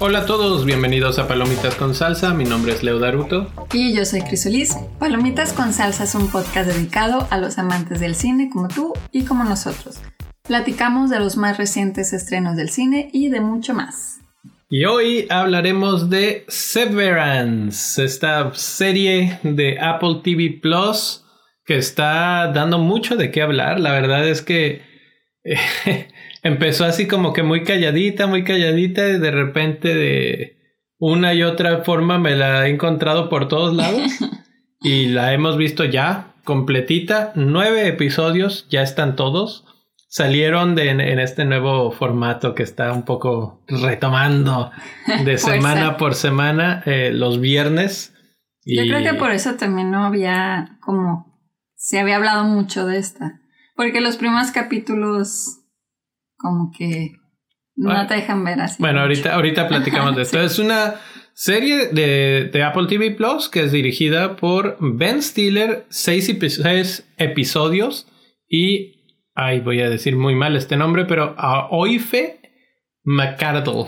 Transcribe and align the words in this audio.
Hola 0.00 0.20
a 0.20 0.26
todos, 0.26 0.64
bienvenidos 0.64 1.18
a 1.18 1.26
Palomitas 1.26 1.74
con 1.74 1.92
Salsa. 1.94 2.32
Mi 2.32 2.44
nombre 2.44 2.72
es 2.72 2.84
Leo 2.84 3.00
Daruto. 3.00 3.50
Y 3.72 3.92
yo 3.92 4.04
soy 4.04 4.22
Crisolis. 4.22 4.76
Palomitas 5.00 5.52
con 5.52 5.72
Salsa 5.72 6.04
es 6.04 6.14
un 6.14 6.28
podcast 6.28 6.70
dedicado 6.70 7.26
a 7.30 7.38
los 7.38 7.58
amantes 7.58 7.98
del 7.98 8.14
cine 8.14 8.48
como 8.48 8.68
tú 8.68 8.92
y 9.10 9.24
como 9.24 9.42
nosotros. 9.42 9.98
Platicamos 10.44 11.10
de 11.10 11.18
los 11.18 11.36
más 11.36 11.58
recientes 11.58 12.12
estrenos 12.12 12.56
del 12.56 12.70
cine 12.70 13.10
y 13.12 13.28
de 13.28 13.40
mucho 13.40 13.74
más. 13.74 14.17
Y 14.70 14.84
hoy 14.84 15.26
hablaremos 15.30 16.10
de 16.10 16.44
Severance, 16.48 18.04
esta 18.04 18.52
serie 18.52 19.38
de 19.42 19.78
Apple 19.80 20.20
TV 20.22 20.58
Plus 20.60 21.24
que 21.64 21.78
está 21.78 22.52
dando 22.52 22.78
mucho 22.78 23.16
de 23.16 23.30
qué 23.30 23.40
hablar. 23.40 23.80
La 23.80 23.92
verdad 23.92 24.28
es 24.28 24.42
que 24.42 24.82
empezó 26.42 26.84
así 26.84 27.08
como 27.08 27.32
que 27.32 27.42
muy 27.42 27.64
calladita, 27.64 28.26
muy 28.26 28.44
calladita 28.44 29.08
y 29.08 29.18
de 29.18 29.30
repente 29.30 29.94
de 29.94 30.58
una 30.98 31.32
y 31.32 31.44
otra 31.44 31.78
forma 31.84 32.18
me 32.18 32.36
la 32.36 32.66
he 32.66 32.70
encontrado 32.70 33.30
por 33.30 33.48
todos 33.48 33.74
lados 33.74 34.02
y 34.82 35.06
la 35.06 35.32
hemos 35.32 35.56
visto 35.56 35.86
ya 35.86 36.34
completita. 36.44 37.32
Nueve 37.36 37.88
episodios, 37.88 38.66
ya 38.68 38.82
están 38.82 39.16
todos. 39.16 39.64
Salieron 40.08 40.74
de, 40.74 40.88
en, 40.88 41.00
este 41.18 41.44
nuevo 41.44 41.90
formato 41.92 42.54
que 42.54 42.62
está 42.62 42.92
un 42.92 43.04
poco 43.04 43.62
retomando 43.68 44.70
de 45.24 45.36
semana 45.38 45.96
por 45.98 46.14
semana 46.14 46.82
eh, 46.86 47.10
los 47.12 47.40
viernes. 47.40 48.14
Yo 48.64 48.82
creo 48.82 49.02
que 49.02 49.18
por 49.18 49.30
eso 49.32 49.54
también 49.54 49.90
no 49.90 50.04
había 50.04 50.78
como 50.80 51.28
se 51.74 52.00
había 52.00 52.16
hablado 52.16 52.44
mucho 52.44 52.86
de 52.86 52.98
esta. 52.98 53.40
Porque 53.76 54.00
los 54.00 54.16
primeros 54.16 54.50
capítulos 54.50 55.60
como 56.36 56.72
que 56.76 57.12
no 57.76 58.06
te 58.06 58.14
dejan 58.14 58.44
ver 58.44 58.60
así. 58.60 58.76
Bueno, 58.80 59.00
ahorita, 59.00 59.34
ahorita 59.34 59.68
platicamos 59.68 60.16
de 60.16 60.22
esto. 60.22 60.40
Es 60.40 60.58
una 60.58 60.96
serie 61.32 61.88
de, 61.88 62.50
de, 62.52 62.62
Apple 62.64 62.86
TV 62.88 63.12
Plus 63.12 63.48
que 63.48 63.62
es 63.62 63.72
dirigida 63.72 64.36
por 64.36 64.76
Ben 64.80 65.22
Stiller, 65.22 65.86
seis, 65.88 66.28
episodios 67.16 68.08
y, 68.48 68.97
ay, 69.38 69.60
voy 69.60 69.80
a 69.80 69.88
decir 69.88 70.16
muy 70.16 70.34
mal 70.34 70.56
este 70.56 70.76
nombre, 70.76 71.04
pero 71.04 71.34
a 71.38 71.68
Oife 71.70 72.40
McCardle, 73.04 73.86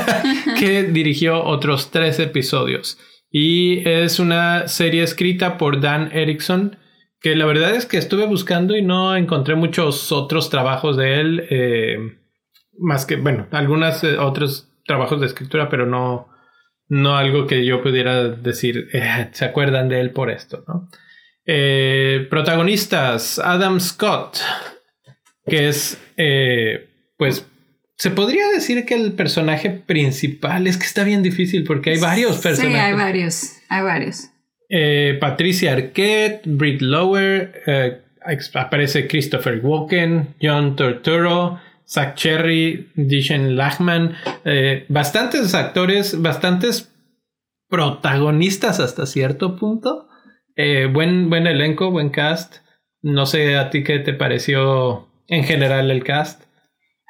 que 0.58 0.82
dirigió 0.82 1.44
otros 1.44 1.90
tres 1.92 2.18
episodios. 2.18 2.98
Y 3.30 3.88
es 3.88 4.18
una 4.18 4.66
serie 4.66 5.04
escrita 5.04 5.56
por 5.56 5.80
Dan 5.80 6.10
Erickson 6.12 6.76
que 7.20 7.36
la 7.36 7.46
verdad 7.46 7.74
es 7.74 7.86
que 7.86 7.96
estuve 7.96 8.26
buscando 8.26 8.76
y 8.76 8.82
no 8.82 9.16
encontré 9.16 9.54
muchos 9.54 10.12
otros 10.12 10.50
trabajos 10.50 10.96
de 10.96 11.20
él, 11.20 11.46
eh, 11.50 11.98
más 12.78 13.06
que, 13.06 13.16
bueno, 13.16 13.46
algunos 13.52 14.02
eh, 14.04 14.18
otros 14.18 14.72
trabajos 14.84 15.20
de 15.20 15.26
escritura, 15.26 15.68
pero 15.68 15.86
no, 15.86 16.28
no 16.88 17.16
algo 17.16 17.46
que 17.46 17.64
yo 17.64 17.82
pudiera 17.82 18.28
decir, 18.28 18.88
eh, 18.92 19.30
se 19.32 19.44
acuerdan 19.44 19.88
de 19.88 20.00
él 20.00 20.10
por 20.10 20.30
esto, 20.30 20.64
protagonistas, 22.30 23.38
Adam 23.38 23.80
Scott, 23.80 24.38
que 25.48 25.68
es, 25.68 25.98
pues, 27.16 27.46
se 27.98 28.12
podría 28.12 28.48
decir 28.50 28.86
que 28.86 28.94
el 28.94 29.12
personaje 29.12 29.70
principal 29.70 30.68
es 30.68 30.76
que 30.76 30.86
está 30.86 31.02
bien 31.02 31.24
difícil 31.24 31.64
porque 31.64 31.90
hay 31.90 31.98
varios 31.98 32.38
personajes. 32.38 32.78
Sí, 32.78 32.80
hay 32.80 32.94
varios, 32.94 33.52
hay 33.68 33.82
varios. 33.82 34.30
Eh, 34.68 35.16
Patricia 35.20 35.72
Arquette, 35.72 36.42
Britt 36.44 36.80
Lower, 36.80 37.62
eh, 37.66 38.02
aparece 38.54 39.08
Christopher 39.08 39.60
Walken, 39.64 40.36
John 40.40 40.76
Turturro, 40.76 41.60
Zach 41.88 42.14
Cherry, 42.14 42.88
Dishen 42.94 43.56
Lachman, 43.56 44.14
eh, 44.44 44.84
bastantes 44.88 45.54
actores, 45.54 46.22
bastantes 46.22 46.94
protagonistas 47.68 48.78
hasta 48.78 49.06
cierto 49.06 49.56
punto. 49.56 50.06
buen, 50.92 51.30
buen 51.30 51.46
elenco, 51.46 51.90
buen 51.90 52.10
cast. 52.10 52.56
No 53.00 53.26
sé 53.26 53.56
a 53.56 53.70
ti 53.70 53.84
qué 53.84 54.00
te 54.00 54.12
pareció 54.12 55.07
en 55.28 55.44
general 55.44 55.90
el 55.90 56.02
cast. 56.02 56.42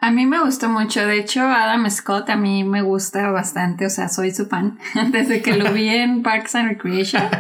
A 0.01 0.13
mí 0.13 0.27
me 0.27 0.41
gustó 0.41 0.69
mucho, 0.69 1.05
de 1.05 1.19
hecho 1.19 1.43
Adam 1.43 1.91
Scott 1.91 2.31
a 2.31 2.37
mí 2.37 2.63
me 2.63 2.83
gusta 2.83 3.31
bastante, 3.31 3.87
o 3.87 3.91
sea, 3.91 4.09
soy 4.09 4.31
su 4.31 4.47
fan 4.47 4.79
desde 5.11 5.43
que 5.43 5.57
lo 5.57 5.73
vi 5.73 5.89
en 5.89 6.23
Parks 6.23 6.55
and 6.55 6.69
Recreation. 6.69 7.23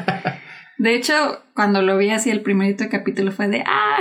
De 0.79 0.95
hecho, 0.95 1.43
cuando 1.55 1.83
lo 1.83 1.99
vi 1.99 2.11
así 2.11 2.31
el 2.31 2.41
primerito 2.41 2.85
capítulo 2.89 3.33
fue 3.33 3.49
de, 3.49 3.65
ah, 3.67 3.99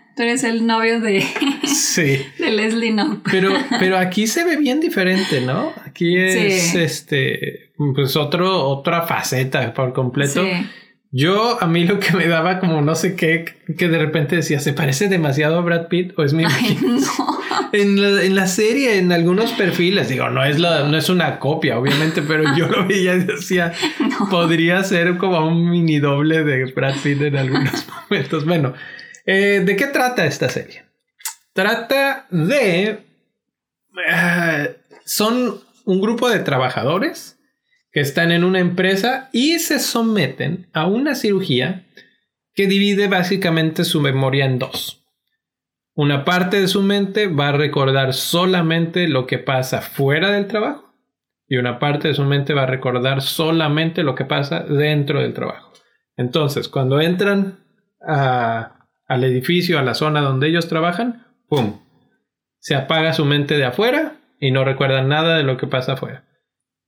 tú 0.16 0.24
eres 0.24 0.42
el 0.42 0.66
novio 0.66 1.00
de, 1.00 1.24
sí. 1.64 2.26
de 2.38 2.50
Leslie 2.50 2.90
No. 2.90 3.22
Pero, 3.30 3.52
pero 3.78 3.96
aquí 3.96 4.26
se 4.26 4.44
ve 4.44 4.56
bien 4.56 4.80
diferente, 4.80 5.40
¿no? 5.40 5.72
Aquí 5.86 6.18
es 6.18 6.74
este, 6.74 7.70
pues 7.94 8.16
otro, 8.16 8.64
otra 8.64 9.02
faceta 9.02 9.72
por 9.72 9.92
completo. 9.92 10.44
Sí. 10.44 10.66
Yo, 11.10 11.62
a 11.62 11.66
mí 11.66 11.84
lo 11.84 11.98
que 12.00 12.12
me 12.12 12.28
daba 12.28 12.58
como 12.58 12.82
no 12.82 12.94
sé 12.94 13.16
qué, 13.16 13.56
que 13.78 13.88
de 13.88 13.98
repente 13.98 14.36
decía, 14.36 14.60
¿se 14.60 14.74
parece 14.74 15.08
demasiado 15.08 15.58
a 15.58 15.62
Brad 15.62 15.88
Pitt 15.88 16.12
o 16.18 16.22
es 16.22 16.34
mi 16.34 16.44
Ay, 16.44 16.78
no. 16.82 17.38
en, 17.72 18.02
la, 18.02 18.22
en 18.22 18.34
la 18.34 18.46
serie, 18.46 18.98
en 18.98 19.10
algunos 19.10 19.52
perfiles, 19.52 20.10
digo, 20.10 20.28
no 20.28 20.44
es, 20.44 20.58
la, 20.58 20.84
no 20.84 20.98
es 20.98 21.08
una 21.08 21.38
copia, 21.38 21.78
obviamente, 21.78 22.20
pero 22.20 22.54
yo 22.54 22.68
lo 22.68 22.86
veía 22.86 23.14
y 23.14 23.20
decía, 23.20 23.72
podría 24.30 24.84
ser 24.84 25.16
como 25.16 25.46
un 25.46 25.70
mini 25.70 25.98
doble 25.98 26.44
de 26.44 26.66
Brad 26.72 26.96
Pitt 27.02 27.22
en 27.22 27.36
algunos 27.36 27.86
momentos. 28.10 28.44
Bueno, 28.44 28.74
eh, 29.24 29.62
¿de 29.64 29.76
qué 29.76 29.86
trata 29.86 30.26
esta 30.26 30.50
serie? 30.50 30.84
Trata 31.54 32.26
de... 32.30 33.00
Eh, 34.06 34.76
son 35.06 35.58
un 35.86 36.00
grupo 36.02 36.28
de 36.28 36.40
trabajadores 36.40 37.37
están 38.00 38.32
en 38.32 38.44
una 38.44 38.60
empresa 38.60 39.28
y 39.32 39.58
se 39.58 39.78
someten 39.78 40.68
a 40.72 40.86
una 40.86 41.14
cirugía 41.14 41.86
que 42.54 42.66
divide 42.66 43.08
básicamente 43.08 43.84
su 43.84 44.00
memoria 44.00 44.44
en 44.44 44.58
dos. 44.58 45.04
Una 45.94 46.24
parte 46.24 46.60
de 46.60 46.68
su 46.68 46.82
mente 46.82 47.26
va 47.26 47.48
a 47.48 47.52
recordar 47.52 48.14
solamente 48.14 49.08
lo 49.08 49.26
que 49.26 49.38
pasa 49.38 49.80
fuera 49.80 50.30
del 50.30 50.46
trabajo 50.46 50.94
y 51.48 51.56
una 51.56 51.78
parte 51.78 52.08
de 52.08 52.14
su 52.14 52.24
mente 52.24 52.54
va 52.54 52.64
a 52.64 52.66
recordar 52.66 53.22
solamente 53.22 54.02
lo 54.02 54.14
que 54.14 54.24
pasa 54.24 54.60
dentro 54.60 55.22
del 55.22 55.34
trabajo. 55.34 55.72
Entonces, 56.16 56.68
cuando 56.68 57.00
entran 57.00 57.64
al 58.00 59.24
edificio, 59.24 59.78
a 59.78 59.82
la 59.82 59.94
zona 59.94 60.20
donde 60.20 60.48
ellos 60.48 60.68
trabajan, 60.68 61.26
¡pum! 61.48 61.80
Se 62.58 62.74
apaga 62.74 63.12
su 63.12 63.24
mente 63.24 63.56
de 63.56 63.64
afuera 63.64 64.16
y 64.40 64.50
no 64.50 64.64
recuerdan 64.64 65.08
nada 65.08 65.36
de 65.36 65.42
lo 65.42 65.56
que 65.56 65.66
pasa 65.66 65.94
afuera. 65.94 66.24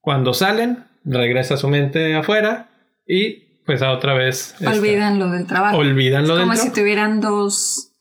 Cuando 0.00 0.34
salen, 0.34 0.84
regresa 1.04 1.56
su 1.56 1.68
mente 1.68 2.14
afuera 2.14 2.70
y 3.06 3.50
pues 3.66 3.82
a 3.82 3.92
otra 3.92 4.14
vez... 4.14 4.54
Olvidan 4.66 5.18
lo 5.18 5.30
del 5.30 5.46
trabajo. 5.46 5.78
Olvidan 5.78 6.26
lo 6.26 6.38
Como 6.38 6.56
si 6.56 6.72
tuvieran 6.72 7.20
dos 7.20 7.92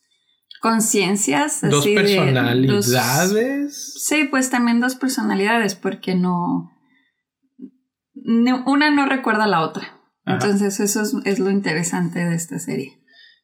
conciencias. 0.60 1.60
Dos 1.62 1.86
personalidades. 1.86 3.94
sí, 4.04 4.24
pues 4.24 4.50
también 4.50 4.80
dos 4.80 4.96
personalidades 4.96 5.74
porque 5.74 6.14
no... 6.14 6.70
una 8.14 8.90
no 8.90 9.06
recuerda 9.06 9.44
a 9.44 9.48
la 9.48 9.60
otra. 9.60 9.96
Entonces 10.26 10.80
eso 10.80 11.02
es, 11.24 11.38
lo 11.38 11.50
interesante 11.50 12.20
de 12.20 12.34
esta 12.34 12.58
serie. 12.58 12.98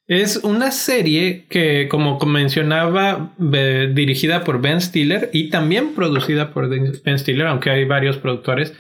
Es 0.07 0.37
una 0.37 0.71
serie 0.71 1.47
que, 1.49 1.89
como 1.89 2.19
mencionaba, 2.21 3.35
dirigida 3.39 4.45
por 4.45 4.61
Ben 4.61 4.81
Stiller 4.81 5.31
y 5.33 5.51
también 5.51 5.95
producida 5.95 6.53
por 6.53 6.69
Ben 6.69 7.19
Stiller, 7.19 7.49
aunque 7.49 7.71
hay 7.71 7.85
varios 7.85 8.19
productores 8.19 8.73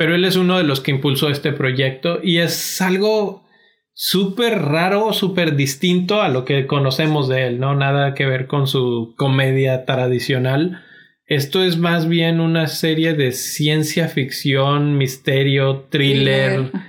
pero 0.00 0.14
él 0.14 0.24
es 0.24 0.36
uno 0.36 0.56
de 0.56 0.64
los 0.64 0.80
que 0.80 0.92
impulsó 0.92 1.28
este 1.28 1.52
proyecto 1.52 2.20
y 2.22 2.38
es 2.38 2.80
algo 2.80 3.46
súper 3.92 4.58
raro, 4.62 5.12
súper 5.12 5.56
distinto 5.56 6.22
a 6.22 6.30
lo 6.30 6.46
que 6.46 6.66
conocemos 6.66 7.28
de 7.28 7.46
él, 7.46 7.60
¿no? 7.60 7.74
Nada 7.74 8.14
que 8.14 8.24
ver 8.24 8.46
con 8.46 8.66
su 8.66 9.12
comedia 9.18 9.84
tradicional. 9.84 10.82
Esto 11.26 11.62
es 11.62 11.76
más 11.76 12.08
bien 12.08 12.40
una 12.40 12.66
serie 12.66 13.12
de 13.12 13.32
ciencia 13.32 14.08
ficción, 14.08 14.96
misterio, 14.96 15.86
thriller. 15.90 16.70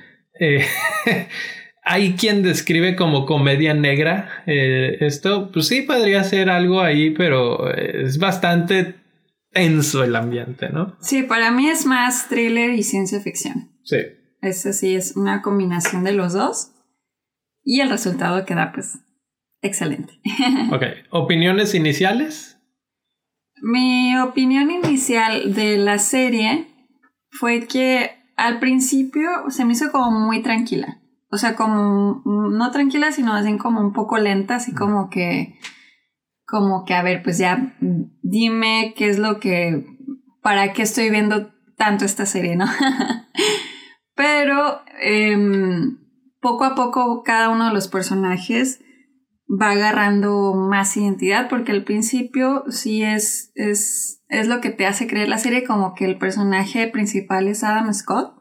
Eh, 0.43 0.65
hay 1.83 2.13
quien 2.13 2.41
describe 2.41 2.95
como 2.95 3.27
comedia 3.27 3.75
negra. 3.75 4.43
Eh, 4.47 4.97
esto, 5.01 5.51
pues 5.51 5.67
sí, 5.67 5.81
podría 5.83 6.23
ser 6.23 6.49
algo 6.49 6.81
ahí, 6.81 7.11
pero 7.11 7.71
es 7.75 8.17
bastante 8.17 9.00
tenso 9.51 10.03
el 10.03 10.15
ambiente, 10.15 10.69
¿no? 10.69 10.95
Sí, 10.99 11.23
para 11.23 11.51
mí 11.51 11.67
es 11.67 11.85
más 11.85 12.27
thriller 12.29 12.71
y 12.71 12.83
ciencia 12.83 13.19
ficción. 13.19 13.71
Sí. 13.83 13.97
Es 14.41 14.65
así, 14.65 14.95
es 14.95 15.15
una 15.15 15.41
combinación 15.41 16.03
de 16.03 16.13
los 16.13 16.33
dos 16.33 16.71
y 17.63 17.81
el 17.81 17.89
resultado 17.89 18.45
queda 18.45 18.71
pues 18.73 18.99
excelente. 19.61 20.19
ok, 20.71 20.83
¿opiniones 21.11 21.75
iniciales? 21.75 22.57
Mi 23.61 24.17
opinión 24.17 24.71
inicial 24.71 25.53
de 25.53 25.77
la 25.77 25.99
serie 25.99 26.67
fue 27.29 27.67
que 27.67 28.11
al 28.35 28.59
principio 28.59 29.29
se 29.49 29.65
me 29.65 29.73
hizo 29.73 29.91
como 29.91 30.19
muy 30.19 30.41
tranquila. 30.41 30.99
o 31.29 31.37
sea, 31.37 31.55
como, 31.55 32.23
no 32.25 32.71
tranquila, 32.71 33.11
sino 33.11 33.33
así 33.33 33.55
como 33.57 33.79
un 33.79 33.93
poco 33.93 34.17
lenta, 34.17 34.55
así 34.55 34.73
como 34.73 35.09
que, 35.09 35.59
como 36.51 36.83
que, 36.83 36.93
a 36.93 37.01
ver, 37.01 37.23
pues 37.23 37.37
ya 37.37 37.77
dime 38.21 38.93
qué 38.97 39.09
es 39.09 39.17
lo 39.17 39.39
que, 39.39 39.85
para 40.43 40.73
qué 40.73 40.81
estoy 40.81 41.09
viendo 41.09 41.53
tanto 41.77 42.03
esta 42.03 42.25
serie, 42.25 42.57
¿no? 42.57 42.65
Pero 44.15 44.81
em, 45.01 45.97
poco 46.41 46.65
a 46.65 46.75
poco 46.75 47.23
cada 47.23 47.47
uno 47.47 47.69
de 47.69 47.73
los 47.73 47.87
personajes 47.87 48.81
va 49.49 49.71
agarrando 49.71 50.53
más 50.53 50.95
identidad 50.97 51.47
porque 51.47 51.71
al 51.71 51.85
principio 51.85 52.65
sí 52.69 53.01
es, 53.01 53.53
es, 53.55 54.21
es 54.27 54.47
lo 54.47 54.59
que 54.59 54.71
te 54.71 54.85
hace 54.85 55.07
creer 55.07 55.29
la 55.29 55.37
serie 55.37 55.63
como 55.63 55.93
que 55.93 56.03
el 56.03 56.17
personaje 56.17 56.87
principal 56.87 57.47
es 57.47 57.63
Adam 57.63 57.93
Scott 57.93 58.35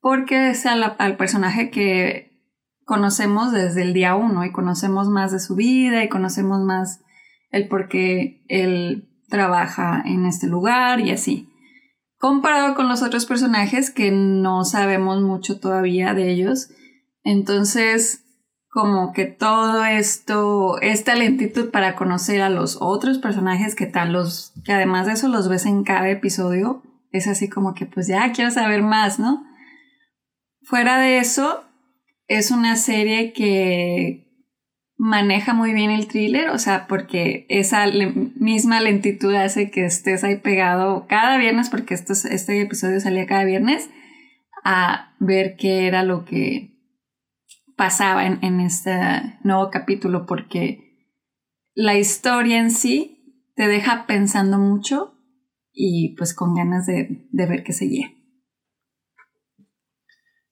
porque 0.00 0.50
es 0.50 0.66
al, 0.66 1.16
personaje 1.16 1.70
que 1.70 2.42
conocemos 2.84 3.52
desde 3.52 3.82
el 3.82 3.92
día 3.94 4.16
uno 4.16 4.44
y 4.44 4.52
conocemos 4.52 5.08
más 5.08 5.32
de 5.32 5.40
su 5.40 5.54
vida 5.54 6.02
y 6.02 6.08
conocemos 6.08 6.60
más 6.60 7.02
el 7.56 7.68
por 7.68 7.88
qué 7.88 8.44
él 8.48 9.08
trabaja 9.28 10.02
en 10.04 10.26
este 10.26 10.46
lugar 10.46 11.00
y 11.00 11.10
así. 11.10 11.48
Comparado 12.18 12.74
con 12.74 12.88
los 12.88 13.02
otros 13.02 13.26
personajes 13.26 13.90
que 13.90 14.10
no 14.10 14.64
sabemos 14.64 15.20
mucho 15.20 15.60
todavía 15.60 16.14
de 16.14 16.30
ellos. 16.30 16.70
Entonces, 17.24 18.24
como 18.68 19.12
que 19.12 19.24
todo 19.26 19.84
esto, 19.84 20.80
esta 20.80 21.14
lentitud 21.14 21.70
para 21.70 21.96
conocer 21.96 22.42
a 22.42 22.50
los 22.50 22.78
otros 22.80 23.18
personajes 23.18 23.74
que 23.74 23.86
tal 23.86 24.12
los, 24.12 24.52
que 24.64 24.72
además 24.72 25.06
de 25.06 25.14
eso 25.14 25.28
los 25.28 25.48
ves 25.48 25.66
en 25.66 25.82
cada 25.82 26.08
episodio, 26.10 26.82
es 27.10 27.26
así 27.26 27.48
como 27.48 27.74
que 27.74 27.86
pues 27.86 28.06
ya 28.06 28.32
quiero 28.32 28.50
saber 28.50 28.82
más, 28.82 29.18
¿no? 29.18 29.44
Fuera 30.62 30.98
de 30.98 31.18
eso, 31.18 31.64
es 32.28 32.50
una 32.50 32.76
serie 32.76 33.32
que 33.32 34.25
maneja 34.96 35.52
muy 35.52 35.72
bien 35.74 35.90
el 35.90 36.08
thriller, 36.08 36.48
o 36.50 36.58
sea, 36.58 36.86
porque 36.86 37.46
esa 37.48 37.84
misma 38.36 38.80
lentitud 38.80 39.34
hace 39.34 39.70
que 39.70 39.84
estés 39.84 40.24
ahí 40.24 40.36
pegado 40.36 41.06
cada 41.08 41.36
viernes, 41.38 41.68
porque 41.68 41.94
este 41.94 42.60
episodio 42.60 43.00
salía 43.00 43.26
cada 43.26 43.44
viernes, 43.44 43.90
a 44.64 45.14
ver 45.20 45.56
qué 45.56 45.86
era 45.86 46.02
lo 46.02 46.24
que 46.24 46.76
pasaba 47.76 48.26
en, 48.26 48.38
en 48.42 48.60
este 48.60 48.98
nuevo 49.44 49.70
capítulo, 49.70 50.24
porque 50.26 50.86
la 51.74 51.96
historia 51.96 52.58
en 52.58 52.70
sí 52.70 53.52
te 53.54 53.68
deja 53.68 54.06
pensando 54.06 54.58
mucho 54.58 55.14
y 55.72 56.14
pues 56.16 56.34
con 56.34 56.54
ganas 56.54 56.86
de, 56.86 57.26
de 57.30 57.46
ver 57.46 57.62
qué 57.62 57.72
seguía. 57.72 58.12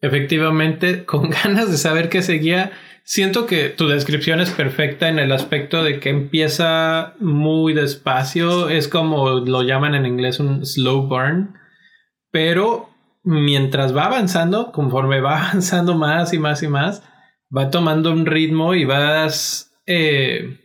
Efectivamente, 0.00 1.06
con 1.06 1.30
ganas 1.44 1.70
de 1.70 1.78
saber 1.78 2.10
qué 2.10 2.20
seguía, 2.20 2.72
siento 3.04 3.46
que 3.46 3.68
tu 3.68 3.86
descripción 3.86 4.40
es 4.40 4.50
perfecta 4.50 5.08
en 5.08 5.18
el 5.18 5.30
aspecto 5.30 5.84
de 5.84 6.00
que 6.00 6.08
empieza 6.08 7.14
muy 7.20 7.74
despacio, 7.74 8.70
es 8.70 8.88
como 8.88 9.40
lo 9.40 9.62
llaman 9.62 9.94
en 9.94 10.06
inglés 10.06 10.40
un 10.40 10.66
slow 10.66 11.06
burn, 11.06 11.54
pero 12.30 12.88
mientras 13.22 13.94
va 13.94 14.06
avanzando, 14.06 14.72
conforme 14.72 15.20
va 15.20 15.48
avanzando 15.48 15.94
más 15.94 16.32
y 16.32 16.38
más 16.38 16.62
y 16.62 16.68
más, 16.68 17.02
va 17.56 17.70
tomando 17.70 18.10
un 18.10 18.26
ritmo 18.26 18.74
y 18.74 18.84
vas, 18.84 19.72
eh, 19.86 20.60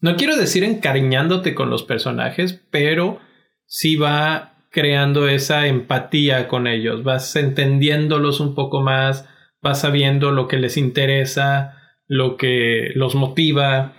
no 0.00 0.16
quiero 0.16 0.36
decir 0.36 0.64
encariñándote 0.64 1.54
con 1.54 1.70
los 1.70 1.82
personajes, 1.82 2.60
pero 2.70 3.20
sí 3.66 3.96
va 3.96 4.54
creando 4.70 5.28
esa 5.28 5.66
empatía 5.66 6.48
con 6.48 6.66
ellos, 6.66 7.04
vas 7.04 7.36
entendiéndolos 7.36 8.40
un 8.40 8.54
poco 8.54 8.80
más, 8.80 9.28
vas 9.60 9.82
sabiendo 9.82 10.32
lo 10.32 10.48
que 10.48 10.56
les 10.56 10.78
interesa, 10.78 11.81
lo 12.12 12.36
que 12.36 12.90
los 12.94 13.14
motiva 13.14 13.94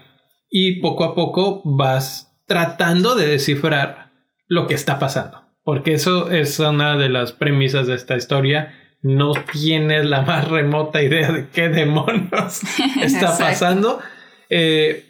y 0.48 0.82
poco 0.82 1.04
a 1.04 1.16
poco 1.16 1.64
vas 1.66 2.32
tratando 2.46 3.16
de 3.16 3.26
descifrar 3.26 4.12
lo 4.48 4.68
que 4.68 4.76
está 4.76 5.00
pasando. 5.00 5.42
Porque 5.64 5.94
eso 5.94 6.30
es 6.30 6.60
una 6.60 6.96
de 6.96 7.10
las 7.10 7.32
premisas 7.32 7.88
de 7.88 7.96
esta 7.96 8.16
historia. 8.16 8.76
No 9.02 9.32
tienes 9.52 10.06
la 10.06 10.22
más 10.22 10.48
remota 10.48 11.02
idea 11.02 11.32
de 11.32 11.48
qué 11.50 11.70
demonios 11.70 12.62
está 13.02 13.36
pasando. 13.36 14.00
Eh, 14.48 15.06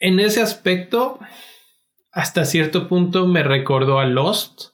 en 0.00 0.18
ese 0.18 0.42
aspecto, 0.42 1.20
hasta 2.10 2.44
cierto 2.44 2.88
punto 2.88 3.28
me 3.28 3.44
recordó 3.44 4.00
a 4.00 4.06
Lost 4.06 4.70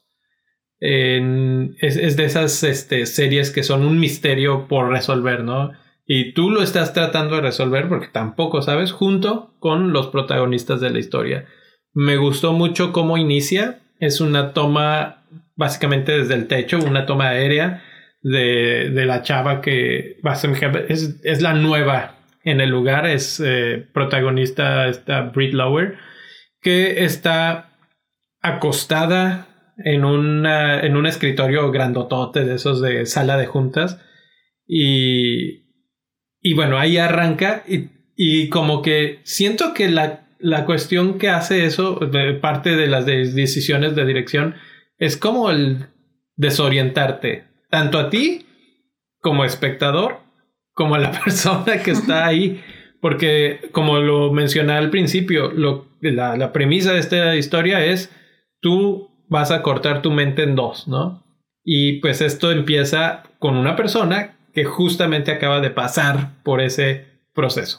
es, 0.81 2.17
de 2.17 2.25
esas 2.25 2.63
este, 2.63 3.05
series 3.05 3.51
que 3.51 3.63
son 3.63 3.85
un 3.85 4.01
misterio 4.01 4.67
por 4.67 4.89
resolver, 4.89 5.45
¿no? 5.45 5.73
Y 6.07 6.33
tú 6.35 6.51
lo 6.51 6.63
estás 6.63 6.93
tratando 6.93 7.35
de 7.37 7.43
resolver 7.43 7.89
porque 7.89 8.07
tampoco 8.07 8.63
sabes, 8.63 8.93
junto 8.93 9.55
con 9.59 9.93
los 9.93 10.07
protagonistas 10.07 10.81
de 10.81 10.91
la 10.91 11.01
historia. 11.01 11.47
Me 11.93 12.17
gustó 12.17 12.53
mucho 12.53 12.93
cómo 12.93 13.19
inicia. 13.19 13.81
Es 13.99 14.21
una 14.21 14.53
toma 14.53 15.25
básicamente 15.57 16.17
desde 16.17 16.35
el 16.35 16.47
techo, 16.47 16.79
una 16.79 17.07
toma 17.07 17.31
aérea 17.31 17.83
de, 18.23 18.91
la 19.07 19.23
chava 19.23 19.61
que 19.61 20.19
es, 20.89 21.21
es 21.25 21.43
la 21.43 21.55
nueva 21.55 22.19
en 22.45 22.61
el 22.61 22.71
lugar. 22.71 23.07
Es 23.07 23.43
eh, 23.45 23.85
protagonista, 23.93 24.87
está 24.87 25.23
Brit 25.23 25.55
Lower, 25.55 25.97
que 26.61 27.05
está 27.05 27.71
acostada 28.43 29.49
en, 29.79 30.05
en 30.05 30.97
un 30.97 31.07
escritorio 31.07 31.73
grandotote 31.73 32.45
de 32.45 32.55
esos 32.55 32.81
de 32.81 33.07
sala 33.07 33.37
de 33.37 33.47
juntas. 33.47 34.01
Y, 34.69 35.66
y 36.41 36.55
bueno, 36.55 36.79
ahí 36.79 36.99
arranca 36.99 37.65
y, 37.67 37.89
y 38.17 38.49
como 38.49 38.83
que 38.83 39.21
siento 39.25 39.75
que 39.75 39.89
la, 39.89 40.29
la, 40.39 40.65
cuestión 40.65 41.19
que 41.19 41.29
hace 41.29 41.67
eso, 41.67 41.97
de 41.97 42.35
parte 42.35 42.77
de 42.77 42.87
las 42.87 43.07
decisiones 43.07 43.95
de 43.95 44.07
dirección, 44.07 44.55
es 44.99 45.17
como 45.17 45.51
el 45.51 45.87
desorientarte, 46.37 47.45
tanto 47.71 47.99
a 47.99 48.11
ti 48.11 48.47
como 49.21 49.45
espectador, 49.45 50.21
como 50.73 50.95
a 50.95 50.99
la 50.99 51.11
persona 51.25 51.83
que 51.83 51.91
está 51.91 52.27
ahí. 52.27 52.63
Porque 53.01 53.69
como 53.73 53.99
lo 53.99 54.33
mencioné 54.33 54.73
al 54.73 54.91
principio, 54.91 55.53
lo, 55.53 55.87
la, 56.01 56.37
la 56.37 56.53
premisa 56.53 56.93
de 56.93 57.01
esta 57.01 57.37
historia 57.37 57.85
es 57.85 58.11
tú 58.61 59.11
vas 59.29 59.51
a 59.51 59.63
cortar 59.63 60.03
tu 60.03 60.11
mente 60.11 60.43
en 60.43 60.55
dos, 60.55 60.89
¿no? 60.89 61.25
Y 61.63 62.01
pues 62.01 62.21
esto 62.21 62.53
empieza 62.53 63.25
con 63.39 63.57
una 63.57 63.77
persona 63.77 64.36
que 64.57 64.65
justamente 64.65 65.31
acaba 65.31 65.61
de 65.61 65.69
pasar 65.69 66.43
por 66.43 66.63
ese 66.63 67.05
proceso. 67.35 67.79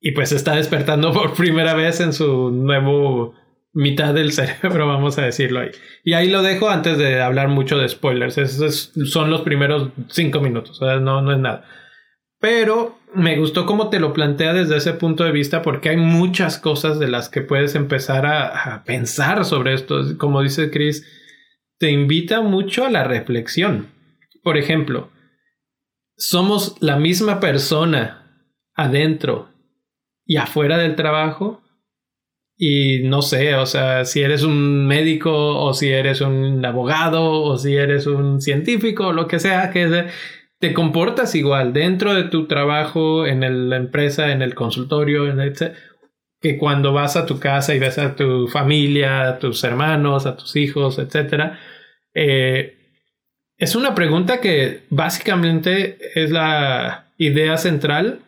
Y 0.00 0.12
pues 0.12 0.30
está 0.30 0.54
despertando 0.54 1.12
por 1.12 1.34
primera 1.34 1.74
vez 1.74 1.98
en 1.98 2.12
su 2.12 2.52
nuevo 2.52 3.34
mitad 3.72 4.14
del 4.14 4.30
cerebro, 4.30 4.86
vamos 4.86 5.18
a 5.18 5.22
decirlo 5.22 5.58
ahí. 5.58 5.70
Y 6.04 6.12
ahí 6.12 6.30
lo 6.30 6.42
dejo 6.42 6.70
antes 6.70 6.98
de 6.98 7.20
hablar 7.20 7.48
mucho 7.48 7.78
de 7.78 7.88
spoilers. 7.88 8.38
Esos 8.38 8.92
son 9.06 9.32
los 9.32 9.40
primeros 9.40 9.88
cinco 10.08 10.38
minutos, 10.38 10.80
no, 10.80 11.20
no 11.20 11.32
es 11.32 11.38
nada. 11.40 11.64
Pero 12.38 13.00
me 13.12 13.36
gustó 13.36 13.66
cómo 13.66 13.90
te 13.90 13.98
lo 13.98 14.12
plantea 14.12 14.52
desde 14.52 14.76
ese 14.76 14.92
punto 14.92 15.24
de 15.24 15.32
vista 15.32 15.62
porque 15.62 15.88
hay 15.88 15.96
muchas 15.96 16.60
cosas 16.60 17.00
de 17.00 17.08
las 17.08 17.28
que 17.28 17.40
puedes 17.40 17.74
empezar 17.74 18.24
a, 18.24 18.84
pensar 18.86 19.44
sobre 19.44 19.74
esto. 19.74 20.16
Como 20.16 20.42
dice 20.42 20.70
Chris, 20.70 21.04
te 21.80 21.90
invita 21.90 22.40
mucho 22.40 22.84
a 22.84 22.90
la 22.90 23.02
reflexión. 23.02 23.88
Por 24.44 24.56
ejemplo, 24.56 25.10
somos 26.20 26.76
la 26.80 26.96
misma 26.96 27.40
persona 27.40 28.46
adentro 28.74 29.48
y 30.26 30.36
afuera 30.36 30.76
del 30.78 30.94
trabajo. 30.94 31.62
Y 32.56 33.04
no 33.04 33.22
sé, 33.22 33.54
o 33.54 33.64
sea, 33.64 34.04
si 34.04 34.20
eres 34.20 34.42
un 34.42 34.86
médico 34.86 35.32
o 35.32 35.72
si 35.72 35.88
eres 35.88 36.20
un 36.20 36.62
abogado 36.64 37.42
o 37.42 37.56
si 37.56 37.74
eres 37.74 38.06
un 38.06 38.42
científico 38.42 39.14
lo 39.14 39.26
que 39.26 39.38
sea, 39.38 39.70
que 39.70 40.08
te 40.58 40.74
comportas 40.74 41.34
igual 41.34 41.72
dentro 41.72 42.12
de 42.12 42.24
tu 42.24 42.46
trabajo, 42.46 43.26
en 43.26 43.70
la 43.70 43.76
empresa, 43.76 44.30
en 44.30 44.42
el 44.42 44.54
consultorio, 44.54 45.26
en 45.26 45.54
que 46.38 46.58
cuando 46.58 46.92
vas 46.92 47.16
a 47.16 47.24
tu 47.24 47.40
casa 47.40 47.74
y 47.74 47.78
ves 47.78 47.96
a 47.96 48.14
tu 48.14 48.46
familia, 48.46 49.26
a 49.26 49.38
tus 49.38 49.64
hermanos, 49.64 50.26
a 50.26 50.36
tus 50.36 50.54
hijos, 50.56 50.98
etc. 50.98 51.54
es 53.60 53.76
una 53.76 53.94
pregunta 53.94 54.40
que 54.40 54.86
básicamente 54.88 55.98
es 56.14 56.30
la 56.30 57.12
idea 57.18 57.58
central 57.58 58.24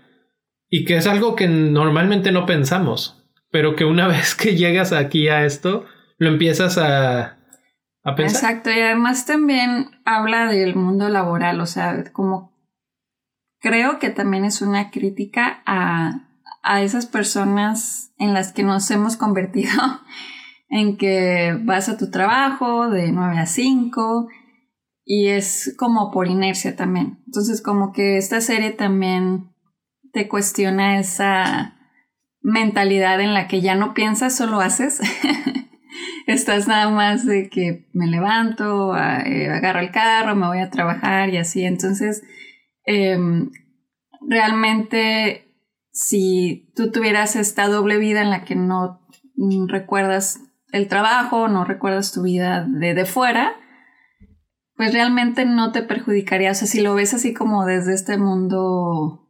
y 0.68 0.84
que 0.84 0.96
es 0.98 1.06
algo 1.06 1.34
que 1.34 1.48
normalmente 1.48 2.32
no 2.32 2.44
pensamos, 2.44 3.24
pero 3.50 3.74
que 3.74 3.86
una 3.86 4.06
vez 4.14 4.34
que 4.34 4.54
llegas 4.56 4.92
aquí 4.92 5.28
a 5.28 5.44
esto, 5.44 5.86
lo 6.18 6.28
empiezas 6.28 6.78
a, 6.78 7.38
Exacto, 8.04 8.68
y 8.68 8.80
además 8.80 9.26
también 9.26 9.92
habla 10.04 10.46
del 10.46 10.74
mundo 10.74 11.08
laboral, 11.08 11.60
o 11.60 11.66
sea, 11.66 12.02
como 12.12 12.52
creo 13.60 14.00
que 14.00 14.10
también 14.10 14.44
es 14.44 14.60
una 14.60 14.90
crítica 14.90 15.62
a, 15.66 16.28
a 16.64 16.82
esas 16.82 17.06
personas 17.06 18.12
en 18.18 18.34
las 18.34 18.52
que 18.52 18.64
nos 18.64 18.90
hemos 18.90 19.16
convertido, 19.16 19.70
en 20.68 20.96
que 20.96 21.56
vas 21.62 21.88
a 21.88 21.96
tu 21.96 22.10
trabajo 22.10 22.90
de 22.90 23.12
9 23.12 23.38
a 23.38 23.46
5 23.46 24.28
y 25.04 25.28
es 25.28 25.74
como 25.78 26.10
por 26.10 26.28
inercia 26.28 26.76
también. 26.76 27.22
Entonces 27.26 27.62
como 27.62 27.92
que 27.92 28.16
esta 28.16 28.40
serie 28.40 28.70
también 28.70 29.50
te 30.12 30.28
cuestiona 30.28 30.98
esa 30.98 31.76
mentalidad 32.40 33.20
en 33.20 33.34
la 33.34 33.48
que 33.48 33.60
ya 33.60 33.74
no 33.74 33.94
piensas, 33.94 34.36
solo 34.36 34.60
haces. 34.60 35.00
Estás 36.26 36.68
nada 36.68 36.90
más 36.90 37.26
de 37.26 37.48
que 37.48 37.88
me 37.92 38.06
levanto, 38.06 38.96
eh, 38.96 39.50
agarro 39.50 39.80
el 39.80 39.90
carro, 39.90 40.36
me 40.36 40.46
voy 40.46 40.60
a 40.60 40.70
trabajar 40.70 41.30
y 41.30 41.38
así. 41.38 41.64
Entonces, 41.64 42.22
em, 42.84 43.50
realmente 44.28 45.48
si 45.92 46.72
tú 46.74 46.90
tuvieras 46.90 47.36
esta 47.36 47.68
doble 47.68 47.98
vida 47.98 48.22
en 48.22 48.30
la 48.30 48.44
que 48.44 48.54
no 48.54 49.00
recuerdas 49.68 50.40
el 50.72 50.88
trabajo, 50.88 51.48
no 51.48 51.64
recuerdas 51.64 52.12
tu 52.12 52.22
vida 52.22 52.66
de, 52.66 52.94
de 52.94 53.04
fuera, 53.04 53.56
pues 54.76 54.92
realmente 54.92 55.44
no 55.44 55.72
te 55.72 55.82
perjudicaría. 55.82 56.50
O 56.50 56.54
sea, 56.54 56.66
si 56.66 56.80
lo 56.80 56.94
ves 56.94 57.14
así 57.14 57.34
como 57.34 57.64
desde 57.64 57.94
este 57.94 58.16
mundo 58.18 59.28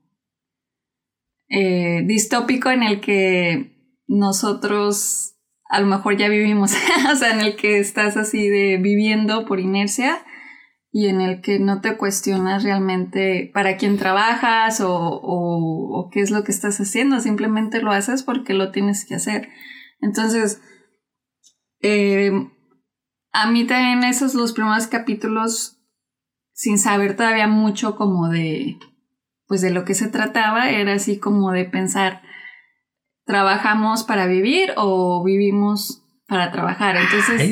eh, 1.49 2.03
distópico 2.07 2.71
en 2.71 2.83
el 2.83 3.01
que 3.01 4.01
nosotros 4.07 5.33
a 5.73 5.81
lo 5.81 5.87
mejor 5.87 6.19
ya 6.19 6.29
vivimos, 6.29 6.75
o 7.13 7.17
sea, 7.17 7.33
en 7.33 7.41
el 7.41 7.57
que 7.57 7.79
estás 7.79 8.17
así 8.17 8.49
de 8.49 8.77
viviendo 8.77 9.47
por 9.47 9.59
inercia 9.59 10.23
y 10.91 11.07
en 11.07 11.23
el 11.23 11.41
que 11.41 11.59
no 11.59 11.81
te 11.81 11.97
cuestionas 11.97 12.63
realmente 12.63 13.51
para 13.55 13.79
quién 13.79 13.97
trabajas 13.97 14.83
o, 14.83 14.93
o, 14.93 16.11
qué 16.13 16.21
es 16.21 16.31
lo 16.31 16.45
que 16.45 16.53
estás 16.53 16.79
haciendo, 16.79 17.21
simplemente 17.21 17.81
lo 17.81 17.91
haces 17.91 18.23
porque 18.23 18.53
lo 18.53 18.71
tienes 18.71 19.07
que 19.07 19.15
hacer. 19.15 19.49
Entonces, 20.03 20.61
eh, 21.81 22.31
a 23.33 23.51
mí 23.51 23.65
también 23.65 24.05
esos 24.05 24.35
los 24.35 24.53
primeros 24.53 24.87
capítulos, 24.87 25.79
sin 26.53 26.79
saber 26.79 27.17
todavía 27.17 27.49
mucho 27.49 27.97
como 27.97 28.29
de, 28.29 28.79
pues 29.47 29.61
de 29.61 29.71
lo 29.71 29.85
que 29.85 29.95
se 29.95 30.09
trataba, 30.09 30.71
era 30.71 30.95
así 30.95 31.19
como 31.19 31.51
de 31.53 31.65
pensar, 31.65 32.23
¿trabajamos 33.25 34.05
para 34.05 34.27
vivir 34.27 34.73
o 34.77 35.23
vivimos 35.25 36.03
para 36.33 36.51
trabajar. 36.51 36.97
Entonces, 36.97 37.43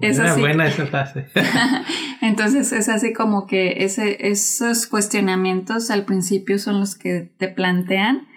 es 0.00 0.18
así. 0.20 0.40
buena 0.40 0.68
esa 0.68 0.86
frase. 0.86 1.26
Entonces, 2.20 2.70
es 2.70 2.88
así 2.88 3.12
como 3.12 3.48
que 3.48 3.84
ese, 3.84 4.28
esos 4.28 4.86
cuestionamientos 4.86 5.90
al 5.90 6.04
principio 6.04 6.60
son 6.60 6.78
los 6.78 6.94
que 6.94 7.32
te 7.36 7.48
plantean 7.48 8.28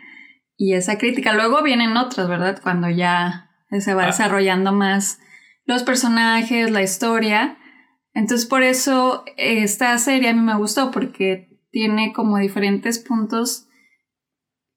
y 0.58 0.74
esa 0.74 0.98
crítica. 0.98 1.34
Luego 1.34 1.62
vienen 1.62 1.98
otras, 1.98 2.28
¿verdad? 2.28 2.60
Cuando 2.64 2.90
ya 2.90 3.52
se 3.80 3.94
va 3.94 4.04
ah. 4.04 4.08
desarrollando 4.08 4.72
más 4.72 5.20
los 5.66 5.84
personajes, 5.84 6.72
la 6.72 6.82
historia. 6.82 7.58
Entonces, 8.14 8.48
por 8.48 8.64
eso 8.64 9.26
esta 9.38 9.98
serie 9.98 10.30
a 10.30 10.34
mí 10.34 10.42
me 10.42 10.58
gustó 10.58 10.92
porque 10.92 11.50
tiene 11.72 12.14
como 12.14 12.38
diferentes 12.38 13.00
puntos 13.00 13.68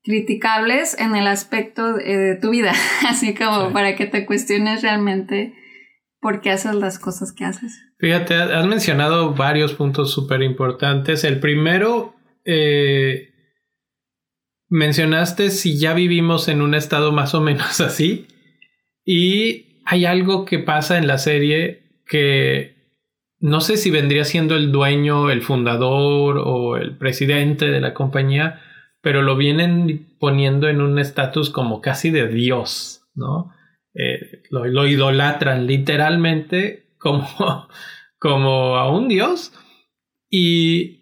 criticables 0.03 0.99
en 0.99 1.15
el 1.15 1.27
aspecto 1.27 1.99
eh, 1.99 2.17
de, 2.17 2.37
tu 2.37 2.51
vida, 2.51 2.73
así 3.09 3.35
como 3.35 3.73
para 3.73 3.95
que 3.95 4.07
te 4.07 4.27
cuestiones 4.27 4.83
realmente 4.83 5.55
por 6.21 6.41
qué 6.41 6.51
haces 6.51 6.75
las 6.75 6.99
cosas 6.99 7.33
que 7.33 7.45
haces. 7.45 7.79
Fíjate, 7.99 8.35
has 8.35 8.67
mencionado 8.67 9.35
varios 9.35 9.75
puntos 9.75 10.13
súper 10.13 10.43
importantes. 10.43 11.25
El 11.25 11.41
primero, 11.41 12.15
eh, 12.45 13.29
mencionaste 14.69 15.51
si 15.51 15.79
ya 15.79 15.95
vivimos 15.95 16.49
en 16.49 16.63
un 16.63 16.75
estado 16.75 17.13
más 17.13 17.35
o 17.35 17.41
menos 17.41 17.81
así. 17.81 18.27
Y 19.05 19.68
hay 19.91 20.05
algo 20.05 20.45
que 20.45 20.59
pasa 20.59 20.99
en 20.99 21.07
la 21.07 21.17
serie 21.17 21.83
que 22.07 22.77
no 23.41 23.63
sé 23.63 23.79
si 23.79 23.91
vendría 23.91 24.25
siendo 24.25 24.55
el 24.55 24.71
dueño, 24.71 25.31
el 25.31 25.41
fundador 25.41 26.43
o 26.45 26.77
el 26.77 26.99
presidente 26.99 27.71
de 27.71 27.81
la 27.81 27.95
compañía, 27.95 28.61
pero 29.01 29.23
lo 29.23 29.35
vienen 29.35 30.15
poniendo 30.21 30.69
en 30.69 30.83
un 30.83 30.99
estatus 30.99 31.49
como 31.49 31.81
casi 31.81 32.11
de 32.11 32.29
Dios, 32.29 33.07
¿no? 33.15 33.55
Eh, 33.95 34.43
lo, 34.51 34.87
idolatran 34.87 35.67
literalmente 35.67 36.93
como, 36.99 37.27
como 38.19 38.77
a 38.77 38.91
un 38.91 39.09
Dios. 39.09 39.55
Y 40.29 40.98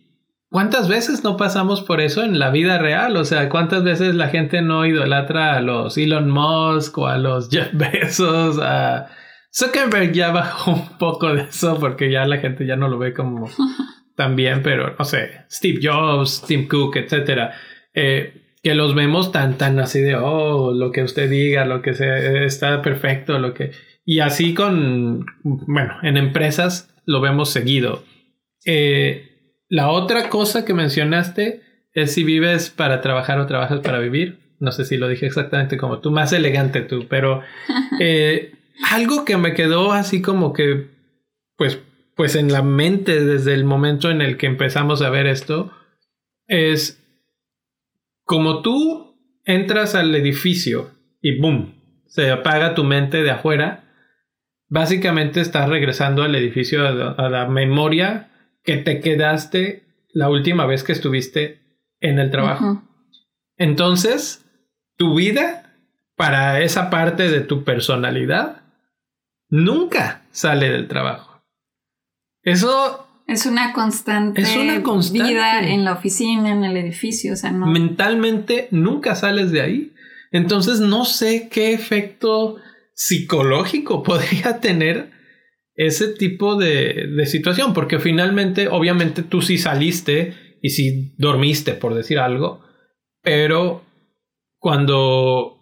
¿cuántas 0.51 0.89
veces 0.89 1.25
no 1.25 1.37
pasamos 1.37 1.83
por 1.83 2.01
eso 2.01 2.23
en 2.23 2.39
la 2.39 2.51
vida 2.51 2.79
real? 2.79 3.17
O 3.17 3.25
sea, 3.25 3.49
¿cuántas 3.49 3.85
veces 3.85 4.15
la 4.15 4.29
gente 4.29 4.63
no 4.63 4.87
idolatra 4.87 5.57
a 5.57 5.61
los 5.61 5.97
Elon 5.99 6.31
Musk 6.31 6.99
o 6.99 7.07
a 7.07 7.19
los 7.19 7.49
Jeff 7.51 7.73
Bezos? 7.73 8.59
A 8.61 9.09
Zuckerberg 9.53 10.13
ya 10.13 10.31
bajó 10.31 10.73
un 10.73 10.99
poco 10.99 11.35
de 11.35 11.43
eso 11.43 11.79
porque 11.79 12.11
ya 12.11 12.27
la 12.27 12.39
gente 12.39 12.67
ya 12.67 12.77
no 12.77 12.89
lo 12.89 12.99
ve 12.99 13.13
como 13.13 13.51
tan 14.17 14.37
bien, 14.37 14.63
pero 14.63 14.95
no 14.99 15.05
sé, 15.05 15.45
Steve 15.51 15.81
Jobs, 15.83 16.45
Tim 16.47 16.69
Cook, 16.69 16.97
etcétera 16.97 17.55
eh, 17.97 18.43
que 18.63 18.75
los 18.75 18.95
vemos 18.95 19.33
tan, 19.33 19.59
tan 19.59 19.81
así 19.81 20.01
de, 20.01 20.15
oh, 20.17 20.73
lo 20.73 20.93
que 20.93 21.03
usted 21.03 21.31
diga, 21.31 21.65
lo 21.65 21.83
que 21.83 21.95
sea, 21.95 22.45
está 22.45 22.83
perfecto, 22.83 23.39
lo 23.39 23.55
que... 23.55 23.73
Y 24.05 24.21
así 24.21 24.55
con, 24.55 25.25
bueno, 25.43 25.95
en 26.03 26.17
empresas 26.17 26.95
lo 27.07 27.21
vemos 27.21 27.51
seguido. 27.51 28.05
Eh, 28.65 29.36
la 29.69 29.91
otra 29.91 30.29
cosa 30.29 30.65
que 30.65 30.75
mencionaste 30.75 31.63
es 31.93 32.13
si 32.13 32.25
vives 32.25 32.71
para 32.71 33.01
trabajar 33.01 33.39
o 33.41 33.47
trabajas 33.47 33.81
para 33.81 33.99
vivir. 33.99 34.39
No 34.59 34.73
sé 34.73 34.85
si 34.85 34.97
lo 34.97 35.09
dije 35.09 35.27
exactamente 35.27 35.77
como 35.77 36.01
tú, 36.01 36.11
más 36.11 36.33
elegante 36.33 36.81
tú, 36.83 37.07
pero 37.09 37.43
eh, 38.01 38.55
algo 38.91 39.25
que 39.25 39.37
me 39.37 39.55
quedó 39.55 39.93
así 39.93 40.23
como 40.23 40.53
que, 40.53 40.89
pues, 41.57 41.81
pues 42.15 42.37
en 42.37 42.53
la 42.53 42.63
mente 42.63 43.25
desde 43.25 43.55
el 43.55 43.65
momento 43.65 44.11
en 44.11 44.23
el 44.23 44.37
que 44.37 44.47
empezamos 44.47 45.03
a 45.03 45.11
ver 45.11 45.27
esto, 45.27 45.73
es 46.47 47.03
como 48.25 48.63
tú 48.63 49.19
entras 49.45 49.95
al 49.95 50.15
edificio 50.15 50.91
y 51.21 51.39
¡boom! 51.39 51.77
se 52.07 52.31
apaga 52.31 52.75
tu 52.75 52.85
mente 52.85 53.23
de 53.23 53.31
afuera, 53.31 53.85
básicamente 54.69 55.41
estás 55.41 55.69
regresando 55.69 56.23
al 56.23 56.35
edificio 56.35 56.87
a 56.87 57.29
la, 57.29 57.47
memoria 57.47 58.31
que 58.67 58.77
te 58.77 59.01
quedaste 59.01 59.85
la 60.13 60.29
última 60.29 60.67
vez 60.67 60.83
que 60.83 60.93
estuviste 60.93 61.61
en 62.01 62.19
el 62.19 62.31
trabajo. 62.31 62.83
Entonces, 63.57 64.45
tu 64.97 65.15
vida 65.15 65.75
para 66.17 66.61
esa 66.61 66.91
parte 66.91 67.31
de 67.31 67.41
tu 67.41 67.65
personalidad 67.65 68.63
nunca 69.49 70.27
sale 70.31 70.69
del 70.71 70.89
trabajo. 70.89 71.43
Eso 72.43 73.07
es 73.27 73.47
una 73.47 73.73
constante, 73.73 74.43
es 74.43 74.57
una 74.57 74.83
constante 74.83 75.33
vida 75.33 75.61
en 75.67 75.85
la 75.85 75.93
oficina, 75.93 76.51
en 76.51 76.65
el 76.65 76.77
edificio, 76.77 77.33
o 77.33 77.37
sea, 77.37 77.53
no. 77.53 77.67
Mentalmente 77.67 78.69
nunca 78.71 79.15
sales 79.15 79.53
de 79.53 79.63
ahí. 79.63 79.95
Entonces 80.33 80.81
no 80.81 81.05
sé 81.05 81.49
qué 81.51 81.73
efecto 81.73 82.57
psicológico 82.95 84.03
podría 84.05 84.61
tener 84.61 85.16
ese 85.77 86.09
tipo 86.09 86.57
de, 86.57 87.09
de 87.15 87.27
situación, 87.27 87.75
porque 87.75 87.99
finalmente, 87.99 88.69
obviamente 88.69 89.23
tú 89.23 89.43
sí 89.43 89.59
saliste 89.59 90.35
y 90.63 90.71
sí 90.71 91.15
dormiste, 91.19 91.73
por 91.73 91.95
decir 91.95 92.19
algo, 92.19 92.65
pero 93.23 93.85
cuando 94.59 95.53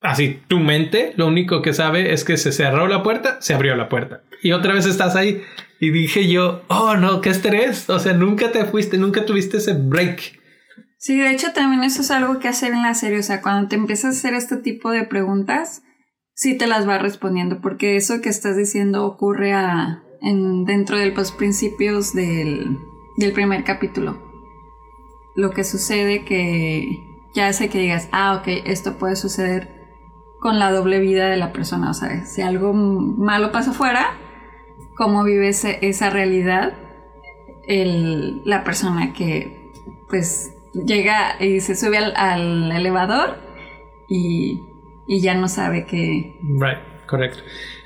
así 0.00 0.40
tu 0.48 0.58
mente 0.58 1.14
lo 1.16 1.26
único 1.26 1.62
que 1.62 1.72
sabe 1.72 2.12
es 2.12 2.24
que 2.24 2.36
se 2.36 2.52
cerró 2.52 2.88
la 2.88 3.02
puerta, 3.02 3.40
se 3.40 3.54
abrió 3.54 3.74
la 3.74 3.88
puerta 3.88 4.22
y 4.42 4.52
otra 4.52 4.74
vez 4.74 4.84
estás 4.84 5.16
ahí 5.16 5.42
y 5.80 5.90
dije 5.90 6.28
yo, 6.28 6.62
oh 6.68 6.96
no, 6.96 7.20
qué 7.20 7.30
estrés. 7.30 7.88
O 7.90 7.98
sea, 7.98 8.12
nunca 8.12 8.52
te 8.52 8.64
fuiste, 8.64 8.98
nunca 8.98 9.24
tuviste 9.24 9.56
ese 9.56 9.74
break. 9.74 10.40
Sí, 10.98 11.18
de 11.18 11.30
hecho 11.30 11.52
también 11.52 11.82
eso 11.82 12.02
es 12.02 12.10
algo 12.10 12.38
que 12.38 12.48
hacer 12.48 12.72
en 12.72 12.82
la 12.82 12.94
serie. 12.94 13.18
O 13.18 13.22
sea, 13.22 13.42
cuando 13.42 13.68
te 13.68 13.76
empiezas 13.76 14.04
a 14.04 14.18
hacer 14.18 14.34
este 14.34 14.56
tipo 14.56 14.90
de 14.90 15.04
preguntas, 15.04 15.82
sí 16.34 16.56
te 16.56 16.66
las 16.66 16.88
va 16.88 16.98
respondiendo. 16.98 17.60
Porque 17.60 17.96
eso 17.96 18.20
que 18.20 18.28
estás 18.28 18.56
diciendo 18.56 19.06
ocurre 19.06 19.52
a, 19.52 20.02
en, 20.20 20.64
dentro 20.64 20.98
de 20.98 21.10
los 21.10 21.32
principios 21.32 22.12
del, 22.12 22.78
del 23.16 23.32
primer 23.32 23.64
capítulo. 23.64 24.18
Lo 25.34 25.50
que 25.50 25.64
sucede 25.64 26.24
que 26.24 27.00
ya 27.34 27.48
hace 27.48 27.68
que 27.68 27.78
digas, 27.78 28.08
ah, 28.12 28.36
ok, 28.40 28.62
esto 28.66 28.98
puede 28.98 29.16
suceder 29.16 29.82
con 30.38 30.58
la 30.58 30.70
doble 30.70 31.00
vida 31.00 31.28
de 31.28 31.36
la 31.36 31.52
persona. 31.52 31.90
O 31.90 31.94
sea, 31.94 32.24
si 32.24 32.42
algo 32.42 32.72
malo 32.72 33.50
pasa 33.50 33.72
afuera, 33.72 34.18
cómo 34.96 35.24
vive 35.24 35.48
esa 35.48 36.10
realidad 36.10 36.74
el, 37.66 38.42
la 38.44 38.64
persona 38.64 39.12
que 39.12 39.70
pues 40.08 40.52
llega 40.72 41.42
y 41.42 41.60
se 41.60 41.76
sube 41.76 41.98
al, 41.98 42.72
elevador 42.72 43.38
y, 44.08 44.60
y, 45.06 45.20
ya 45.20 45.34
no 45.34 45.48
sabe 45.48 45.86
que... 45.86 46.38
Right, 46.42 47.06
correcto. 47.06 47.40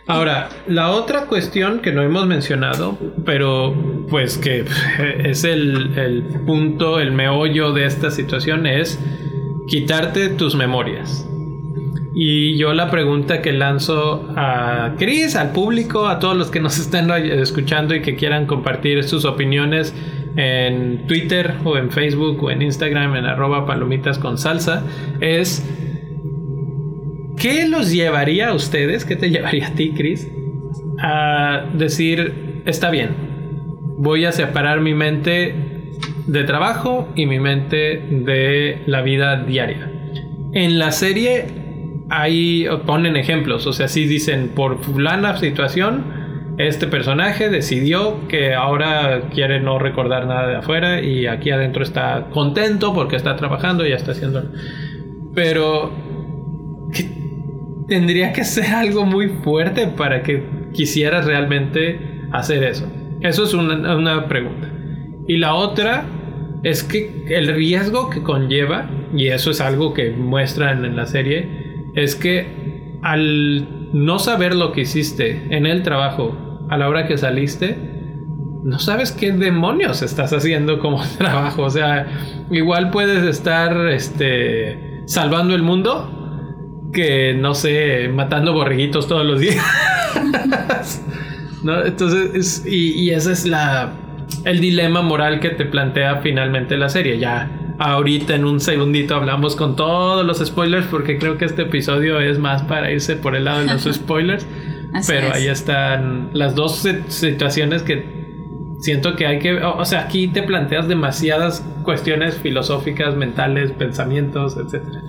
Ahora, 0.06 0.48
la 0.66 0.90
otra 0.90 1.26
cuestión 1.26 1.80
que 1.80 1.92
no 1.92 2.02
hemos 2.02 2.26
mencionado, 2.26 2.98
pero 3.26 3.74
pues 4.08 4.38
que 4.38 4.64
es 5.24 5.44
el, 5.44 5.98
el 5.98 6.22
punto, 6.46 6.98
el 6.98 7.12
meollo 7.12 7.72
de 7.72 7.84
esta 7.84 8.10
situación 8.10 8.66
es 8.66 8.98
quitarte 9.66 10.30
tus 10.30 10.54
memorias. 10.54 11.28
Y 12.20 12.56
yo 12.56 12.72
la 12.72 12.90
pregunta 12.90 13.42
que 13.42 13.52
lanzo 13.52 14.28
a 14.34 14.94
Chris, 14.98 15.36
al 15.36 15.52
público, 15.52 16.08
a 16.08 16.18
todos 16.18 16.36
los 16.36 16.50
que 16.50 16.58
nos 16.58 16.78
estén 16.80 17.08
escuchando 17.10 17.94
y 17.94 18.02
que 18.02 18.16
quieran 18.16 18.46
compartir 18.46 19.04
sus 19.04 19.24
opiniones 19.24 19.94
en 20.36 21.06
Twitter 21.06 21.54
o 21.64 21.76
en 21.76 21.90
Facebook 21.90 22.42
o 22.42 22.50
en 22.50 22.62
Instagram 22.62 23.14
en 23.14 23.26
arroba 23.26 23.66
palomitas 23.66 24.18
con 24.18 24.36
salsa, 24.36 24.84
es 25.20 25.64
¿qué 27.38 27.66
los 27.66 27.92
llevaría 27.92 28.48
a 28.48 28.54
ustedes? 28.54 29.04
¿Qué 29.04 29.16
te 29.16 29.30
llevaría 29.30 29.68
a 29.68 29.74
ti, 29.74 29.92
Chris? 29.96 30.28
A 31.00 31.64
decir, 31.74 32.62
está 32.66 32.90
bien, 32.90 33.10
voy 33.98 34.24
a 34.24 34.32
separar 34.32 34.80
mi 34.80 34.94
mente 34.94 35.54
de 36.26 36.44
trabajo 36.44 37.08
y 37.14 37.26
mi 37.26 37.38
mente 37.38 38.02
de 38.10 38.82
la 38.86 39.02
vida 39.02 39.42
diaria. 39.44 39.90
En 40.52 40.78
la 40.78 40.92
serie 40.92 41.46
ahí 42.10 42.66
ponen 42.86 43.16
ejemplos, 43.16 43.66
o 43.66 43.72
sea, 43.72 43.88
sí 43.88 44.06
dicen 44.06 44.50
por 44.54 44.82
fulana 44.82 45.36
situación, 45.36 46.18
este 46.58 46.86
personaje 46.86 47.50
decidió 47.50 48.26
que 48.28 48.54
ahora 48.54 49.28
quiere 49.32 49.60
no 49.60 49.78
recordar 49.78 50.26
nada 50.26 50.48
de 50.48 50.56
afuera 50.56 51.00
y 51.00 51.26
aquí 51.26 51.50
adentro 51.50 51.84
está 51.84 52.26
contento 52.30 52.92
porque 52.92 53.16
está 53.16 53.36
trabajando 53.36 53.86
y 53.86 53.90
ya 53.90 53.96
está 53.96 54.12
haciendo... 54.12 54.50
Pero 55.34 55.92
tendría 57.88 58.32
que 58.32 58.44
ser 58.44 58.66
algo 58.66 59.04
muy 59.04 59.28
fuerte 59.28 59.88
para 59.88 60.22
que 60.22 60.68
quisieras 60.72 61.24
realmente 61.24 62.28
hacer 62.30 62.62
eso. 62.62 62.86
Eso 63.20 63.44
es 63.44 63.54
una, 63.54 63.96
una 63.96 64.28
pregunta. 64.28 64.70
Y 65.26 65.38
la 65.38 65.54
otra 65.54 66.04
es 66.62 66.84
que 66.84 67.24
el 67.28 67.48
riesgo 67.48 68.10
que 68.10 68.22
conlleva, 68.22 68.88
y 69.14 69.28
eso 69.28 69.50
es 69.50 69.60
algo 69.60 69.94
que 69.94 70.10
muestran 70.10 70.84
en 70.84 70.96
la 70.96 71.06
serie, 71.06 71.90
es 71.94 72.14
que 72.14 72.98
al 73.02 73.90
no 73.92 74.18
saber 74.18 74.54
lo 74.54 74.72
que 74.72 74.82
hiciste 74.82 75.46
en 75.50 75.66
el 75.66 75.82
trabajo 75.82 76.66
a 76.68 76.76
la 76.76 76.88
hora 76.88 77.06
que 77.06 77.16
saliste, 77.16 77.76
no 78.64 78.78
sabes 78.78 79.12
qué 79.12 79.32
demonios 79.32 80.02
estás 80.02 80.32
haciendo 80.32 80.78
como 80.78 81.02
trabajo. 81.18 81.62
O 81.62 81.70
sea, 81.70 82.06
igual 82.50 82.90
puedes 82.90 83.24
estar 83.24 83.88
este, 83.88 85.02
salvando 85.06 85.54
el 85.54 85.62
mundo 85.62 86.17
que, 86.92 87.34
no 87.34 87.54
sé, 87.54 88.08
matando 88.08 88.52
borreguitos 88.52 89.08
todos 89.08 89.24
los 89.24 89.40
días. 89.40 89.64
¿No? 91.62 91.84
Entonces, 91.84 92.64
y, 92.66 92.92
y 92.92 93.10
ese 93.10 93.32
es 93.32 93.46
la, 93.46 93.92
el 94.44 94.60
dilema 94.60 95.02
moral 95.02 95.40
que 95.40 95.50
te 95.50 95.64
plantea 95.64 96.16
finalmente 96.16 96.76
la 96.76 96.88
serie. 96.88 97.18
Ya 97.18 97.50
ahorita 97.78 98.34
en 98.34 98.44
un 98.44 98.60
segundito 98.60 99.14
hablamos 99.14 99.54
con 99.56 99.76
todos 99.76 100.24
los 100.26 100.44
spoilers 100.44 100.86
porque 100.86 101.18
creo 101.18 101.38
que 101.38 101.44
este 101.44 101.62
episodio 101.62 102.20
es 102.20 102.38
más 102.38 102.62
para 102.62 102.90
irse 102.90 103.16
por 103.16 103.36
el 103.36 103.44
lado 103.44 103.60
de 103.60 103.66
los 103.66 103.82
spoilers. 103.92 104.46
pero 105.06 105.32
ahí 105.32 105.46
están 105.46 106.30
las 106.32 106.54
dos 106.54 106.86
situaciones 107.08 107.82
que 107.82 108.18
siento 108.80 109.16
que 109.16 109.26
hay 109.26 109.38
que, 109.38 109.54
o 109.62 109.84
sea, 109.84 110.00
aquí 110.00 110.28
te 110.28 110.42
planteas 110.42 110.88
demasiadas 110.88 111.66
cuestiones 111.82 112.38
filosóficas, 112.38 113.16
mentales, 113.16 113.72
pensamientos, 113.72 114.56
etcétera. 114.56 115.00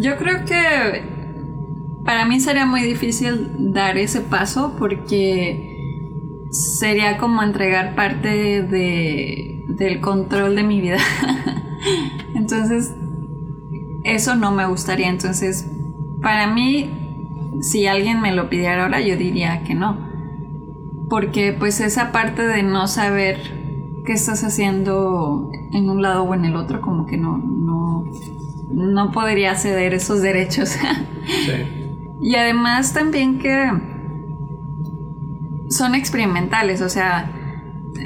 Yo 0.00 0.16
creo 0.16 0.44
que 0.44 1.02
para 2.04 2.24
mí 2.24 2.40
sería 2.40 2.66
muy 2.66 2.82
difícil 2.82 3.72
dar 3.72 3.98
ese 3.98 4.20
paso 4.20 4.74
porque 4.78 6.48
sería 6.50 7.18
como 7.18 7.42
entregar 7.42 7.94
parte 7.94 8.62
de, 8.62 9.64
del 9.68 10.00
control 10.00 10.54
de 10.56 10.62
mi 10.62 10.80
vida 10.80 10.98
Entonces, 12.34 12.94
eso 14.04 14.36
no 14.36 14.52
me 14.52 14.66
gustaría. 14.66 15.08
Entonces, 15.08 15.70
para 16.20 16.52
mí, 16.52 16.90
si 17.60 17.86
alguien 17.86 18.20
me 18.20 18.34
lo 18.34 18.48
pidiera 18.48 18.84
ahora, 18.84 19.00
yo 19.00 19.16
diría 19.16 19.62
que 19.64 19.74
no. 19.74 20.10
Porque 21.08 21.52
pues 21.52 21.80
esa 21.80 22.12
parte 22.12 22.46
de 22.46 22.62
no 22.62 22.86
saber 22.86 24.02
qué 24.06 24.12
estás 24.12 24.44
haciendo 24.44 25.50
en 25.72 25.90
un 25.90 26.02
lado 26.02 26.22
o 26.22 26.34
en 26.34 26.44
el 26.44 26.56
otro, 26.56 26.80
como 26.80 27.06
que 27.06 27.16
no, 27.16 27.38
no, 27.38 28.04
no 28.72 29.12
podría 29.12 29.54
ceder 29.54 29.94
esos 29.94 30.22
derechos. 30.22 30.76
Y 32.22 32.36
además 32.36 32.92
también 32.94 33.40
que 33.40 33.68
son 35.68 35.96
experimentales, 35.96 36.80
o 36.80 36.88
sea, 36.88 37.32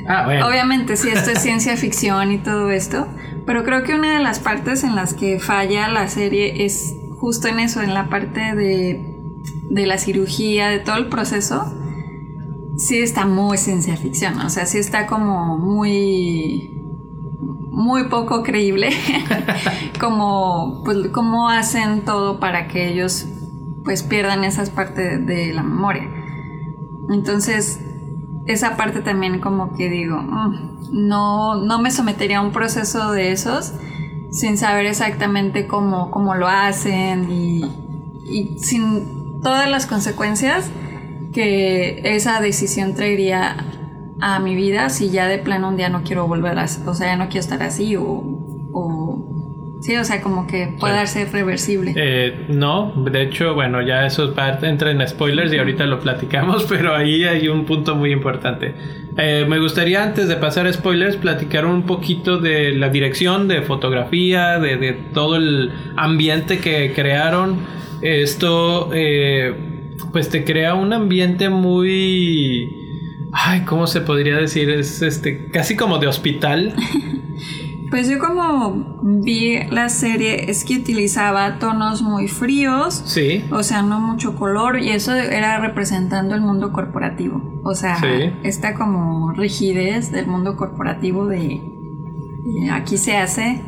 ah, 0.09 0.47
obviamente 0.49 0.97
si 0.97 1.11
esto 1.11 1.33
es 1.33 1.39
ciencia 1.43 1.77
ficción 1.77 2.33
y 2.33 2.39
todo 2.39 2.71
esto, 2.71 3.07
pero 3.45 3.63
creo 3.63 3.83
que 3.83 3.95
una 3.95 4.15
de 4.17 4.23
las 4.23 4.39
partes 4.39 4.85
en 4.85 4.95
las 4.95 5.13
que 5.13 5.39
falla 5.39 5.89
la 5.89 6.09
serie 6.09 6.65
es 6.65 6.97
justo 7.19 7.49
en 7.49 7.61
eso, 7.61 7.83
en 7.83 7.93
la 7.93 8.09
parte 8.09 8.55
de, 8.55 9.19
de 9.69 9.87
la 9.87 9.99
cirugía, 9.99 10.69
de 10.69 10.79
todo 10.79 10.97
el 10.97 11.09
proceso. 11.09 11.75
Sí 12.79 13.01
está 13.01 13.27
muy 13.27 13.59
ciencia 13.59 13.97
ficción, 13.97 14.39
o 14.39 14.49
sea, 14.49 14.65
sí 14.65 14.79
está 14.79 15.07
como 15.07 15.59
muy 15.59 16.76
muy 17.77 18.05
poco 18.05 18.43
creíble 18.43 18.89
como 20.01 20.81
pues 20.83 21.09
cómo 21.13 21.51
hacen 21.51 22.07
todo 22.07 22.41
para 22.41 22.69
que 22.69 22.89
ellos 22.89 23.27
pues 23.85 24.03
pierdan 24.03 24.45
esas 24.45 24.71
partes 24.71 25.25
de 25.27 25.53
la 25.53 25.63
memoria. 25.63 26.11
Entonces, 27.11 27.79
esa 28.47 28.79
parte 28.79 29.03
también 29.03 29.41
como 29.41 29.77
que 29.77 29.91
digo, 29.91 30.17
mm, 30.17 30.89
no, 30.91 31.57
no 31.57 31.79
me 31.79 31.91
sometería 31.91 32.39
a 32.39 32.41
un 32.41 32.51
proceso 32.51 33.13
de 33.13 33.33
esos 33.33 33.75
sin 34.31 34.57
saber 34.57 34.87
exactamente 34.87 35.67
cómo, 35.67 36.11
cómo 36.11 36.35
lo 36.35 36.49
hacen 36.49 37.31
y, 37.31 37.63
y, 38.25 38.59
sin 38.59 39.43
todas 39.43 39.69
las 39.69 39.87
consecuencias 39.87 40.71
que 41.35 42.01
esa 42.17 42.41
decisión 42.41 42.95
traería 42.95 43.55
a 44.21 44.39
mi 44.41 44.55
vida 44.55 44.89
si 44.89 45.11
ya 45.11 45.27
de 45.27 45.39
plano 45.39 45.69
un 45.69 45.77
día 45.77 45.89
no 45.89 46.03
quiero 46.03 46.27
volver 46.27 46.59
a, 46.59 46.65
o 46.65 46.95
sea, 46.95 47.07
ya 47.09 47.17
no 47.17 47.29
quiero 47.29 47.41
estar 47.41 47.63
así 47.63 47.97
o 47.97 48.47
Sí, 49.81 49.95
o 49.95 50.05
sea, 50.05 50.23
como 50.23 50.47
que 50.47 50.75
pueda 50.81 51.07
ser 51.07 51.31
reversible. 51.31 51.93
Eh, 51.95 52.47
no, 52.49 52.93
de 53.09 53.23
hecho, 53.23 53.55
bueno, 53.55 53.83
ya 53.83 54.07
eso 54.07 54.35
parte, 54.35 54.69
entra 54.69 54.91
en 54.91 55.07
spoilers 55.07 55.53
y 55.53 55.59
ahorita 55.59 55.87
lo 55.87 56.01
platicamos, 56.01 56.65
pero 56.69 56.95
ahí 56.95 57.25
hay 57.25 57.49
un 57.49 57.67
punto 57.67 57.95
muy 57.95 58.11
importante. 58.11 58.75
Eh, 59.19 59.47
me 59.49 59.59
gustaría 59.59 60.03
antes 60.03 60.29
de 60.29 60.37
pasar 60.37 60.67
a 60.67 60.73
spoilers 60.73 61.17
platicar 61.17 61.67
un 61.67 61.85
poquito 61.85 62.39
de 62.39 62.73
la 62.73 62.89
dirección 62.89 63.49
de 63.49 63.63
fotografía, 63.63 64.59
de, 64.59 64.93
todo 65.13 65.37
el 65.37 65.71
ambiente 65.97 66.59
que 66.59 66.93
crearon. 66.93 67.59
Esto, 68.03 68.91
eh, 68.93 69.55
pues 70.11 70.31
te 70.31 70.45
crea 70.45 70.75
un 70.75 70.95
ambiente 70.95 71.49
muy... 71.49 72.76
Ay, 73.39 73.61
¿cómo 73.67 73.87
se 73.87 74.01
podría 74.01 74.37
decir? 74.37 74.71
Es 74.71 75.03
este, 75.03 75.51
casi 75.51 75.77
como 75.77 75.99
de 75.99 76.07
hospital. 76.07 76.75
Pues 77.89 78.09
yo 78.09 78.19
como 78.19 79.01
vi 79.03 79.63
la 79.71 79.89
serie 79.89 80.51
es 80.51 80.65
que 80.65 80.77
utilizaba 80.79 81.61
tonos 81.61 82.03
muy 82.03 82.27
fríos. 82.27 83.01
Sí. 83.07 83.45
O 83.53 83.63
sea, 83.63 83.83
no 83.83 84.01
mucho 84.01 84.35
color 84.35 84.81
y 84.81 84.91
eso 84.91 85.15
era 85.15 85.59
representando 85.61 86.35
el 86.35 86.41
mundo 86.41 86.73
corporativo. 86.73 87.61
O 87.63 87.77
sea, 87.77 87.97
esta 88.43 88.75
como 88.75 89.31
rigidez 89.33 90.11
del 90.11 90.27
mundo 90.27 90.57
corporativo 90.57 91.27
de 91.27 91.63
aquí 92.73 92.97
se 92.97 93.17
hace 93.17 93.63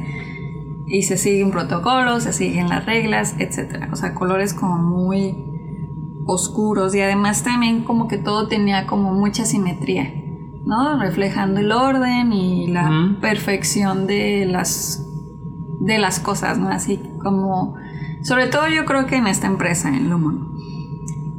y 0.86 1.02
se 1.02 1.16
siguen 1.16 1.52
protocolos, 1.52 2.24
se 2.24 2.32
siguen 2.32 2.68
las 2.68 2.86
reglas, 2.86 3.36
etc. 3.38 3.88
O 3.92 3.96
sea, 3.96 4.14
colores 4.14 4.52
como 4.52 4.78
muy 4.78 5.47
oscuros 6.28 6.94
y 6.94 7.00
además 7.00 7.42
también 7.42 7.82
como 7.82 8.06
que 8.06 8.18
todo 8.18 8.46
tenía 8.46 8.86
como 8.86 9.12
mucha 9.12 9.44
simetría. 9.44 10.12
¿no? 10.68 10.98
Reflejando 11.00 11.60
el 11.60 11.72
orden 11.72 12.32
y 12.32 12.66
la 12.66 13.16
perfección 13.22 14.06
de 14.06 14.44
las, 14.44 15.02
de 15.80 15.98
las 15.98 16.20
cosas, 16.20 16.58
¿no? 16.58 16.68
Así 16.68 17.00
como, 17.22 17.74
sobre 18.22 18.48
todo 18.48 18.68
yo 18.68 18.84
creo 18.84 19.06
que 19.06 19.16
en 19.16 19.26
esta 19.26 19.46
empresa, 19.46 19.88
en 19.88 20.10
Lumon. 20.10 20.52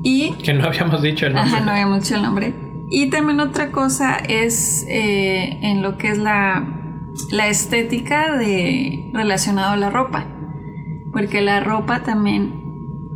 Y... 0.02 0.34
Que 0.34 0.54
no 0.56 0.65
habíamos 0.65 1.04
dicho 1.04 1.28
el 1.28 1.34
nombre. 1.34 1.54
Ajá, 1.54 1.63
no 1.63 1.71
habíamos 1.71 2.04
dicho 2.04 2.15
el 2.15 2.23
nombre. 2.23 2.56
Y 2.89 3.12
también 3.12 3.39
otra 3.39 3.71
cosa 3.71 4.15
es 4.15 4.84
eh, 4.89 5.60
en 5.62 5.84
lo 5.84 5.99
que 5.99 6.10
es 6.10 6.17
la, 6.17 6.67
la 7.30 7.47
estética 7.49 8.36
de, 8.36 9.12
relacionado 9.13 9.73
a 9.73 9.78
la 9.78 9.91
ropa. 9.91 10.25
Porque 11.13 11.41
la 11.41 11.60
ropa 11.60 12.02
también, 12.02 12.68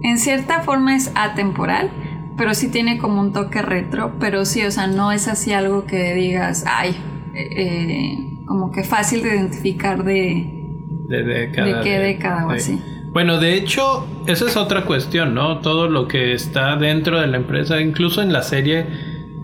en 0.03 0.17
cierta 0.19 0.61
forma, 0.61 0.95
es 0.95 1.11
atemporal 1.15 1.91
pero 2.37 2.53
sí 2.53 2.69
tiene 2.69 2.97
como 2.97 3.21
un 3.21 3.33
toque 3.33 3.61
retro, 3.61 4.13
pero 4.19 4.45
sí, 4.45 4.63
o 4.63 4.71
sea, 4.71 4.87
no 4.87 5.11
es 5.11 5.27
así 5.27 5.53
algo 5.53 5.85
que 5.85 6.13
digas, 6.13 6.65
ay, 6.67 6.95
eh, 7.35 8.43
como 8.45 8.71
que 8.71 8.83
fácil 8.83 9.23
de 9.23 9.35
identificar 9.35 10.03
de, 10.03 10.65
de, 11.07 11.23
década, 11.23 11.77
de 11.77 11.83
qué 11.83 11.99
década 11.99 12.47
o 12.47 12.51
así. 12.51 12.81
Bueno, 13.11 13.39
de 13.39 13.53
hecho, 13.53 14.07
esa 14.25 14.47
es 14.47 14.57
otra 14.57 14.85
cuestión, 14.85 15.35
¿no? 15.35 15.59
Todo 15.59 15.87
lo 15.87 16.07
que 16.07 16.33
está 16.33 16.75
dentro 16.77 17.21
de 17.21 17.27
la 17.27 17.37
empresa, 17.37 17.79
incluso 17.79 18.23
en 18.23 18.33
la 18.33 18.41
serie, 18.41 18.87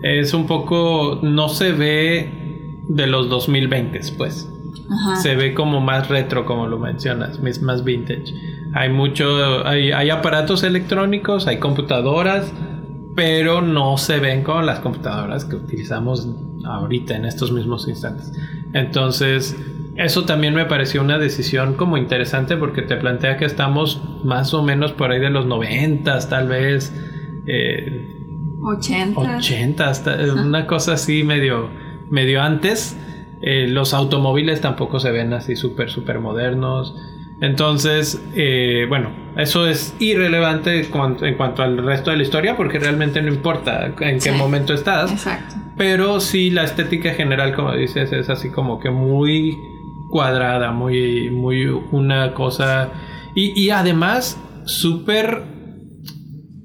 es 0.02 0.34
un 0.34 0.46
poco, 0.46 1.20
no 1.22 1.48
se 1.48 1.72
ve 1.72 2.28
de 2.88 3.06
los 3.06 3.28
2020, 3.28 4.00
pues. 4.18 4.52
Se 5.22 5.36
ve 5.36 5.54
como 5.54 5.80
más 5.80 6.08
retro, 6.08 6.44
como 6.44 6.66
lo 6.66 6.78
mencionas, 6.78 7.40
más 7.62 7.84
vintage. 7.84 8.34
Hay 8.74 8.88
mucho, 8.88 9.66
hay, 9.66 9.92
hay 9.92 10.10
aparatos 10.10 10.62
electrónicos, 10.62 11.46
hay 11.46 11.58
computadoras, 11.58 12.52
pero 13.14 13.60
no 13.62 13.98
se 13.98 14.18
ven 14.18 14.42
con 14.42 14.66
las 14.66 14.80
computadoras 14.80 15.44
que 15.44 15.56
utilizamos 15.56 16.28
ahorita 16.64 17.16
en 17.16 17.24
estos 17.24 17.52
mismos 17.52 17.88
instantes. 17.88 18.32
Entonces, 18.72 19.56
eso 19.96 20.24
también 20.24 20.54
me 20.54 20.64
pareció 20.64 21.02
una 21.02 21.18
decisión 21.18 21.74
como 21.74 21.96
interesante 21.96 22.56
porque 22.56 22.82
te 22.82 22.96
plantea 22.96 23.36
que 23.36 23.44
estamos 23.44 24.00
más 24.24 24.54
o 24.54 24.62
menos 24.62 24.92
por 24.92 25.10
ahí 25.10 25.20
de 25.20 25.30
los 25.30 25.46
90 25.46 26.28
tal 26.28 26.48
vez. 26.48 26.94
Eh, 27.46 28.16
80. 28.62 29.36
80, 29.38 29.92
una 30.34 30.66
cosa 30.66 30.94
así 30.94 31.24
medio, 31.24 31.68
medio 32.10 32.42
antes. 32.42 32.96
Eh, 33.42 33.66
los 33.68 33.94
automóviles 33.94 34.60
tampoco 34.60 35.00
se 35.00 35.10
ven 35.10 35.32
así 35.32 35.56
súper, 35.56 35.90
súper 35.90 36.20
modernos. 36.20 36.94
Entonces, 37.40 38.22
eh, 38.36 38.84
bueno, 38.88 39.10
eso 39.36 39.66
es 39.66 39.94
irrelevante 39.98 40.80
en 40.80 41.34
cuanto 41.36 41.62
al 41.62 41.78
resto 41.78 42.10
de 42.10 42.18
la 42.18 42.22
historia 42.22 42.56
porque 42.56 42.78
realmente 42.78 43.22
no 43.22 43.28
importa 43.28 43.94
en 44.00 44.18
qué 44.18 44.32
momento 44.32 44.74
estás. 44.74 45.10
Exacto. 45.10 45.54
Pero 45.78 46.20
sí, 46.20 46.50
la 46.50 46.64
estética 46.64 47.14
general, 47.14 47.54
como 47.54 47.72
dices, 47.72 48.12
es 48.12 48.28
así 48.28 48.50
como 48.50 48.78
que 48.78 48.90
muy 48.90 49.56
cuadrada, 50.10 50.72
muy, 50.72 51.30
muy 51.30 51.64
una 51.64 52.34
cosa. 52.34 52.90
Y, 53.34 53.70
además, 53.70 54.38
súper 54.66 55.44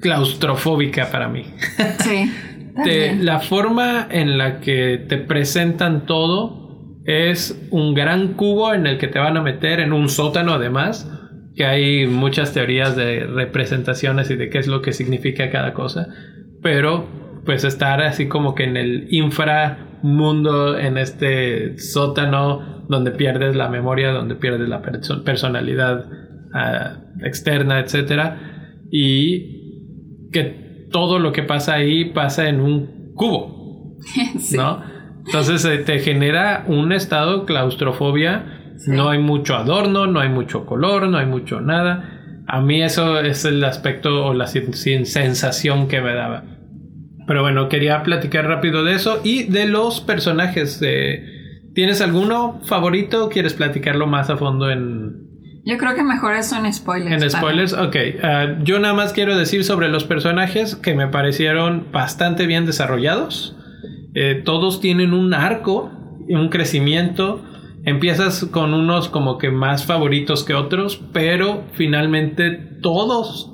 claustrofóbica 0.02 1.10
para 1.10 1.30
mí. 1.30 1.46
Sí. 2.04 2.30
la 3.22 3.40
forma 3.40 4.08
en 4.10 4.38
la 4.38 4.60
que 4.60 4.98
te 5.08 5.18
presentan 5.18 6.06
todo 6.06 6.65
es 7.06 7.68
un 7.72 7.94
gran 7.94 8.34
cubo 8.34 8.74
en 8.74 8.88
el 8.88 8.98
que 8.98 9.08
te 9.08 9.20
van 9.20 9.38
a 9.38 9.42
meter 9.42 9.80
en 9.80 9.94
un 9.94 10.10
sótano 10.10 10.54
además, 10.54 11.10
que 11.56 11.66
hay 11.66 12.08
muchas 12.08 12.54
teorías 12.54 12.96
de 12.96 13.26
representaciones 13.26 14.30
y 14.30 14.36
de 14.36 14.50
qué 14.50 14.58
es 14.58 14.68
lo 14.68 14.82
que 14.82 14.92
significa 14.92 15.50
cada 15.52 15.74
cosa, 15.74 16.08
pero 16.62 17.08
pues 17.46 17.64
estar 17.64 18.02
así 18.02 18.28
como 18.28 18.56
que 18.56 18.64
en 18.64 18.76
el 18.76 19.08
inframundo, 19.12 20.78
en 20.78 20.98
este 20.98 21.78
sótano 21.78 22.84
donde 22.90 23.12
pierdes 23.12 23.56
la 23.56 23.70
memoria, 23.70 24.12
donde 24.12 24.36
pierdes 24.36 24.68
la 24.68 24.82
personalidad 24.82 26.06
ah, 26.54 26.98
externa, 27.24 27.80
etcétera, 27.80 28.82
y 28.92 30.30
que 30.32 30.88
todo 30.92 31.20
lo 31.20 31.32
que 31.32 31.44
pasa 31.44 31.76
ahí 31.76 32.06
pasa 32.06 32.50
en 32.50 32.60
un 32.60 33.14
cubo, 33.14 33.98
¿no? 34.56 34.95
Entonces 35.26 35.66
eh, 35.66 35.78
te 35.80 36.00
genera 36.00 36.64
un 36.68 36.92
estado 36.92 37.40
de 37.40 37.46
claustrofobia. 37.46 38.62
No 38.88 39.10
hay 39.10 39.20
mucho 39.20 39.56
adorno, 39.56 40.06
no 40.06 40.20
hay 40.20 40.30
mucho 40.30 40.66
color, 40.66 41.08
no 41.08 41.18
hay 41.18 41.26
mucho 41.26 41.62
nada. 41.62 42.44
A 42.48 42.62
mí 42.62 42.84
eso 42.84 43.20
es 43.20 43.46
el 43.46 43.64
aspecto 43.64 44.26
o 44.26 44.34
la 44.34 44.48
sensación 44.48 45.88
que 45.88 46.02
me 46.02 46.14
daba. 46.14 46.44
Pero 47.26 47.42
bueno, 47.42 47.70
quería 47.70 48.04
platicar 48.04 48.46
rápido 48.48 48.84
de 48.84 48.94
eso 48.94 49.22
y 49.24 49.44
de 49.44 49.66
los 49.66 50.02
personajes. 50.02 50.80
¿Tienes 51.74 52.02
alguno 52.02 52.62
favorito? 52.64 53.30
¿Quieres 53.30 53.54
platicarlo 53.54 54.08
más 54.08 54.30
a 54.30 54.38
fondo 54.38 54.70
en... 54.70 55.26
Yo 55.66 55.78
creo 55.80 55.96
que 55.96 56.04
mejor 56.04 56.42
son 56.44 56.72
spoilers. 56.72 57.24
En 57.24 57.30
spoilers, 57.30 57.74
ok. 57.74 57.96
Ah, 58.22 58.56
yo 58.64 58.78
nada 58.80 58.94
más 58.94 59.14
quiero 59.14 59.36
decir 59.36 59.64
sobre 59.64 59.90
los 59.90 60.04
personajes 60.04 60.76
que 60.76 60.94
me 60.94 61.08
parecieron 61.08 61.88
bastante 61.92 62.46
bien 62.46 62.68
desarrollados. 62.68 63.58
Eh, 64.16 64.42
todos 64.46 64.80
tienen 64.80 65.14
un 65.14 65.34
arco, 65.34 65.92
un 66.30 66.48
crecimiento. 66.50 67.44
Empiezas 67.84 68.46
con 68.46 68.74
unos 68.74 69.10
como 69.10 69.38
que 69.38 69.52
más 69.52 69.86
favoritos 69.86 70.44
que 70.44 70.54
otros, 70.54 71.02
pero 71.14 71.66
finalmente 71.74 72.52
todos 72.82 73.52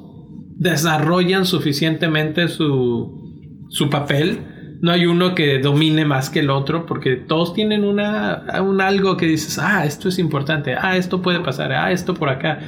desarrollan 0.57 1.45
suficientemente 1.45 2.47
su, 2.47 3.65
su 3.69 3.89
papel. 3.89 4.77
No 4.81 4.91
hay 4.91 5.07
uno 5.07 5.33
que 5.35 5.59
domine 5.59 6.05
más 6.05 6.29
que 6.29 6.39
el 6.39 6.51
otro 6.51 6.85
porque 6.85 7.15
todos 7.15 7.53
tienen 7.53 7.83
una, 7.83 8.43
un 8.63 8.79
algo 8.81 9.17
que 9.17 9.25
dices, 9.25 9.59
ah, 9.59 9.85
esto 9.85 10.09
es 10.09 10.19
importante, 10.19 10.75
ah, 10.79 10.95
esto 10.95 11.21
puede 11.21 11.39
pasar, 11.39 11.71
ah, 11.71 11.91
esto 11.91 12.13
por 12.13 12.29
acá. 12.29 12.59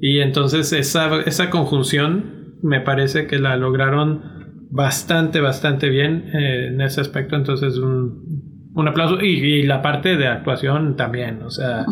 Y 0.00 0.20
entonces 0.20 0.72
esa, 0.72 1.20
esa 1.22 1.50
conjunción 1.50 2.54
me 2.62 2.80
parece 2.80 3.26
que 3.26 3.38
la 3.38 3.56
lograron 3.56 4.39
bastante, 4.70 5.40
bastante 5.40 5.88
bien 5.88 6.30
eh, 6.32 6.68
en 6.68 6.80
ese 6.80 7.00
aspecto. 7.00 7.36
Entonces 7.36 7.76
un, 7.76 8.70
un 8.74 8.88
aplauso. 8.88 9.20
Y, 9.20 9.62
la 9.64 9.82
parte 9.82 10.16
de 10.16 10.26
actuación 10.26 10.96
también. 10.96 11.42
O 11.42 11.50
sea, 11.50 11.84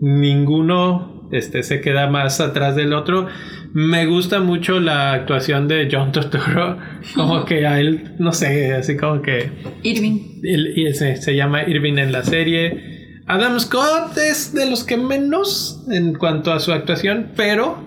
ninguno 0.00 1.28
este, 1.32 1.62
se 1.62 1.80
queda 1.80 2.08
más 2.08 2.40
atrás 2.40 2.76
del 2.76 2.92
otro. 2.92 3.26
Me 3.72 4.06
gusta 4.06 4.40
mucho 4.40 4.80
la 4.80 5.12
actuación 5.12 5.66
de 5.66 5.88
John 5.90 6.12
Turturro, 6.12 6.78
como 7.14 7.44
que 7.44 7.66
a 7.66 7.80
él, 7.80 8.14
no 8.18 8.32
sé, 8.32 8.72
así 8.72 8.96
como 8.96 9.20
que... 9.20 9.50
Irving. 9.82 10.40
y 10.42 10.92
se, 10.92 11.16
se 11.16 11.34
llama 11.34 11.64
Irving 11.64 11.98
en 11.98 12.12
la 12.12 12.22
serie. 12.22 12.94
Adam 13.26 13.58
Scott 13.58 14.16
es 14.18 14.54
de 14.54 14.70
los 14.70 14.84
que 14.84 14.96
menos 14.96 15.84
en 15.90 16.14
cuanto 16.14 16.52
a 16.52 16.60
su 16.60 16.72
actuación, 16.72 17.32
pero 17.34 17.84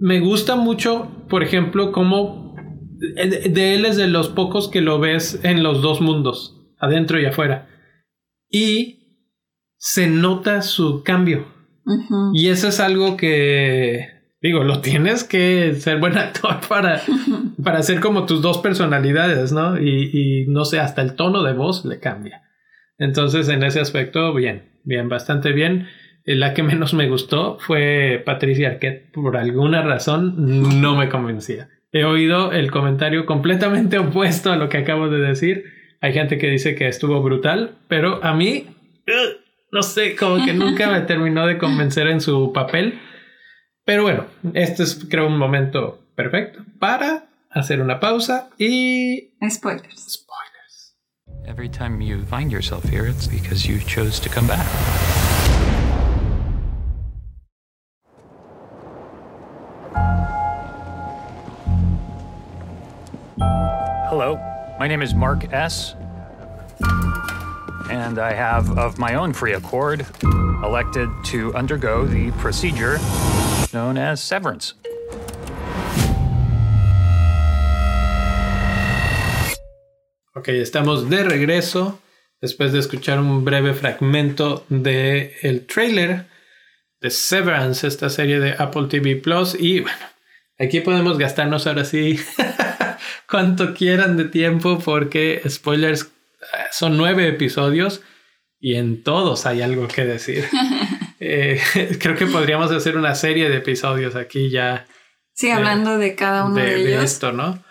me 0.00 0.20
gusta 0.20 0.56
mucho, 0.56 1.26
por 1.28 1.42
ejemplo, 1.42 1.92
como 1.92 2.39
de 3.00 3.74
él 3.74 3.84
es 3.84 3.96
de 3.96 4.08
los 4.08 4.28
pocos 4.28 4.68
que 4.68 4.80
lo 4.80 4.98
ves 4.98 5.40
en 5.42 5.62
los 5.62 5.82
dos 5.82 6.00
mundos, 6.00 6.56
adentro 6.78 7.20
y 7.20 7.26
afuera. 7.26 7.68
Y 8.48 9.26
se 9.76 10.06
nota 10.08 10.62
su 10.62 11.02
cambio. 11.02 11.46
Y 12.34 12.48
eso 12.48 12.68
es 12.68 12.78
algo 12.78 13.16
que 13.16 14.20
Digo, 14.42 14.64
lo 14.64 14.80
tienes 14.80 15.22
que 15.22 15.74
ser 15.74 15.98
buen 15.98 16.16
actor 16.18 16.60
para, 16.66 17.02
para 17.62 17.78
hacer 17.78 18.00
como 18.00 18.24
tus 18.24 18.40
dos 18.40 18.58
personalidades, 18.58 19.52
¿no? 19.52 19.78
Y, 19.78 20.10
y, 20.12 20.46
no 20.46 20.64
sé, 20.64 20.80
hasta 20.80 21.02
el 21.02 21.14
tono 21.14 21.42
de 21.42 21.52
voz 21.52 21.84
le 21.84 22.00
cambia. 22.00 22.42
Entonces, 22.98 23.48
en 23.48 23.62
ese 23.62 23.80
aspecto, 23.80 24.32
bien, 24.34 24.70
bien, 24.84 25.08
bastante 25.08 25.52
bien. 25.52 25.88
Eh, 26.24 26.34
la 26.34 26.54
que 26.54 26.62
menos 26.62 26.94
me 26.94 27.08
gustó 27.08 27.58
fue 27.60 28.22
Patricia 28.24 28.68
Arquette. 28.68 29.12
Por 29.12 29.36
alguna 29.36 29.82
razón, 29.82 30.80
no 30.80 30.96
me 30.96 31.08
convencía. 31.08 31.68
He 31.92 32.04
oído 32.04 32.52
el 32.52 32.70
comentario 32.70 33.26
completamente 33.26 33.98
opuesto 33.98 34.52
a 34.52 34.56
lo 34.56 34.68
que 34.68 34.78
acabo 34.78 35.08
de 35.08 35.18
decir. 35.18 35.64
Hay 36.00 36.12
gente 36.12 36.38
que 36.38 36.48
dice 36.48 36.74
que 36.74 36.88
estuvo 36.88 37.22
brutal, 37.22 37.76
pero 37.88 38.24
a 38.24 38.32
mí, 38.32 38.66
no 39.70 39.82
sé, 39.82 40.16
como 40.16 40.44
que 40.44 40.54
nunca 40.54 40.90
me 40.90 41.00
terminó 41.06 41.46
de 41.46 41.58
convencer 41.58 42.06
en 42.06 42.20
su 42.20 42.52
papel. 42.52 42.98
Pero 43.84 44.02
bueno, 44.02 44.26
este 44.54 44.84
es 44.84 45.06
creo 45.10 45.26
un 45.26 45.36
momento 45.36 46.00
perfecto 46.14 46.64
para 46.78 47.26
hacer 47.50 47.80
una 47.80 47.98
pausa 47.98 48.50
y... 48.58 49.32
Spoilers. 49.48 50.12
Spoilers. 50.12 50.96
Every 51.46 51.68
time 51.68 52.00
you 52.00 52.24
find 52.24 52.52
yourself 52.52 52.84
here, 52.84 53.08
it's 53.08 53.26
because 53.26 53.66
you 53.66 53.78
chose 53.80 54.20
to 54.20 54.28
come 54.28 54.46
back. 54.46 54.66
Hello, 64.10 64.40
my 64.80 64.88
name 64.88 65.02
is 65.02 65.14
Mark 65.14 65.52
S. 65.52 65.94
And 67.88 68.18
I 68.18 68.32
have, 68.32 68.76
of 68.76 68.98
my 68.98 69.14
own 69.14 69.32
free 69.32 69.52
accord, 69.52 70.04
elected 70.64 71.08
to 71.26 71.54
undergo 71.54 72.04
the 72.06 72.32
procedure 72.32 72.98
known 73.72 73.96
as 73.96 74.20
severance. 74.20 74.74
Ok, 80.34 80.48
estamos 80.48 81.08
de 81.08 81.22
regreso 81.22 82.00
después 82.42 82.72
de 82.72 82.80
escuchar 82.80 83.20
un 83.20 83.44
breve 83.44 83.74
fragmento 83.74 84.64
de 84.68 85.36
el 85.42 85.66
trailer 85.66 86.26
de 87.00 87.10
Severance, 87.10 87.86
esta 87.86 88.10
serie 88.10 88.40
de 88.40 88.56
Apple 88.58 88.88
TV 88.88 89.14
Plus. 89.14 89.54
Y 89.54 89.82
bueno, 89.82 90.04
aquí 90.58 90.80
podemos 90.80 91.16
gastarnos 91.16 91.68
ahora 91.68 91.84
sí 91.84 92.18
cuanto 93.30 93.74
quieran 93.74 94.16
de 94.16 94.24
tiempo 94.24 94.78
porque 94.78 95.42
spoilers 95.48 96.02
eh, 96.02 96.46
son 96.72 96.96
nueve 96.96 97.28
episodios 97.28 98.02
y 98.58 98.74
en 98.74 99.02
todos 99.02 99.46
hay 99.46 99.62
algo 99.62 99.88
que 99.88 100.04
decir. 100.04 100.46
Eh, 101.22 101.60
creo 102.00 102.16
que 102.16 102.26
podríamos 102.26 102.70
hacer 102.72 102.96
una 102.96 103.14
serie 103.14 103.50
de 103.50 103.58
episodios 103.58 104.16
aquí 104.16 104.48
ya. 104.48 104.86
Sí, 105.34 105.50
hablando 105.50 105.98
de, 105.98 106.14
cada 106.14 106.46
uno 106.46 106.54
de, 106.54 106.76
ellos. 106.76 106.98
De 106.98 107.04
esto, 107.04 107.32
¿no? 107.32 107.62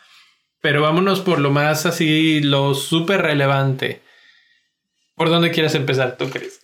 Pero 0.62 0.84
vámonos 0.84 1.22
por 1.22 1.40
lo 1.40 1.50
más 1.50 1.88
así, 1.88 2.42
lo 2.42 2.76
súper 2.76 3.24
relevante. 3.24 4.04
¿Por 5.16 5.30
dónde 5.30 5.50
quieres 5.50 5.74
empezar 5.74 6.16
tú, 6.16 6.30
Cris? 6.30 6.59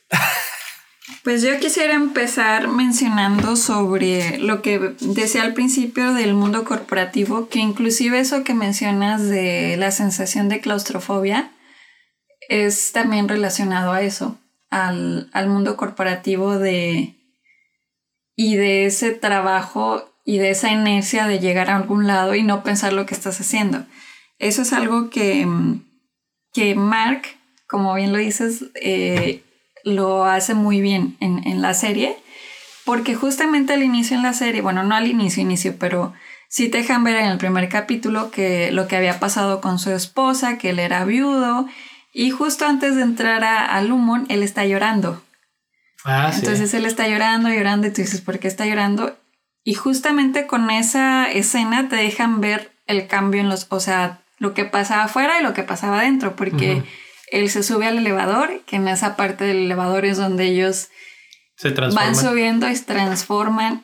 Pues 1.25 1.41
yo 1.41 1.59
quisiera 1.59 1.95
empezar 1.95 2.67
mencionando 2.67 3.55
sobre 3.55 4.37
lo 4.37 4.61
que 4.61 4.93
decía 5.01 5.41
al 5.41 5.55
principio 5.55 6.13
del 6.13 6.35
mundo 6.35 6.63
corporativo, 6.65 7.49
que 7.49 7.57
inclusive 7.57 8.19
eso 8.19 8.43
que 8.43 8.53
mencionas 8.53 9.27
de 9.27 9.75
la 9.77 9.89
sensación 9.89 10.49
de 10.49 10.61
claustrofobia 10.61 11.51
es 12.47 12.91
también 12.91 13.27
relacionado 13.27 13.91
a 13.91 14.03
eso 14.03 14.37
al, 14.69 15.31
al 15.33 15.49
mundo 15.49 15.77
corporativo 15.77 16.59
de 16.59 17.15
y 18.35 18.55
de 18.55 18.85
ese 18.85 19.09
trabajo 19.09 20.07
y 20.25 20.37
de 20.37 20.51
esa 20.51 20.71
inercia 20.71 21.25
de 21.25 21.39
llegar 21.39 21.71
a 21.71 21.77
algún 21.77 22.05
lado 22.05 22.35
y 22.35 22.43
no 22.43 22.61
pensar 22.61 22.93
lo 22.93 23.07
que 23.07 23.15
estás 23.15 23.41
haciendo. 23.41 23.83
Eso 24.37 24.61
es 24.61 24.73
algo 24.73 25.09
que, 25.09 25.47
que 26.53 26.75
Mark, 26.75 27.23
como 27.67 27.95
bien 27.95 28.11
lo 28.11 28.19
dices, 28.19 28.65
eh, 28.75 29.41
lo 29.85 30.25
hace 30.25 30.53
muy 30.53 30.81
bien 30.81 31.15
en, 31.21 31.47
en, 31.47 31.61
la 31.61 31.73
serie, 31.73 32.17
porque 32.83 33.15
justamente 33.15 33.73
al 33.73 33.83
inicio 33.83 34.17
en 34.17 34.23
la 34.23 34.33
serie, 34.33 34.61
bueno, 34.61 34.83
no 34.83 34.95
al 34.95 35.07
inicio, 35.07 35.41
inicio, 35.41 35.77
pero 35.79 36.13
sí 36.49 36.67
te 36.67 36.79
dejan 36.79 37.03
ver 37.03 37.15
en 37.17 37.27
el 37.27 37.37
primer 37.37 37.69
capítulo 37.69 38.31
que 38.31 38.71
lo 38.71 38.87
que 38.87 38.97
había 38.97 39.19
pasado 39.19 39.61
con 39.61 39.79
su 39.79 39.91
esposa, 39.91 40.57
que 40.57 40.71
él 40.71 40.79
era 40.79 41.05
viudo, 41.05 41.67
y 42.11 42.31
justo 42.31 42.65
antes 42.65 42.95
de 42.95 43.03
entrar 43.03 43.43
a, 43.43 43.63
a 43.63 43.81
Lumon, 43.81 44.25
él 44.29 44.41
está 44.41 44.65
llorando. 44.65 45.21
Ah, 46.03 46.31
Entonces 46.33 46.73
él 46.73 46.85
está 46.85 47.07
llorando, 47.07 47.49
llorando, 47.49 47.87
y 47.87 47.91
tú 47.91 48.01
dices, 48.01 48.21
¿por 48.21 48.39
qué 48.39 48.47
está 48.47 48.65
llorando? 48.65 49.15
Y 49.63 49.75
justamente 49.75 50.47
con 50.47 50.69
esa 50.71 51.31
escena 51.31 51.89
te 51.89 51.95
dejan 51.95 52.41
ver 52.41 52.71
el 52.87 53.07
cambio 53.07 53.41
en 53.41 53.49
los, 53.49 53.67
o 53.69 53.79
sea, 53.79 54.21
lo 54.39 54.53
que 54.53 54.65
pasaba 54.65 55.03
afuera 55.03 55.39
y 55.39 55.43
lo 55.43 55.53
que 55.53 55.63
pasaba 55.63 55.99
adentro, 55.99 56.35
porque 56.35 56.83
él 57.35 57.49
se 57.49 57.63
sube 57.63 57.85
al 57.85 57.97
elevador, 57.97 58.61
que 58.65 58.77
en 58.77 58.87
esa 58.87 59.15
parte 59.15 59.43
del 59.43 59.65
elevador 59.65 60.05
es 60.05 60.17
donde 60.17 60.45
ellos 60.45 60.89
se 61.57 61.69
van 61.71 62.15
subiendo 62.15 62.69
y 62.69 62.75
se 62.75 62.85
transforman 62.85 63.83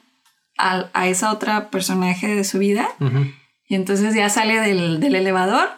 a, 0.58 0.86
a, 0.94 1.08
esa 1.08 1.32
otra 1.32 1.70
personaje 1.70 2.28
de 2.34 2.44
su 2.46 2.60
vida. 2.60 2.88
Y 3.68 3.76
entonces 3.76 4.16
ya 4.16 4.30
sale 4.30 4.60
del, 4.60 5.00
del, 5.02 5.16
elevador 5.16 5.70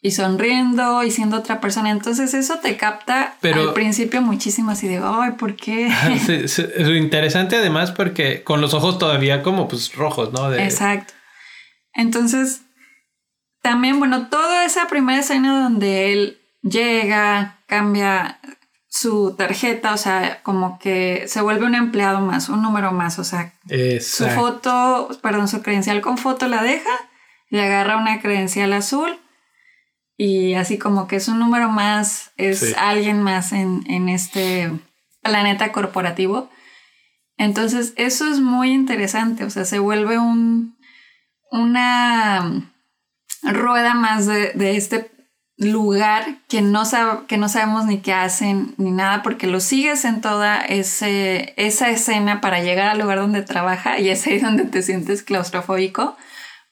y 0.00 0.12
sonriendo 0.12 1.02
y 1.02 1.10
siendo 1.10 1.38
otra 1.38 1.60
persona. 1.60 1.90
Entonces 1.90 2.34
eso 2.34 2.58
te 2.58 2.76
capta 2.76 3.36
al 3.42 3.72
principio 3.72 4.22
muchísimo 4.22 4.70
así 4.70 4.86
de, 4.86 5.00
ay, 5.02 5.32
¿por 5.32 5.56
qué? 5.56 5.88
es 6.28 6.58
interesante 6.78 7.56
además 7.56 7.90
porque 7.90 8.44
con 8.44 8.60
los 8.60 8.74
ojos 8.74 8.98
todavía 8.98 9.42
como 9.42 9.66
pues 9.66 9.92
rojos, 9.94 10.32
¿no? 10.32 10.52
Exacto. 10.54 11.14
Entonces, 11.94 12.62
también, 13.60 13.98
bueno, 13.98 14.28
toda 14.28 14.64
esa 14.64 14.86
primera 14.86 15.18
escena 15.18 15.62
donde 15.64 16.12
él 16.12 16.38
llega, 16.68 17.58
cambia 17.66 18.40
su 18.88 19.34
tarjeta, 19.36 19.92
o 19.92 19.96
sea, 19.96 20.42
como 20.42 20.78
que 20.78 21.24
se 21.28 21.40
vuelve 21.40 21.66
un 21.66 21.74
empleado 21.74 22.20
más, 22.20 22.48
un 22.48 22.62
número 22.62 22.92
más, 22.92 23.18
o 23.18 23.24
sea, 23.24 23.52
su 24.00 24.26
foto, 24.28 25.08
perdón, 25.22 25.48
su 25.48 25.62
credencial 25.62 26.00
con 26.00 26.18
foto 26.18 26.48
la 26.48 26.62
deja, 26.62 26.90
le 27.50 27.62
agarra 27.62 27.96
una 27.96 28.20
credencial 28.20 28.72
azul 28.72 29.18
y 30.16 30.54
así 30.54 30.78
como 30.78 31.06
que 31.06 31.16
es 31.16 31.28
un 31.28 31.38
número 31.38 31.68
más, 31.68 32.32
es 32.36 32.76
alguien 32.76 33.22
más 33.22 33.52
en, 33.52 33.84
en 33.88 34.08
este 34.08 34.70
planeta 35.22 35.70
corporativo. 35.70 36.50
Entonces, 37.36 37.92
eso 37.96 38.26
es 38.30 38.40
muy 38.40 38.72
interesante, 38.72 39.44
o 39.44 39.50
sea, 39.50 39.64
se 39.64 39.78
vuelve 39.78 40.18
un, 40.18 40.76
una 41.50 42.72
rueda 43.42 43.94
más 43.94 44.26
de, 44.26 44.76
este 44.76 45.10
lugar 45.58 46.24
que 46.48 46.62
no, 46.62 46.84
que 47.26 47.36
no 47.36 47.48
sabemos 47.48 47.84
ni 47.84 47.98
qué 47.98 48.12
hacen 48.12 48.74
ni 48.76 48.92
nada 48.92 49.22
porque 49.22 49.48
lo 49.48 49.58
sigues 49.58 50.04
en 50.04 50.20
toda 50.20 50.60
ese, 50.60 51.52
esa 51.56 51.90
escena 51.90 52.40
para 52.40 52.62
llegar 52.62 52.88
al 52.88 52.98
lugar 53.00 53.18
donde 53.18 53.42
trabaja 53.42 53.98
y 53.98 54.08
es 54.08 54.26
ahí 54.26 54.38
donde 54.40 54.64
te 54.64 54.82
sientes 54.82 55.22
claustrofóbico 55.22 56.16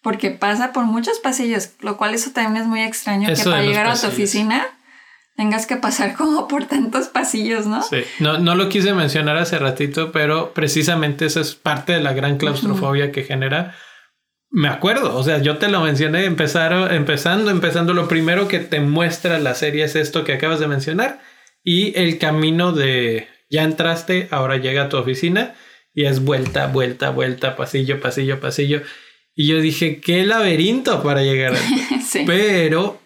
porque 0.03 0.31
pasa 0.31 0.73
por 0.73 0.85
muchos 0.85 1.19
pasillos, 1.19 1.71
lo 1.81 1.97
cual 1.97 2.15
eso 2.15 2.31
también 2.31 2.63
es 2.63 2.69
muy 2.69 2.81
extraño 2.81 3.29
que 3.29 3.43
para 3.43 3.63
llegar 3.63 3.89
a 3.89 4.01
tu 4.01 4.07
oficina 4.07 4.65
tengas 5.35 5.67
que 5.67 5.77
pasar 5.77 6.15
como 6.17 6.47
por 6.47 6.67
tantos 6.67 7.09
pasillos, 7.09 7.67
¿no? 7.67 7.83
Sí, 7.83 8.05
no, 8.21 8.39
no 8.39 8.55
lo 8.55 8.69
quise 8.69 8.95
mencionar 8.95 9.37
hace 9.37 9.59
ratito, 9.59 10.13
pero 10.13 10.55
precisamente 10.55 11.27
esa 11.27 11.41
es 11.41 11.57
parte 11.57 11.93
de 11.93 12.01
la 12.01 12.13
gran 12.13 12.39
claustrofobia 12.39 13.11
que 13.11 13.25
genera 13.25 13.75
me 14.51 14.69
acuerdo, 14.69 15.17
o 15.17 15.23
sea, 15.23 15.39
yo 15.39 15.59
te 15.59 15.69
lo 15.69 15.81
mencioné 15.81 16.25
empezar, 16.25 16.93
empezando, 16.93 17.51
empezando, 17.51 17.95
lo 17.95 18.09
primero 18.09 18.49
que 18.49 18.59
te 18.59 18.81
muestra 18.81 19.39
la 19.39 19.55
serie 19.55 19.85
es 19.85 19.97
esto 19.97 20.25
que 20.25 20.35
acabas 20.35 20.61
de 20.61 20.69
mencionar 20.69 21.21
y 21.63 21.99
el 21.99 22.19
camino 22.19 22.73
de 22.73 23.29
ya 23.51 23.65
entraste, 23.65 24.29
ahora 24.31 24.57
llega 24.57 24.85
a 24.85 24.89
tu 24.89 24.97
oficina 24.97 25.55
y 25.95 26.05
es 26.05 26.25
vuelta, 26.25 26.67
vuelta, 26.67 27.11
vuelta, 27.11 27.57
pasillo, 27.57 28.01
pasillo, 28.01 28.41
pasillo. 28.41 28.83
Y 29.35 29.49
yo 29.49 29.61
dije, 29.61 30.01
qué 30.01 30.25
laberinto 30.25 31.03
para 31.03 31.23
llegar 31.23 31.55
a 31.55 31.59
sí. 32.07 32.25
Pero 32.27 33.01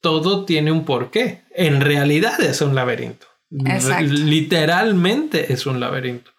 todo 0.00 0.44
tiene 0.44 0.72
un 0.72 0.84
porqué. 0.84 1.42
En 1.54 1.80
realidad 1.80 2.40
es 2.40 2.60
un 2.60 2.74
laberinto. 2.74 3.26
Literalmente 3.50 5.52
es 5.52 5.66
un 5.66 5.80
laberinto 5.80 6.33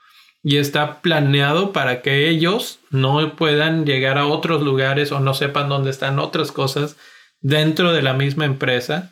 y 0.47 0.57
está 0.57 1.01
planeado 1.01 1.73
para 1.73 2.03
que 2.03 2.29
ellos 2.29 2.77
no 2.91 3.35
puedan 3.35 3.83
llegar 3.83 4.19
a 4.19 4.27
otros 4.27 4.61
lugares 4.61 5.11
o 5.11 5.19
no 5.19 5.33
sepan 5.33 5.69
dónde 5.69 5.89
están 5.89 6.19
otras 6.19 6.51
cosas 6.51 6.97
dentro 7.41 7.93
de 7.93 8.03
la 8.03 8.13
misma 8.13 8.45
empresa. 8.45 9.11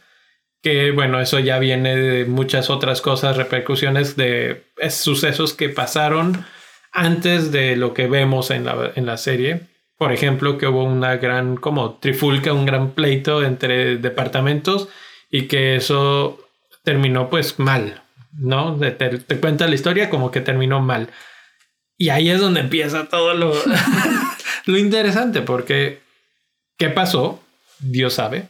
Que 0.61 0.91
bueno, 0.91 1.19
eso 1.19 1.39
ya 1.39 1.57
viene 1.57 1.95
de 1.95 2.25
muchas 2.25 2.69
otras 2.69 3.01
cosas, 3.01 3.35
repercusiones 3.35 4.15
de 4.15 4.63
sucesos 4.91 5.55
que 5.55 5.69
pasaron 5.69 6.45
antes 6.91 7.51
de 7.51 7.77
lo 7.77 7.95
que 7.95 8.05
vemos 8.05 8.51
en 8.51 8.65
la, 8.65 8.91
en 8.93 9.07
la 9.07 9.17
serie. 9.17 9.61
Por 9.97 10.13
ejemplo, 10.13 10.59
que 10.59 10.67
hubo 10.67 10.83
una 10.83 11.15
gran 11.15 11.55
como 11.55 11.95
trifulca, 11.95 12.53
un 12.53 12.67
gran 12.67 12.91
pleito 12.91 13.43
entre 13.43 13.97
departamentos 13.97 14.87
y 15.31 15.47
que 15.47 15.77
eso 15.77 16.47
terminó 16.83 17.31
pues 17.31 17.57
mal, 17.57 18.02
¿no? 18.33 18.77
Te, 18.77 18.91
te, 18.91 19.39
cuenta 19.39 19.67
la 19.67 19.75
historia 19.75 20.09
como 20.09 20.31
que 20.31 20.41
terminó 20.41 20.81
mal. 20.81 21.09
Y 21.97 22.09
ahí 22.09 22.29
es 22.29 22.39
donde 22.39 22.61
empieza 22.61 23.07
todo 23.07 23.33
lo, 23.33 23.53
lo 24.65 24.77
interesante, 24.77 25.41
porque 25.41 26.01
¿qué 26.77 26.89
pasó? 26.89 27.41
Dios 27.79 28.13
sabe. 28.15 28.47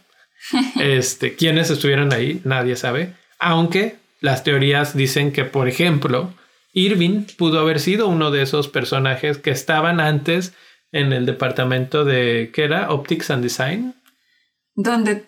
Este, 0.80 1.36
¿Quiénes 1.36 1.70
estuvieron 1.70 2.12
ahí? 2.12 2.40
Nadie 2.44 2.76
sabe. 2.76 3.14
Aunque 3.38 3.96
las 4.20 4.44
teorías 4.44 4.96
dicen 4.96 5.32
que, 5.32 5.44
por 5.44 5.68
ejemplo, 5.68 6.32
Irving 6.72 7.24
pudo 7.36 7.60
haber 7.60 7.80
sido 7.80 8.08
uno 8.08 8.30
de 8.30 8.42
esos 8.42 8.68
personajes 8.68 9.38
que 9.38 9.50
estaban 9.50 10.00
antes 10.00 10.54
en 10.92 11.12
el 11.12 11.26
departamento 11.26 12.04
de, 12.04 12.50
¿qué 12.54 12.64
era? 12.64 12.90
Optics 12.90 13.30
and 13.30 13.42
Design. 13.42 13.94
¿Donde, 14.74 15.24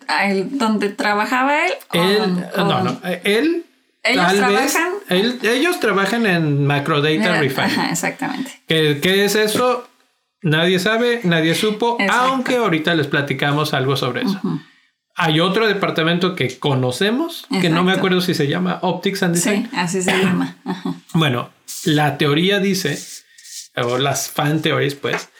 donde 0.50 0.88
trabajaba 0.90 1.66
él? 1.66 1.72
él 1.92 2.44
no, 2.56 2.82
no. 2.82 3.00
Él 3.22 3.65
ellos 4.08 4.34
trabajan. 4.34 4.92
ellos 5.08 5.80
trabajan 5.80 6.26
en 6.26 6.66
Macrodata 6.66 7.40
Refine. 7.40 7.90
exactamente. 7.90 8.62
¿Qué, 8.66 8.98
¿Qué, 9.02 9.24
es 9.24 9.34
eso? 9.34 9.88
Nadie 10.42 10.78
sabe, 10.78 11.20
nadie 11.24 11.54
supo, 11.54 11.98
aunque 12.10 12.56
ahorita 12.56 12.94
les 12.94 13.06
platicamos 13.06 13.74
algo 13.74 13.96
sobre 13.96 14.22
eso. 14.22 14.40
Hay 15.16 15.40
otro 15.40 15.66
departamento 15.66 16.34
que 16.34 16.58
conocemos, 16.58 17.46
que 17.60 17.70
no 17.70 17.82
me 17.82 17.92
acuerdo 17.92 18.20
si 18.20 18.34
se 18.34 18.46
llama 18.46 18.78
Optics 18.82 19.22
and 19.22 19.34
Design. 19.34 19.68
Sí, 19.70 19.76
así 19.76 20.02
se 20.02 20.12
llama. 20.12 20.56
Bueno, 21.14 21.50
la 21.84 22.18
teoría 22.18 22.60
dice, 22.60 22.98
o 23.76 23.96
las 23.96 24.28
fan 24.28 24.60
theories, 24.60 24.94
pues, 24.94 25.30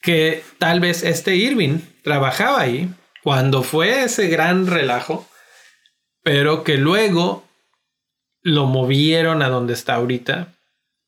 que 0.00 0.42
tal 0.58 0.80
vez 0.80 1.02
este 1.02 1.36
Irving 1.36 1.80
trabajaba 2.02 2.60
ahí 2.60 2.90
cuando 3.22 3.62
fue 3.62 4.04
ese 4.04 4.28
gran 4.28 4.66
relajo, 4.66 5.28
pero 6.22 6.64
que 6.64 6.76
luego 6.76 7.45
lo 8.46 8.66
movieron 8.66 9.42
a 9.42 9.48
donde 9.48 9.72
está 9.72 9.96
ahorita 9.96 10.54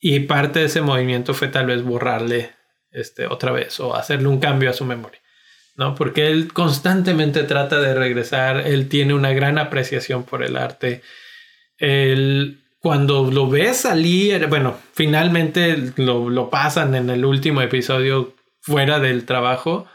y 0.01 0.19
parte 0.21 0.59
de 0.59 0.65
ese 0.65 0.81
movimiento 0.81 1.35
fue 1.35 1.47
tal 1.47 1.67
vez 1.67 1.85
borrarle 1.85 2.51
este 2.91 3.27
otra 3.27 3.53
vez 3.53 3.79
o 3.79 3.95
hacerle 3.95 4.27
un 4.27 4.41
cambio 4.41 4.71
a 4.71 4.73
su 4.73 4.85
memoria, 4.85 5.21
¿no? 5.77 5.95
Porque 5.95 6.27
él 6.27 6.53
constantemente 6.53 7.45
trata 7.45 7.79
de 7.79 7.95
regresar, 7.95 8.67
él 8.67 8.89
tiene 8.89 9.15
una 9.15 9.33
gran 9.35 9.57
apreciación 9.57 10.25
por 10.25 10.43
el 10.43 10.57
arte. 10.57 11.03
Él, 11.77 12.59
cuando 12.81 13.31
lo 13.31 13.49
ves 13.49 13.77
salir, 13.77 14.49
bueno, 14.49 14.77
finalmente 14.93 15.93
lo, 15.95 16.31
lo 16.31 16.51
pasan 16.51 16.97
en 16.97 17.09
el 17.09 17.25
último 17.25 17.63
episodio 17.63 18.35
fuera 18.63 18.99
del 18.99 19.27
trabajo, 19.27 19.87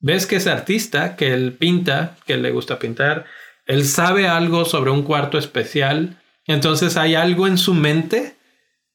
ves 0.00 0.24
que 0.24 0.36
es 0.36 0.46
artista, 0.46 1.16
que 1.16 1.34
él 1.34 1.52
pinta, 1.52 2.16
que 2.24 2.38
le 2.38 2.50
gusta 2.50 2.78
pintar, 2.78 3.26
él 3.66 3.84
sabe 3.84 4.26
algo 4.26 4.64
sobre 4.64 4.90
un 4.90 5.02
cuarto 5.02 5.36
especial 5.36 6.16
entonces 6.46 6.96
hay 6.96 7.14
algo 7.14 7.46
en 7.46 7.58
su 7.58 7.74
mente 7.74 8.36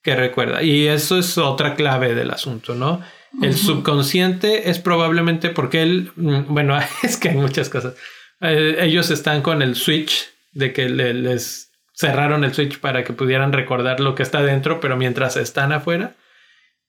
que 0.01 0.15
recuerda. 0.15 0.63
Y 0.63 0.87
eso 0.87 1.17
es 1.17 1.37
otra 1.37 1.75
clave 1.75 2.15
del 2.15 2.31
asunto, 2.31 2.75
¿no? 2.75 3.01
El 3.41 3.55
subconsciente 3.55 4.69
es 4.69 4.79
probablemente 4.79 5.49
porque 5.49 5.81
él, 5.83 6.11
mm, 6.15 6.45
bueno, 6.47 6.77
es 7.03 7.17
que 7.17 7.29
hay 7.29 7.35
muchas 7.35 7.69
cosas. 7.69 7.95
Eh, 8.41 8.77
ellos 8.79 9.09
están 9.09 9.41
con 9.41 9.61
el 9.61 9.75
switch 9.75 10.29
de 10.53 10.73
que 10.73 10.89
les 10.89 11.71
cerraron 11.93 12.43
el 12.43 12.53
switch 12.53 12.79
para 12.79 13.03
que 13.03 13.13
pudieran 13.13 13.51
recordar 13.51 13.99
lo 13.99 14.15
que 14.15 14.23
está 14.23 14.41
dentro, 14.41 14.79
pero 14.79 14.97
mientras 14.97 15.35
están 15.35 15.71
afuera. 15.71 16.15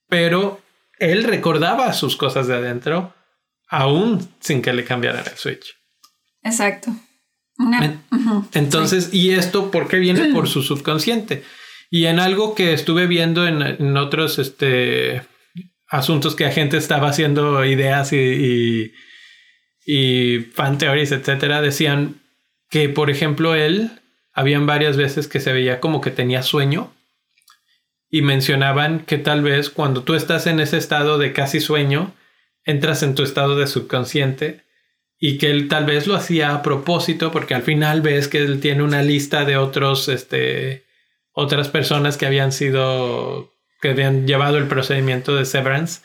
Pero 0.09 0.61
él 0.99 1.25
recordaba 1.25 1.93
sus 1.93 2.17
cosas 2.17 2.47
de 2.47 2.57
adentro 2.57 3.15
aún 3.69 4.29
sin 4.41 4.63
que 4.63 4.73
le 4.73 4.85
cambiaran 4.85 5.25
el 5.27 5.37
switch. 5.37 5.77
Exacto. 6.43 6.93
Entonces, 8.53 9.13
¿y 9.13 9.31
esto 9.31 9.71
por 9.71 9.89
qué 9.89 9.99
viene? 9.99 10.33
Por 10.35 10.49
su 10.49 10.63
subconsciente. 10.63 11.43
Y 11.91 12.07
en 12.07 12.21
algo 12.21 12.55
que 12.55 12.73
estuve 12.73 13.07
viendo 13.07 13.47
en, 13.47 13.97
otros 13.97 14.39
este, 14.39 15.23
asuntos 15.89 16.35
que 16.35 16.45
la 16.45 16.53
gente 16.53 16.77
estaba 16.77 17.09
haciendo 17.09 17.65
ideas 17.65 18.13
y, 18.13 18.93
y, 19.87 20.41
fan 20.53 20.77
theories, 20.77 21.13
etcétera, 21.13 21.63
decían 21.63 22.21
que, 22.69 22.91
por 22.91 23.09
ejemplo, 23.09 23.55
él, 23.55 23.91
habían 24.35 24.67
varias 24.67 24.97
veces 24.97 25.29
que 25.29 25.41
se 25.41 25.53
veía 25.53 25.81
como 25.81 26.01
que 26.01 26.11
tenía 26.11 26.43
sueño 26.43 26.93
y 28.11 28.23
mencionaban 28.23 29.01
que 29.01 29.19
tal 29.19 29.43
vez 29.43 29.71
cuando 29.71 30.03
tú 30.03 30.15
estás 30.15 30.47
en 30.47 30.61
ese 30.61 30.77
estado 30.77 31.19
de 31.19 31.33
casi 31.33 31.61
sueño, 31.61 32.15
entras 32.65 33.03
en 33.03 33.15
tu 33.15 33.23
estado 33.23 33.57
de 33.57 33.67
subconsciente 33.67 34.68
y 35.19 35.39
que 35.39 35.51
él 35.51 35.69
tal 35.69 35.85
vez 35.85 36.07
lo 36.07 36.15
hacía 36.15 36.55
a 36.55 36.63
propósito 36.63 37.31
porque 37.33 37.55
al 37.55 37.63
final 37.63 38.03
ves 38.03 38.29
que 38.29 38.39
él 38.39 38.61
tiene 38.61 38.83
una 38.83 39.03
lista 39.03 39.45
de 39.45 39.57
otros, 39.57 40.09
este, 40.09 40.85
otras 41.33 41.69
personas 41.69 42.17
que 42.17 42.27
habían 42.27 42.53
sido, 42.53 43.53
que 43.81 43.91
habían 43.91 44.27
llevado 44.27 44.59
el 44.59 44.69
procedimiento 44.69 45.35
de 45.35 45.45
severance 45.45 46.03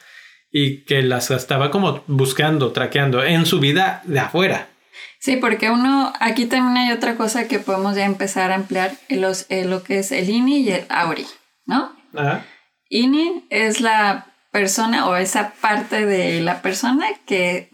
y 0.51 0.83
que 0.85 1.01
las 1.03 1.31
estaba 1.31 1.71
como 1.71 2.03
buscando, 2.07 2.71
traqueando 2.71 3.23
en 3.23 3.45
su 3.45 3.59
vida 3.59 4.01
de 4.05 4.19
afuera. 4.19 4.69
Sí, 5.19 5.37
porque 5.37 5.69
uno, 5.69 6.11
aquí 6.19 6.45
también 6.45 6.77
hay 6.77 6.91
otra 6.91 7.15
cosa 7.15 7.47
que 7.47 7.59
podemos 7.59 7.95
ya 7.95 8.05
empezar 8.05 8.51
a 8.51 8.55
ampliar, 8.55 8.93
los, 9.09 9.47
lo 9.49 9.83
que 9.83 9.99
es 9.99 10.11
el 10.11 10.29
INI 10.29 10.61
y 10.61 10.71
el 10.71 10.85
AURI, 10.89 11.25
¿no? 11.65 11.95
Ajá. 12.13 12.45
INI 12.89 13.45
es 13.49 13.79
la 13.79 14.27
persona 14.51 15.07
o 15.07 15.15
esa 15.15 15.53
parte 15.61 16.05
de 16.05 16.41
la 16.41 16.61
persona 16.61 17.07
que 17.25 17.69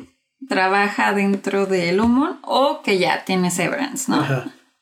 trabaja 0.48 1.14
dentro 1.14 1.66
del 1.66 2.00
humo 2.00 2.40
o 2.44 2.82
que 2.82 2.98
ya 2.98 3.26
tiene 3.26 3.52
severance, 3.52 4.12
¿no? 4.12 4.26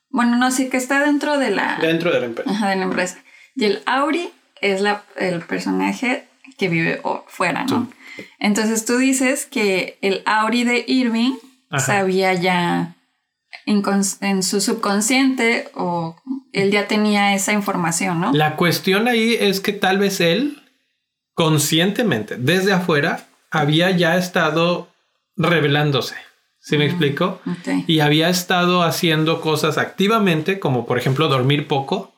Bueno, 0.09 0.37
no, 0.37 0.51
sí 0.51 0.69
que 0.69 0.77
está 0.77 1.01
dentro 1.01 1.37
de 1.37 1.51
la... 1.51 1.77
Dentro 1.81 2.11
de 2.11 2.19
la 2.19 2.25
empresa. 2.27 2.49
Ajá, 2.49 2.69
de 2.69 2.75
la 2.77 2.83
empresa. 2.83 3.17
Y 3.55 3.65
el 3.65 3.81
Auri 3.85 4.29
es 4.61 4.81
la, 4.81 5.03
el 5.15 5.41
personaje 5.41 6.27
que 6.57 6.69
vive 6.69 7.01
fuera, 7.27 7.65
¿no? 7.65 7.89
Entonces 8.39 8.85
tú 8.85 8.97
dices 8.97 9.45
que 9.45 9.97
el 10.01 10.23
Auri 10.25 10.63
de 10.63 10.83
Irving 10.87 11.33
sabía 11.77 12.33
ya 12.33 12.95
en, 13.65 14.43
su 14.43 14.61
subconsciente 14.61 15.69
o 15.75 16.15
él 16.53 16.71
ya 16.71 16.87
tenía 16.87 17.35
esa 17.35 17.53
información, 17.53 18.21
¿no? 18.21 18.33
La 18.33 18.55
cuestión 18.55 19.07
ahí 19.07 19.35
es 19.39 19.59
que 19.59 19.73
tal 19.73 19.97
vez 19.97 20.21
él 20.21 20.63
conscientemente, 21.33 22.35
desde 22.37 22.73
afuera, 22.73 23.27
había 23.51 23.91
ya 23.91 24.17
estado 24.17 24.89
revelándose. 25.37 26.15
¿Sí 26.59 26.77
me 26.77 26.85
mm, 26.85 26.89
explico? 26.89 27.41
Y 27.87 28.01
había 28.01 28.29
estado 28.29 28.83
haciendo 28.83 29.39
cosas 29.39 29.77
activamente, 29.77 30.59
como 30.59 30.85
por 30.85 30.97
ejemplo 30.97 31.29
dormir 31.29 31.67
poco, 31.67 32.13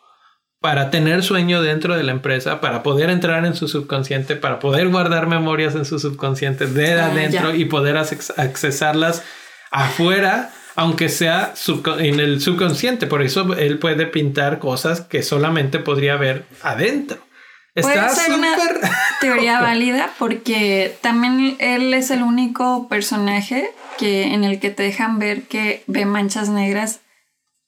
para 0.59 0.91
tener 0.91 1.23
sueño 1.23 1.61
dentro 1.61 1.95
de 1.95 2.03
la 2.03 2.11
empresa, 2.11 2.59
para 2.59 2.83
poder 2.83 3.09
entrar 3.09 3.45
en 3.45 3.55
su 3.55 3.67
subconsciente, 3.67 4.35
para 4.35 4.59
poder 4.59 4.89
guardar 4.89 5.27
memorias 5.27 5.75
en 5.75 5.85
su 5.85 5.99
subconsciente 5.99 6.65
de 6.65 6.99
ah, 6.99 7.07
adentro 7.07 7.53
y 7.55 7.65
poder 7.65 7.97
accesarlas 7.97 9.23
afuera, 9.71 10.51
aunque 10.75 11.07
sea 11.09 11.53
en 11.99 12.19
el 12.19 12.41
subconsciente. 12.41 13.07
Por 13.07 13.21
eso 13.21 13.53
él 13.53 13.77
puede 13.79 14.05
pintar 14.05 14.59
cosas 14.59 15.01
que 15.01 15.23
solamente 15.23 15.79
podría 15.79 16.17
ver 16.17 16.45
adentro. 16.61 17.28
Puede 17.75 18.09
ser 18.09 18.33
una 18.33 18.55
teoría 19.21 19.61
válida 19.61 20.09
porque 20.17 20.97
también 21.01 21.55
él 21.59 21.93
es 21.93 22.11
el 22.11 22.23
único 22.23 22.87
personaje 22.87 23.71
que 23.97 24.33
en 24.33 24.43
el 24.43 24.59
que 24.59 24.69
te 24.69 24.83
dejan 24.83 25.19
ver 25.19 25.43
que 25.43 25.83
ve 25.87 26.05
manchas 26.05 26.49
negras 26.49 27.01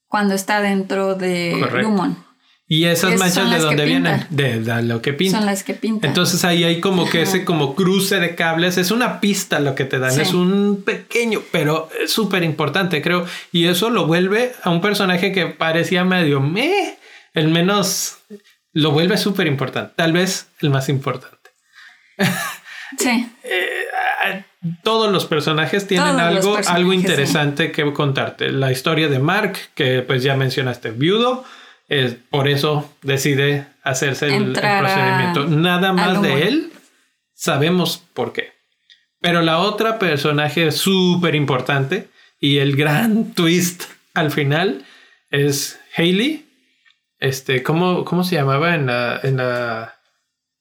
cuando 0.08 0.34
está 0.34 0.62
dentro 0.62 1.16
de 1.16 1.56
Lumon. 1.82 2.18
Y 2.72 2.86
esas 2.86 3.20
manchas 3.20 3.52
de 3.52 3.58
dónde 3.58 3.84
vienen? 3.84 4.26
De, 4.30 4.82
lo 4.84 5.02
que 5.02 5.12
pinta. 5.12 5.40
Son 5.40 5.46
las 5.46 5.66
que 5.66 5.74
pintan. 5.74 6.10
Entonces 6.10 6.46
ahí 6.46 6.64
hay 6.64 6.80
como 6.80 7.10
que 7.10 7.24
ese 7.24 7.44
como 7.44 7.76
cruce 7.76 8.22
de 8.22 8.34
cables. 8.34 8.78
Es 8.78 8.92
una 8.92 9.20
pista 9.20 9.60
lo 9.60 9.76
que 9.76 9.84
te 9.84 10.00
dan. 10.00 10.18
Es 10.18 10.34
un 10.34 10.82
pequeño, 10.86 11.42
pero 11.52 11.90
es 12.02 12.14
súper 12.14 12.44
importante, 12.44 13.02
creo. 13.02 13.26
Y 13.52 13.66
eso 13.66 13.90
lo 13.90 14.08
vuelve 14.08 14.54
a 14.64 14.70
un 14.70 14.80
personaje 14.80 15.34
que 15.34 15.48
parecía 15.48 16.06
medio 16.06 16.40
meh, 16.40 16.98
el 17.34 17.50
menos 17.50 18.20
lo 18.74 18.92
vuelve 18.92 19.18
súper 19.18 19.48
importante, 19.48 19.94
tal 19.96 20.14
vez 20.14 20.50
el 20.62 20.70
más 20.70 20.90
importante. 20.90 21.50
Sí. 22.98 23.28
Eh, 23.44 24.44
todos 24.84 25.12
los 25.12 25.26
personajes 25.26 25.88
tienen 25.88 26.20
algo, 26.20 26.58
algo 26.68 26.94
interesante 26.94 27.72
que 27.72 27.92
contarte. 27.94 28.52
La 28.52 28.72
historia 28.72 29.08
de 29.08 29.18
Mark, 29.18 29.58
que 29.74 30.04
pues 30.04 30.22
ya 30.22 30.36
mencionaste, 30.36 30.92
viudo, 30.92 31.44
por 32.30 32.48
eso 32.48 32.94
decide 33.02 33.66
hacerse 33.84 34.36
el, 34.36 34.54
procedimiento. 34.54 35.46
Nada 35.48 35.92
más 35.94 36.22
de 36.22 36.48
él 36.48 36.72
sabemos 37.34 38.04
por 38.14 38.34
qué. 38.34 38.54
Pero 39.20 39.42
la 39.42 39.60
otra 39.60 40.00
personaje 40.00 40.72
súper 40.72 41.36
importante 41.36 42.08
y 42.40 42.58
el 42.58 42.76
gran 42.76 43.34
twist 43.34 43.84
al 44.14 44.32
final 44.32 44.86
es 45.30 45.80
Hayley, 45.96 46.46
este, 47.22 47.62
¿cómo, 47.62 48.04
cómo 48.04 48.24
se 48.24 48.36
llamaba 48.36 48.76
en 48.76 48.88
la, 48.88 49.20
en 49.24 49.38
la... 49.38 49.96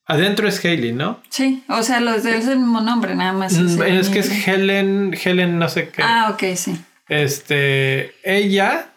Adentro 0.04 0.46
es 0.46 0.62
Hailey, 0.64 0.92
¿no? 0.92 1.22
Sí, 1.30 1.64
o 1.68 1.82
sea, 1.82 2.00
los 2.00 2.22
de 2.22 2.32
él 2.32 2.40
es 2.40 2.48
el 2.48 2.58
mismo 2.58 2.80
nombre, 2.80 3.14
nada 3.14 3.32
más. 3.32 3.54
Mm, 3.54 3.82
es, 3.82 4.08
que 4.10 4.18
es 4.18 4.46
Helen, 4.46 5.16
Helen 5.24 5.58
no 5.58 5.68
sé 5.68 5.88
qué. 5.88 6.02
Ah, 6.02 6.30
ok, 6.32 6.54
sí. 6.56 6.78
Este, 7.08 8.14
ella 8.24 8.90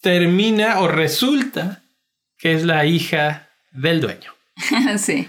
termina 0.00 0.80
o 0.80 0.88
resulta 0.88 1.82
que 2.38 2.54
es 2.54 2.64
la 2.64 2.84
hija 2.84 3.48
del 3.72 4.00
dueño. 4.00 4.32
sí. 4.98 5.28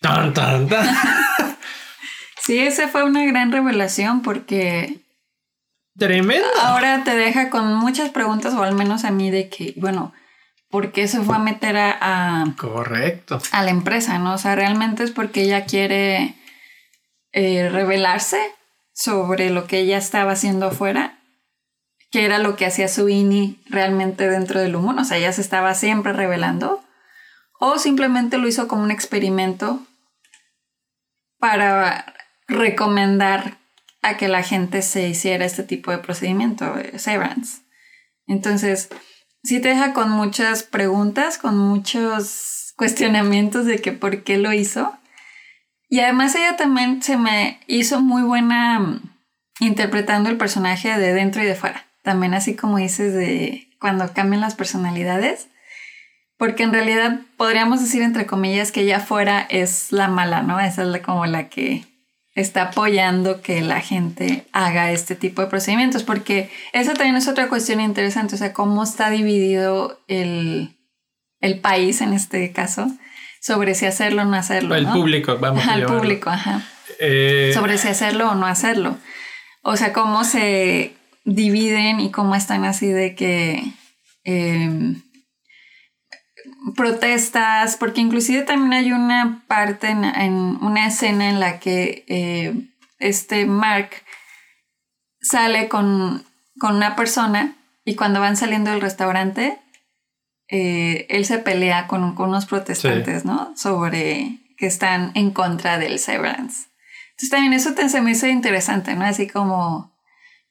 Tan, 0.00 0.34
tan, 0.34 0.68
tan. 0.68 0.88
sí, 2.42 2.58
esa 2.58 2.88
fue 2.88 3.04
una 3.04 3.24
gran 3.26 3.52
revelación 3.52 4.22
porque... 4.22 5.00
Tremendo. 5.96 6.46
Ahora 6.62 7.04
te 7.04 7.14
deja 7.14 7.50
con 7.50 7.74
muchas 7.74 8.10
preguntas, 8.10 8.54
o 8.54 8.62
al 8.62 8.74
menos 8.74 9.04
a 9.04 9.10
mí, 9.10 9.30
de 9.30 9.48
que, 9.48 9.74
bueno, 9.76 10.14
porque 10.70 11.08
se 11.08 11.20
fue 11.20 11.36
a 11.36 11.40
meter 11.40 11.76
a, 11.76 12.54
Correcto. 12.56 13.40
a 13.52 13.62
la 13.62 13.70
empresa, 13.70 14.18
¿no? 14.18 14.34
O 14.34 14.38
sea, 14.38 14.54
realmente 14.54 15.02
es 15.02 15.10
porque 15.10 15.42
ella 15.42 15.64
quiere 15.64 16.36
eh, 17.32 17.68
revelarse 17.70 18.38
sobre 18.92 19.50
lo 19.50 19.66
que 19.66 19.80
ella 19.80 19.98
estaba 19.98 20.32
haciendo 20.32 20.66
afuera, 20.66 21.18
que 22.10 22.24
era 22.24 22.38
lo 22.38 22.56
que 22.56 22.66
hacía 22.66 22.88
su 22.88 23.08
INI 23.08 23.60
realmente 23.66 24.28
dentro 24.28 24.60
del 24.60 24.76
humo, 24.76 24.94
o 24.98 25.04
sea, 25.04 25.16
ella 25.16 25.32
se 25.32 25.40
estaba 25.40 25.74
siempre 25.74 26.12
revelando, 26.12 26.82
o 27.58 27.78
simplemente 27.78 28.38
lo 28.38 28.48
hizo 28.48 28.68
como 28.68 28.82
un 28.82 28.90
experimento 28.90 29.80
para 31.38 32.14
recomendar 32.46 33.58
a 34.02 34.16
que 34.16 34.28
la 34.28 34.42
gente 34.42 34.82
se 34.82 35.08
hiciera 35.08 35.44
este 35.44 35.62
tipo 35.62 35.90
de 35.90 35.98
procedimiento, 35.98 36.78
eh, 36.78 36.98
severance. 36.98 37.62
Entonces, 38.26 38.88
sí 39.42 39.60
te 39.60 39.68
deja 39.68 39.92
con 39.92 40.10
muchas 40.10 40.62
preguntas, 40.62 41.38
con 41.38 41.56
muchos 41.56 42.72
cuestionamientos 42.76 43.66
de 43.66 43.78
que 43.78 43.92
por 43.92 44.22
qué 44.24 44.38
lo 44.38 44.52
hizo. 44.52 44.96
Y 45.88 46.00
además 46.00 46.34
ella 46.34 46.56
también 46.56 47.02
se 47.02 47.16
me 47.16 47.60
hizo 47.66 48.00
muy 48.00 48.22
buena 48.22 48.78
mm, 48.78 49.00
interpretando 49.60 50.30
el 50.30 50.36
personaje 50.36 50.96
de 50.96 51.12
dentro 51.12 51.42
y 51.42 51.46
de 51.46 51.54
fuera. 51.54 51.86
También 52.02 52.34
así 52.34 52.54
como 52.54 52.78
dices 52.78 53.12
de 53.12 53.68
cuando 53.80 54.12
cambian 54.12 54.40
las 54.40 54.54
personalidades. 54.54 55.48
Porque 56.36 56.62
en 56.62 56.72
realidad 56.72 57.20
podríamos 57.36 57.80
decir 57.80 58.02
entre 58.02 58.24
comillas 58.24 58.72
que 58.72 58.82
ella 58.82 59.00
fuera 59.00 59.46
es 59.50 59.92
la 59.92 60.08
mala, 60.08 60.42
¿no? 60.42 60.58
Esa 60.58 60.84
es 60.84 61.02
como 61.02 61.26
la 61.26 61.50
que 61.50 61.84
está 62.34 62.62
apoyando 62.62 63.42
que 63.42 63.60
la 63.60 63.80
gente 63.80 64.46
haga 64.52 64.92
este 64.92 65.14
tipo 65.14 65.42
de 65.42 65.48
procedimientos, 65.48 66.02
porque 66.02 66.50
esa 66.72 66.94
también 66.94 67.16
es 67.16 67.28
otra 67.28 67.48
cuestión 67.48 67.80
interesante, 67.80 68.34
o 68.36 68.38
sea, 68.38 68.52
cómo 68.52 68.82
está 68.82 69.10
dividido 69.10 70.00
el, 70.06 70.76
país 71.62 72.00
en 72.00 72.12
este 72.12 72.52
caso 72.52 72.90
sobre 73.40 73.74
si 73.74 73.86
hacerlo 73.86 74.22
o 74.22 74.24
no 74.26 74.36
hacerlo. 74.36 74.74
El 74.74 74.86
público, 74.86 75.38
vamos 75.38 75.66
a 75.66 75.74
El 75.74 75.86
público, 75.86 76.30
ajá. 76.30 76.62
Eh, 76.98 77.52
sobre 77.54 77.78
si 77.78 77.88
hacerlo 77.88 78.30
o 78.30 78.34
no 78.34 78.46
hacerlo. 78.46 78.98
O 79.62 79.76
sea, 79.76 79.92
cómo 79.92 80.24
se 80.24 80.92
dividen 81.24 82.00
y 82.00 82.10
cómo 82.10 82.34
están 82.34 82.64
así 82.64 82.88
de 82.88 83.14
que... 83.14 83.62
Em, 84.24 85.02
protestas, 86.76 87.76
porque 87.76 88.00
inclusive 88.00 88.42
también 88.42 88.72
hay 88.72 88.92
una 88.92 89.42
parte 89.46 89.88
en, 89.88 90.04
una 90.60 90.86
escena 90.86 91.28
en 91.28 91.40
la 91.40 91.58
que 91.58 92.04
eh, 92.08 92.68
este 92.98 93.46
Mark 93.46 93.90
sale 95.20 95.68
con, 95.68 96.24
una 96.62 96.96
persona 96.96 97.56
y 97.84 97.94
cuando 97.94 98.20
van 98.20 98.36
saliendo 98.36 98.70
del 98.70 98.80
restaurante, 98.80 99.58
eh, 100.48 101.06
él 101.08 101.24
se 101.24 101.38
pelea 101.38 101.86
con, 101.86 102.02
unos 102.18 102.46
protestantes, 102.46 103.24
¿no? 103.24 103.56
Sobre 103.56 104.40
que 104.58 104.66
están 104.66 105.12
en 105.14 105.30
contra 105.30 105.78
del 105.78 105.98
severance. 105.98 106.68
Entonces 107.12 107.30
también 107.30 107.52
eso 107.54 107.74
te, 107.74 107.88
se 107.88 108.00
me 108.02 108.10
hizo 108.10 108.26
interesante, 108.26 108.94
¿no? 108.94 109.04
Así 109.04 109.26
como 109.26 109.90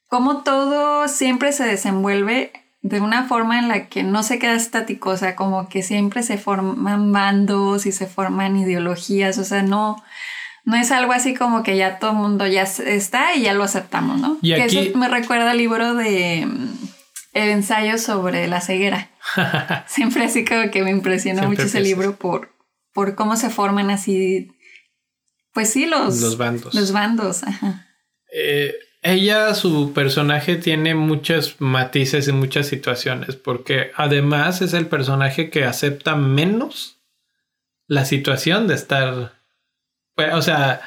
como 0.09 0.41
todo 0.41 1.07
siempre 1.07 1.51
se 1.51 1.63
desenvuelve 1.65 2.51
de 2.81 3.01
una 3.01 3.27
forma 3.27 3.59
en 3.59 3.67
la 3.67 3.87
que 3.89 4.03
no 4.03 4.23
se 4.23 4.39
queda 4.39 4.55
estático, 4.55 5.09
o 5.09 5.17
sea, 5.17 5.35
como 5.35 5.67
que 5.69 5.83
siempre 5.83 6.23
se 6.23 6.37
forman 6.37 7.11
bandos 7.11 7.85
y 7.85 7.91
se 7.91 8.07
forman 8.07 8.55
ideologías, 8.55 9.37
o 9.37 9.43
sea, 9.43 9.63
no, 9.63 10.01
no 10.63 10.75
es 10.77 10.91
algo 10.91 11.11
así 11.11 11.33
como 11.33 11.61
que 11.63 11.75
ya 11.75 11.99
todo 11.99 12.11
el 12.11 12.17
mundo 12.17 12.47
ya 12.47 12.63
está 12.63 13.35
y 13.35 13.41
ya 13.41 13.53
lo 13.53 13.63
aceptamos, 13.63 14.19
¿no? 14.21 14.37
Y 14.41 14.55
que 14.55 14.61
aquí- 14.63 14.77
eso 14.79 14.97
me 14.97 15.09
recuerda 15.09 15.51
al 15.51 15.57
libro 15.57 15.93
de 15.95 16.45
mm, 16.45 16.77
el 17.33 17.49
ensayo 17.49 17.97
sobre 17.97 18.47
la 18.47 18.61
ceguera. 18.61 19.09
Siempre 19.87 20.23
así 20.25 20.45
como 20.45 20.71
que 20.71 20.81
me 20.83 20.91
impresiona 20.91 21.41
Siempre 21.41 21.57
mucho 21.63 21.67
ese 21.67 21.79
piensas. 21.81 21.97
libro 21.97 22.15
por, 22.17 22.53
por 22.93 23.15
cómo 23.15 23.35
se 23.35 23.49
forman 23.49 23.89
así, 23.89 24.51
pues 25.53 25.69
sí, 25.69 25.85
los, 25.85 26.21
Los 26.21 26.37
bandos. 26.37 26.73
Los 26.73 26.91
bandos, 26.93 27.43
ajá. 27.43 27.87
Eh, 28.33 28.73
ella, 29.01 29.53
su 29.55 29.93
personaje, 29.93 30.55
tiene 30.57 30.93
muchos 30.95 31.55
matices 31.59 32.27
y 32.27 32.33
muchas 32.33 32.67
situaciones, 32.67 33.35
porque 33.35 33.91
además 33.95 34.61
es 34.61 34.73
el 34.73 34.87
personaje 34.87 35.49
que 35.49 35.63
acepta 35.63 36.15
menos 36.15 36.97
la 37.87 38.05
situación 38.05 38.67
de 38.67 38.75
estar. 38.75 39.33
O 40.33 40.41
sea, 40.41 40.81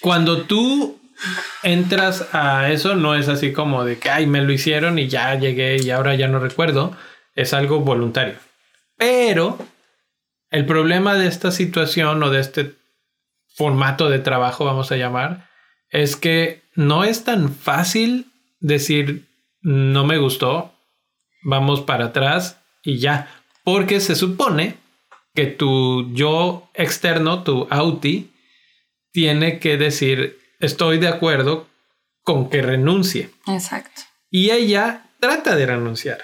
cuando 0.00 0.42
tú 0.42 1.00
entras 1.62 2.28
a 2.32 2.70
eso, 2.70 2.94
no 2.94 3.14
es 3.14 3.28
así 3.28 3.52
como 3.52 3.84
de 3.84 3.98
que, 3.98 4.10
ay, 4.10 4.26
me 4.26 4.42
lo 4.42 4.52
hicieron 4.52 4.98
y 4.98 5.08
ya 5.08 5.34
llegué 5.34 5.82
y 5.82 5.90
ahora 5.90 6.14
ya 6.14 6.28
no 6.28 6.38
recuerdo. 6.38 6.96
Es 7.34 7.54
algo 7.54 7.80
voluntario. 7.80 8.36
Pero 8.96 9.58
el 10.50 10.66
problema 10.66 11.14
de 11.14 11.26
esta 11.26 11.50
situación 11.52 12.22
o 12.22 12.30
de 12.30 12.40
este 12.40 12.74
formato 13.54 14.08
de 14.08 14.18
trabajo, 14.18 14.64
vamos 14.64 14.92
a 14.92 14.96
llamar, 14.96 15.48
es 15.90 16.16
que 16.16 16.62
no 16.78 17.02
es 17.02 17.24
tan 17.24 17.52
fácil 17.52 18.30
decir 18.60 19.26
no 19.62 20.06
me 20.06 20.16
gustó, 20.16 20.72
vamos 21.42 21.80
para 21.80 22.06
atrás 22.06 22.60
y 22.84 22.98
ya, 22.98 23.34
porque 23.64 23.98
se 23.98 24.14
supone 24.14 24.76
que 25.34 25.46
tu 25.46 26.14
yo 26.14 26.70
externo, 26.74 27.42
tu 27.42 27.66
auti, 27.68 28.30
tiene 29.10 29.58
que 29.58 29.76
decir 29.76 30.38
estoy 30.60 30.98
de 30.98 31.08
acuerdo 31.08 31.66
con 32.22 32.48
que 32.48 32.62
renuncie. 32.62 33.30
Exacto. 33.48 34.02
Y 34.30 34.50
ella 34.50 35.10
trata 35.18 35.56
de 35.56 35.66
renunciar 35.66 36.20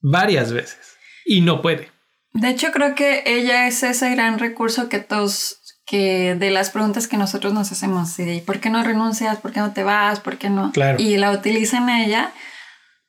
varias 0.00 0.52
veces 0.52 0.96
y 1.24 1.40
no 1.40 1.62
puede. 1.62 1.90
De 2.32 2.50
hecho, 2.50 2.70
creo 2.70 2.94
que 2.94 3.24
ella 3.26 3.66
es 3.66 3.82
ese 3.82 4.10
gran 4.10 4.38
recurso 4.38 4.88
que 4.88 5.00
todos, 5.00 5.59
que 5.90 6.36
de 6.36 6.52
las 6.52 6.70
preguntas 6.70 7.08
que 7.08 7.16
nosotros 7.16 7.52
nos 7.52 7.72
hacemos, 7.72 8.10
¿sí? 8.10 8.44
¿por 8.46 8.60
qué 8.60 8.70
no 8.70 8.84
renuncias? 8.84 9.38
¿Por 9.38 9.52
qué 9.52 9.58
no 9.58 9.72
te 9.72 9.82
vas? 9.82 10.20
¿Por 10.20 10.38
qué 10.38 10.48
no? 10.48 10.70
Claro. 10.70 11.00
Y 11.00 11.16
la 11.16 11.32
utilizan 11.32 11.88
a 11.88 12.04
ella 12.04 12.32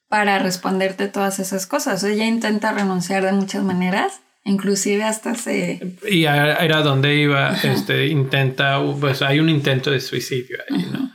para 0.10 0.40
responderte 0.40 1.08
todas 1.08 1.38
esas 1.38 1.68
cosas. 1.68 2.04
Ella 2.04 2.26
intenta 2.26 2.72
renunciar 2.72 3.24
de 3.24 3.34
muchas 3.34 3.64
maneras, 3.64 4.22
inclusive 4.46 5.04
hasta 5.04 5.36
se... 5.36 5.96
Y 6.10 6.24
era 6.24 6.82
donde 6.82 7.14
iba, 7.14 7.56
este, 7.64 8.08
intenta, 8.08 8.82
pues 9.00 9.22
hay 9.22 9.40
un 9.40 9.50
intento 9.50 9.92
de 9.92 10.02
suicidio 10.02 10.58
ahí, 10.68 10.88
¿no? 10.92 11.12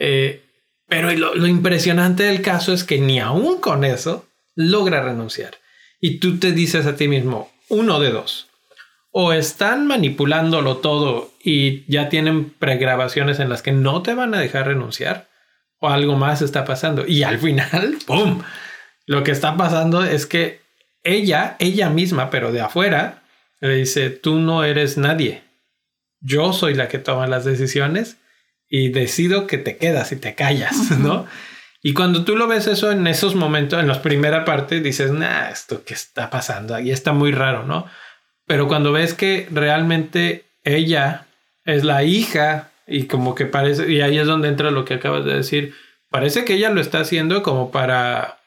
Eh, 0.00 0.42
pero 0.88 1.12
lo, 1.12 1.36
lo 1.36 1.46
impresionante 1.46 2.24
del 2.24 2.42
caso 2.42 2.72
es 2.72 2.82
que 2.82 2.98
ni 2.98 3.20
aún 3.20 3.60
con 3.60 3.84
eso 3.84 4.26
logra 4.56 5.00
renunciar. 5.00 5.58
Y 6.00 6.18
tú 6.18 6.40
te 6.40 6.50
dices 6.50 6.86
a 6.86 6.96
ti 6.96 7.06
mismo, 7.06 7.52
uno 7.68 8.00
de 8.00 8.10
dos. 8.10 8.48
O 9.16 9.32
están 9.32 9.86
manipulándolo 9.86 10.78
todo 10.78 11.32
y 11.40 11.90
ya 11.90 12.08
tienen 12.08 12.50
pregrabaciones 12.50 13.38
en 13.38 13.48
las 13.48 13.62
que 13.62 13.70
no 13.70 14.02
te 14.02 14.12
van 14.12 14.34
a 14.34 14.40
dejar 14.40 14.66
renunciar, 14.66 15.28
o 15.78 15.88
algo 15.88 16.16
más 16.16 16.42
está 16.42 16.64
pasando. 16.64 17.06
Y 17.06 17.22
al 17.22 17.38
final, 17.38 17.96
¡pum! 18.06 18.42
Lo 19.06 19.22
que 19.22 19.30
está 19.30 19.56
pasando 19.56 20.02
es 20.02 20.26
que 20.26 20.62
ella, 21.04 21.54
ella 21.60 21.90
misma, 21.90 22.28
pero 22.30 22.50
de 22.50 22.62
afuera, 22.62 23.22
le 23.60 23.76
dice, 23.76 24.10
tú 24.10 24.40
no 24.40 24.64
eres 24.64 24.98
nadie. 24.98 25.44
Yo 26.20 26.52
soy 26.52 26.74
la 26.74 26.88
que 26.88 26.98
toma 26.98 27.28
las 27.28 27.44
decisiones 27.44 28.16
y 28.68 28.88
decido 28.88 29.46
que 29.46 29.58
te 29.58 29.76
quedas 29.76 30.10
y 30.10 30.16
te 30.16 30.34
callas, 30.34 30.90
¿no? 30.98 31.26
Y 31.86 31.92
cuando 31.92 32.24
tú 32.24 32.34
lo 32.34 32.48
ves 32.48 32.66
eso 32.66 32.90
en 32.90 33.06
esos 33.06 33.36
momentos, 33.36 33.78
en 33.78 33.86
la 33.86 34.02
primera 34.02 34.44
parte, 34.44 34.80
dices, 34.80 35.12
nah, 35.12 35.50
esto 35.50 35.84
que 35.84 35.94
está 35.94 36.30
pasando, 36.30 36.74
ahí 36.74 36.90
está 36.90 37.12
muy 37.12 37.30
raro, 37.30 37.64
¿no? 37.64 37.86
Pero 38.46 38.68
cuando 38.68 38.92
ves 38.92 39.14
que 39.14 39.48
realmente 39.50 40.44
ella 40.64 41.26
es 41.64 41.84
la 41.84 42.04
hija 42.04 42.70
y 42.86 43.04
como 43.04 43.34
que 43.34 43.46
parece, 43.46 43.90
y 43.90 44.00
ahí 44.00 44.18
es 44.18 44.26
donde 44.26 44.48
entra 44.48 44.70
lo 44.70 44.84
que 44.84 44.94
acabas 44.94 45.24
de 45.24 45.34
decir, 45.34 45.74
parece 46.10 46.44
que 46.44 46.54
ella 46.54 46.70
lo 46.70 46.80
está 46.80 47.00
haciendo 47.00 47.42
como 47.42 47.70
para... 47.70 48.38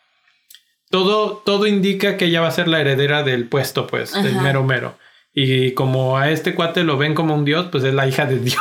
Todo, 0.89 1.41
todo 1.45 1.67
indica 1.67 2.15
que 2.15 2.25
ella 2.25 2.41
va 2.41 2.47
a 2.47 2.51
ser 2.51 2.69
la 2.69 2.79
heredera 2.79 3.23
del 3.23 3.47
puesto, 3.49 3.87
pues, 3.87 4.13
del 4.13 4.35
Ajá. 4.35 4.41
mero 4.41 4.63
mero. 4.63 4.97
Y 5.33 5.73
como 5.73 6.17
a 6.17 6.31
este 6.31 6.55
cuate 6.55 6.83
lo 6.83 6.97
ven 6.97 7.13
como 7.13 7.35
un 7.35 7.43
dios, 7.43 7.67
pues 7.71 7.83
es 7.83 7.93
la 7.93 8.07
hija 8.07 8.25
de 8.25 8.39
Dios. 8.39 8.57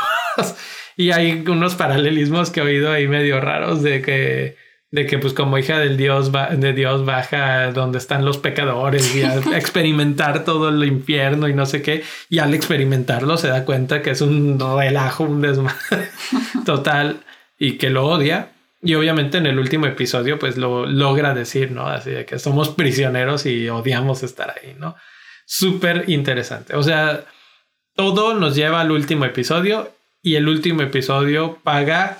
y 0.96 1.12
hay 1.12 1.44
unos 1.46 1.76
paralelismos 1.76 2.50
que 2.50 2.60
he 2.60 2.64
oído 2.64 2.90
ahí 2.90 3.06
medio 3.06 3.40
raros 3.40 3.82
de 3.82 4.02
que, 4.02 4.56
de 4.96 5.06
que 5.06 5.18
pues 5.18 5.32
como 5.34 5.58
hija 5.58 5.78
del 5.78 5.96
dios, 5.96 6.34
va- 6.34 6.48
de 6.48 6.72
Dios 6.72 7.04
baja 7.04 7.70
donde 7.70 7.98
están 7.98 8.24
los 8.24 8.38
pecadores 8.38 9.14
y 9.14 9.22
a 9.22 9.34
experimentar 9.56 10.44
todo 10.44 10.70
el 10.70 10.82
infierno 10.84 11.48
y 11.48 11.54
no 11.54 11.66
sé 11.66 11.82
qué. 11.82 12.02
Y 12.28 12.38
al 12.40 12.54
experimentarlo 12.54 13.36
se 13.36 13.48
da 13.48 13.64
cuenta 13.64 14.02
que 14.02 14.10
es 14.10 14.20
un 14.22 14.58
relajo, 14.58 15.24
un 15.24 15.42
desmadre 15.42 16.08
total 16.64 17.20
y 17.58 17.72
que 17.78 17.90
lo 17.90 18.06
odia. 18.06 18.48
Y 18.82 18.94
obviamente 18.94 19.38
en 19.38 19.46
el 19.46 19.58
último 19.58 19.86
episodio 19.86 20.38
pues 20.38 20.56
lo 20.56 20.86
logra 20.86 21.34
decir, 21.34 21.70
¿no? 21.72 21.86
Así 21.86 22.10
de 22.10 22.24
que 22.24 22.38
somos 22.38 22.68
prisioneros 22.70 23.44
y 23.46 23.68
odiamos 23.68 24.22
estar 24.22 24.50
ahí, 24.50 24.74
¿no? 24.78 24.96
Súper 25.46 26.04
interesante. 26.08 26.74
O 26.74 26.82
sea, 26.82 27.24
todo 27.94 28.34
nos 28.34 28.54
lleva 28.54 28.80
al 28.80 28.90
último 28.90 29.24
episodio 29.24 29.92
y 30.22 30.36
el 30.36 30.48
último 30.48 30.82
episodio 30.82 31.58
paga 31.62 32.18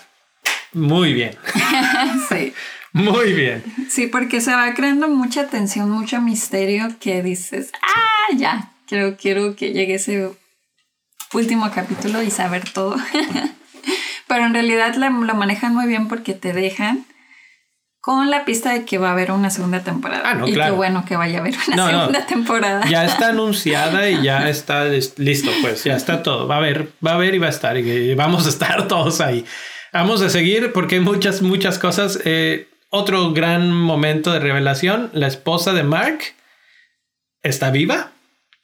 muy 0.72 1.12
bien, 1.14 1.30
sí. 2.28 2.52
muy 2.92 3.32
bien. 3.32 3.62
sí, 3.90 4.06
porque 4.06 4.40
se 4.40 4.52
va 4.52 4.72
creando 4.74 5.08
mucha 5.08 5.46
tensión, 5.48 5.90
mucho 5.90 6.20
misterio 6.20 6.88
que 7.00 7.22
dices, 7.22 7.70
ah, 7.82 8.34
ya, 8.36 8.72
quiero, 8.86 9.16
quiero 9.16 9.54
que 9.56 9.72
llegue 9.72 9.94
ese 9.94 10.30
último 11.32 11.70
capítulo 11.74 12.22
y 12.22 12.30
saber 12.30 12.68
todo. 12.70 12.96
Pero 14.28 14.44
en 14.46 14.54
realidad 14.54 14.94
la- 14.96 15.10
lo 15.10 15.34
manejan 15.34 15.74
muy 15.74 15.86
bien 15.86 16.08
porque 16.08 16.34
te 16.34 16.52
dejan 16.52 17.04
con 18.00 18.30
la 18.30 18.44
pista 18.44 18.70
de 18.72 18.84
que 18.84 18.98
va 18.98 19.08
a 19.08 19.12
haber 19.12 19.32
una 19.32 19.50
segunda 19.50 19.82
temporada. 19.82 20.22
Ah, 20.30 20.34
no, 20.34 20.46
y 20.46 20.52
claro. 20.52 20.72
qué 20.72 20.76
bueno 20.76 21.04
que 21.04 21.16
vaya 21.16 21.38
a 21.38 21.40
haber 21.40 21.54
una 21.66 21.76
No, 21.76 21.90
no. 21.92 21.98
segunda 21.98 22.26
temporada. 22.26 22.86
Ya 22.88 23.04
está 23.04 23.28
anunciada 23.30 24.08
y 24.08 24.22
ya 24.22 24.48
está 24.48 24.84
lis- 24.84 25.14
listo, 25.18 25.50
pues 25.60 25.82
ya 25.84 25.96
está 25.96 26.22
todo. 26.22 26.46
Va 26.46 26.54
a 26.56 26.58
haber, 26.58 26.92
va 27.04 27.12
a 27.12 27.14
haber 27.14 27.34
y 27.34 27.38
va 27.38 27.48
a 27.48 27.50
estar 27.50 27.76
y 27.76 28.14
vamos 28.14 28.46
a 28.46 28.48
estar 28.50 28.86
todos 28.88 29.20
ahí. 29.20 29.44
Vamos 29.98 30.20
a 30.20 30.28
seguir 30.28 30.72
porque 30.74 30.96
hay 30.96 31.00
muchas, 31.00 31.40
muchas 31.40 31.78
cosas. 31.78 32.20
Eh, 32.26 32.68
otro 32.90 33.32
gran 33.32 33.72
momento 33.72 34.30
de 34.30 34.40
revelación, 34.40 35.08
la 35.14 35.26
esposa 35.26 35.72
de 35.72 35.84
Mark 35.84 36.18
está 37.42 37.70
viva. 37.70 38.12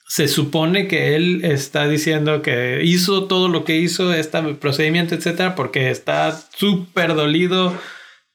Se 0.07 0.28
supone 0.28 0.89
que 0.89 1.16
él 1.16 1.43
está 1.43 1.89
diciendo 1.89 2.43
que 2.43 2.80
hizo 2.85 3.28
todo 3.28 3.49
lo 3.49 3.64
que 3.64 3.76
hizo, 3.78 4.12
este 4.12 4.43
procedimiento, 4.57 5.14
etcétera, 5.14 5.55
porque 5.55 5.91
está 5.91 6.39
súper 6.55 7.14
dolido 7.14 7.80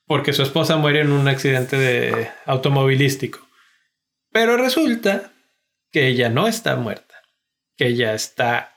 porque 0.07 0.33
su 0.33 0.41
esposa 0.41 0.77
muere 0.77 1.01
en 1.01 1.11
un 1.11 1.27
accidente 1.27 1.77
de 1.77 2.31
automovilístico. 2.47 3.47
Pero 4.31 4.57
resulta 4.57 5.33
que 5.91 6.07
ella 6.07 6.29
no 6.29 6.47
está 6.47 6.75
muerta, 6.77 7.13
que 7.77 7.89
ella 7.89 8.15
está 8.15 8.76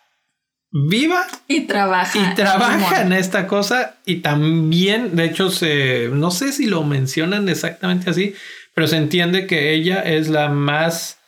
viva 0.72 1.26
Y 1.48 1.62
trabaja. 1.62 2.18
y 2.18 2.34
trabaja 2.34 3.02
en 3.02 3.12
esta 3.12 3.46
cosa 3.46 3.96
y 4.06 4.16
también, 4.16 5.16
de 5.16 5.24
hecho, 5.24 5.50
se, 5.50 6.08
no 6.12 6.30
sé 6.30 6.52
si 6.52 6.66
lo 6.66 6.82
mencionan 6.84 7.48
exactamente 7.48 8.10
así, 8.10 8.34
pero 8.74 8.86
se 8.86 8.96
entiende 8.96 9.46
que 9.46 9.72
ella 9.74 10.00
es 10.02 10.28
la 10.28 10.48
más 10.48 11.18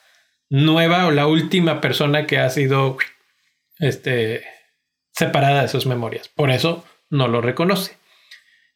nueva 0.48 1.06
o 1.06 1.10
la 1.10 1.26
última 1.26 1.80
persona 1.80 2.26
que 2.26 2.38
ha 2.38 2.50
sido 2.50 2.96
este, 3.78 4.44
separada 5.12 5.62
de 5.62 5.68
sus 5.68 5.86
memorias. 5.86 6.28
Por 6.28 6.50
eso 6.50 6.84
no 7.10 7.26
lo 7.28 7.40
reconoce. 7.40 7.96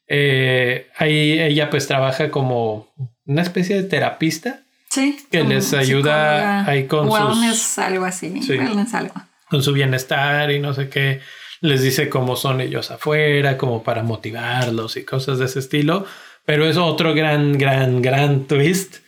Eh, 0.08 0.88
ahí 0.96 1.38
ella 1.40 1.68
pues 1.70 1.86
trabaja 1.86 2.30
como 2.30 2.92
una 3.24 3.42
especie 3.42 3.76
de 3.76 3.88
terapista 3.88 4.60
Sí. 4.90 5.18
que 5.30 5.42
les 5.44 5.74
ayuda 5.74 6.64
ahí 6.66 6.86
con 6.86 7.10
sus- 7.10 7.18
Wellness, 7.18 7.78
algo 7.78 8.04
así. 8.04 8.40
Sí. 8.42 8.52
Wellness, 8.56 8.94
algo. 8.94 9.14
Con 9.48 9.62
su 9.62 9.72
bienestar 9.72 10.50
y 10.50 10.60
no 10.60 10.74
sé 10.74 10.88
qué. 10.88 11.20
Les 11.60 11.82
dice 11.82 12.08
cómo 12.08 12.36
son 12.36 12.60
ellos 12.60 12.90
afuera, 12.90 13.56
como 13.56 13.82
para 13.82 14.02
motivarlos 14.02 14.96
y 14.96 15.04
cosas 15.04 15.38
de 15.38 15.46
ese 15.46 15.58
estilo. 15.60 16.04
Pero 16.44 16.68
es 16.68 16.76
otro 16.76 17.14
gran, 17.14 17.56
gran, 17.58 18.02
gran 18.02 18.46
twist. 18.46 18.98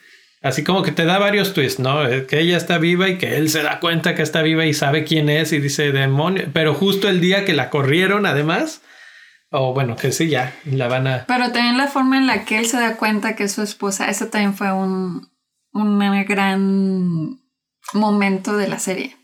Así 0.40 0.64
como 0.64 0.82
que 0.82 0.92
te 0.92 1.04
da 1.04 1.18
varios 1.18 1.52
twists, 1.52 1.80
¿no? 1.80 2.06
Eh, 2.06 2.26
Que 2.26 2.40
ella 2.40 2.56
está 2.56 2.78
viva 2.78 3.08
y 3.08 3.18
que 3.18 3.36
él 3.36 3.50
se 3.50 3.62
da 3.62 3.80
cuenta 3.80 4.14
que 4.14 4.22
está 4.22 4.40
viva 4.42 4.64
y 4.66 4.72
sabe 4.72 5.04
quién 5.04 5.28
es 5.28 5.52
y 5.52 5.58
dice 5.60 5.92
demonio. 5.92 6.48
Pero 6.52 6.74
justo 6.74 7.08
el 7.08 7.20
día 7.20 7.44
que 7.44 7.54
la 7.54 7.70
corrieron, 7.70 8.24
además, 8.24 8.82
O 9.50 9.72
bueno, 9.72 9.96
que 9.96 10.12
sí, 10.12 10.28
ya 10.28 10.54
la 10.64 10.88
van 10.88 11.06
a. 11.06 11.24
Pero 11.26 11.52
también 11.52 11.78
la 11.78 11.88
forma 11.88 12.18
en 12.18 12.26
la 12.26 12.44
que 12.44 12.58
él 12.58 12.66
se 12.66 12.76
da 12.78 12.96
cuenta 12.96 13.34
que 13.34 13.44
es 13.44 13.52
su 13.52 13.62
esposa, 13.62 14.10
eso 14.10 14.26
también 14.26 14.54
fue 14.54 14.70
un, 14.72 15.28
un 15.72 16.24
gran 16.26 17.40
momento 17.94 18.56
de 18.56 18.68
la 18.68 18.78
serie. 18.78 19.16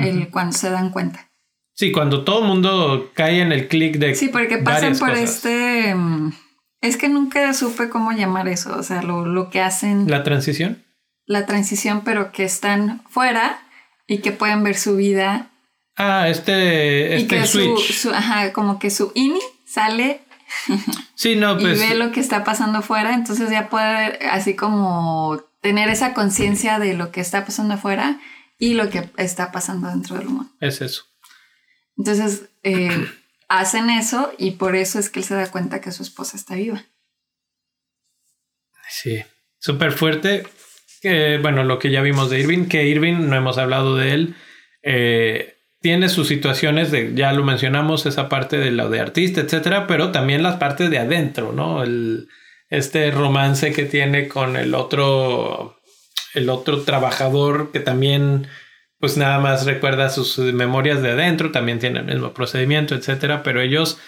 El, 0.00 0.28
cuando 0.30 0.56
se 0.56 0.70
dan 0.70 0.90
cuenta. 0.90 1.30
Sí, 1.74 1.92
cuando 1.92 2.24
todo 2.24 2.42
el 2.42 2.48
mundo 2.48 3.10
cae 3.14 3.40
en 3.40 3.52
el 3.52 3.68
clic 3.68 3.96
de. 3.96 4.14
Sí, 4.14 4.28
porque 4.28 4.58
pasan 4.58 4.98
por 4.98 5.10
este. 5.10 5.94
Mm, 5.94 6.32
es 6.80 6.96
que 6.96 7.08
nunca 7.08 7.52
supe 7.54 7.88
cómo 7.88 8.12
llamar 8.12 8.48
eso. 8.48 8.76
O 8.76 8.82
sea, 8.82 9.02
lo, 9.02 9.26
lo 9.26 9.50
que 9.50 9.60
hacen. 9.60 10.10
¿La 10.10 10.22
transición? 10.22 10.84
La 11.26 11.46
transición, 11.46 12.02
pero 12.04 12.32
que 12.32 12.44
están 12.44 13.02
fuera 13.08 13.62
y 14.06 14.18
que 14.18 14.32
pueden 14.32 14.64
ver 14.64 14.76
su 14.76 14.96
vida 14.96 15.50
Ah, 16.02 16.28
este, 16.28 17.16
este 17.16 17.20
y 17.20 17.26
que 17.26 17.46
switch. 17.46 17.92
Su, 17.92 18.10
ajá, 18.10 18.54
como 18.54 18.78
que 18.78 18.88
su 18.88 19.12
ini 19.14 19.40
sale 19.66 20.22
sí, 21.14 21.36
no, 21.36 21.58
pues, 21.58 21.78
y 21.78 21.88
ve 21.88 21.94
lo 21.94 22.10
que 22.10 22.20
está 22.20 22.42
pasando 22.42 22.78
afuera, 22.78 23.12
entonces 23.12 23.50
ya 23.50 23.68
puede 23.68 24.18
así 24.30 24.54
como 24.54 25.42
tener 25.60 25.90
esa 25.90 26.14
conciencia 26.14 26.78
de 26.78 26.94
lo 26.94 27.12
que 27.12 27.20
está 27.20 27.44
pasando 27.44 27.74
afuera 27.74 28.18
y 28.60 28.74
lo 28.74 28.88
que 28.88 29.10
está 29.16 29.50
pasando 29.50 29.88
dentro 29.88 30.16
del 30.16 30.28
humano. 30.28 30.52
Es 30.60 30.80
eso. 30.80 31.06
Entonces 31.96 32.50
eh, 32.62 33.08
hacen 33.48 33.90
eso 33.90 34.32
y 34.38 34.52
por 34.52 34.76
eso 34.76 35.00
es 35.00 35.10
que 35.10 35.18
él 35.18 35.24
se 35.24 35.34
da 35.34 35.50
cuenta 35.50 35.80
que 35.80 35.90
su 35.90 36.04
esposa 36.04 36.36
está 36.36 36.54
viva. 36.54 36.84
Sí, 38.88 39.20
súper 39.58 39.90
fuerte. 39.90 40.46
Bueno, 41.02 41.64
lo 41.64 41.78
que 41.78 41.90
ya 41.90 42.02
vimos 42.02 42.28
de 42.28 42.40
Irving, 42.40 42.66
que 42.66 42.86
Irving, 42.86 43.28
no 43.28 43.36
hemos 43.36 43.56
hablado 43.56 43.96
de 43.96 44.12
él. 44.12 44.36
Eh, 44.82 45.56
tiene 45.80 46.10
sus 46.10 46.28
situaciones 46.28 46.90
de, 46.90 47.14
ya 47.14 47.32
lo 47.32 47.42
mencionamos, 47.42 48.04
esa 48.04 48.28
parte 48.28 48.58
de 48.58 48.70
lo 48.70 48.90
de 48.90 49.00
artista, 49.00 49.40
etcétera, 49.40 49.86
pero 49.86 50.12
también 50.12 50.42
las 50.42 50.56
partes 50.56 50.90
de 50.90 50.98
adentro, 50.98 51.52
¿no? 51.52 51.82
El, 51.82 52.28
este 52.68 53.10
romance 53.10 53.72
que 53.72 53.84
tiene 53.84 54.28
con 54.28 54.56
el 54.56 54.74
otro, 54.74 55.79
el 56.34 56.50
otro 56.50 56.82
trabajador 56.82 57.72
que 57.72 57.80
también, 57.80 58.48
pues 58.98 59.16
nada 59.16 59.38
más 59.38 59.66
recuerda 59.66 60.10
sus 60.10 60.38
memorias 60.38 61.02
de 61.02 61.10
adentro, 61.10 61.50
también 61.50 61.78
tiene 61.78 62.00
el 62.00 62.06
mismo 62.06 62.32
procedimiento, 62.32 62.94
etcétera, 62.94 63.42
pero 63.42 63.60
ellos, 63.60 63.98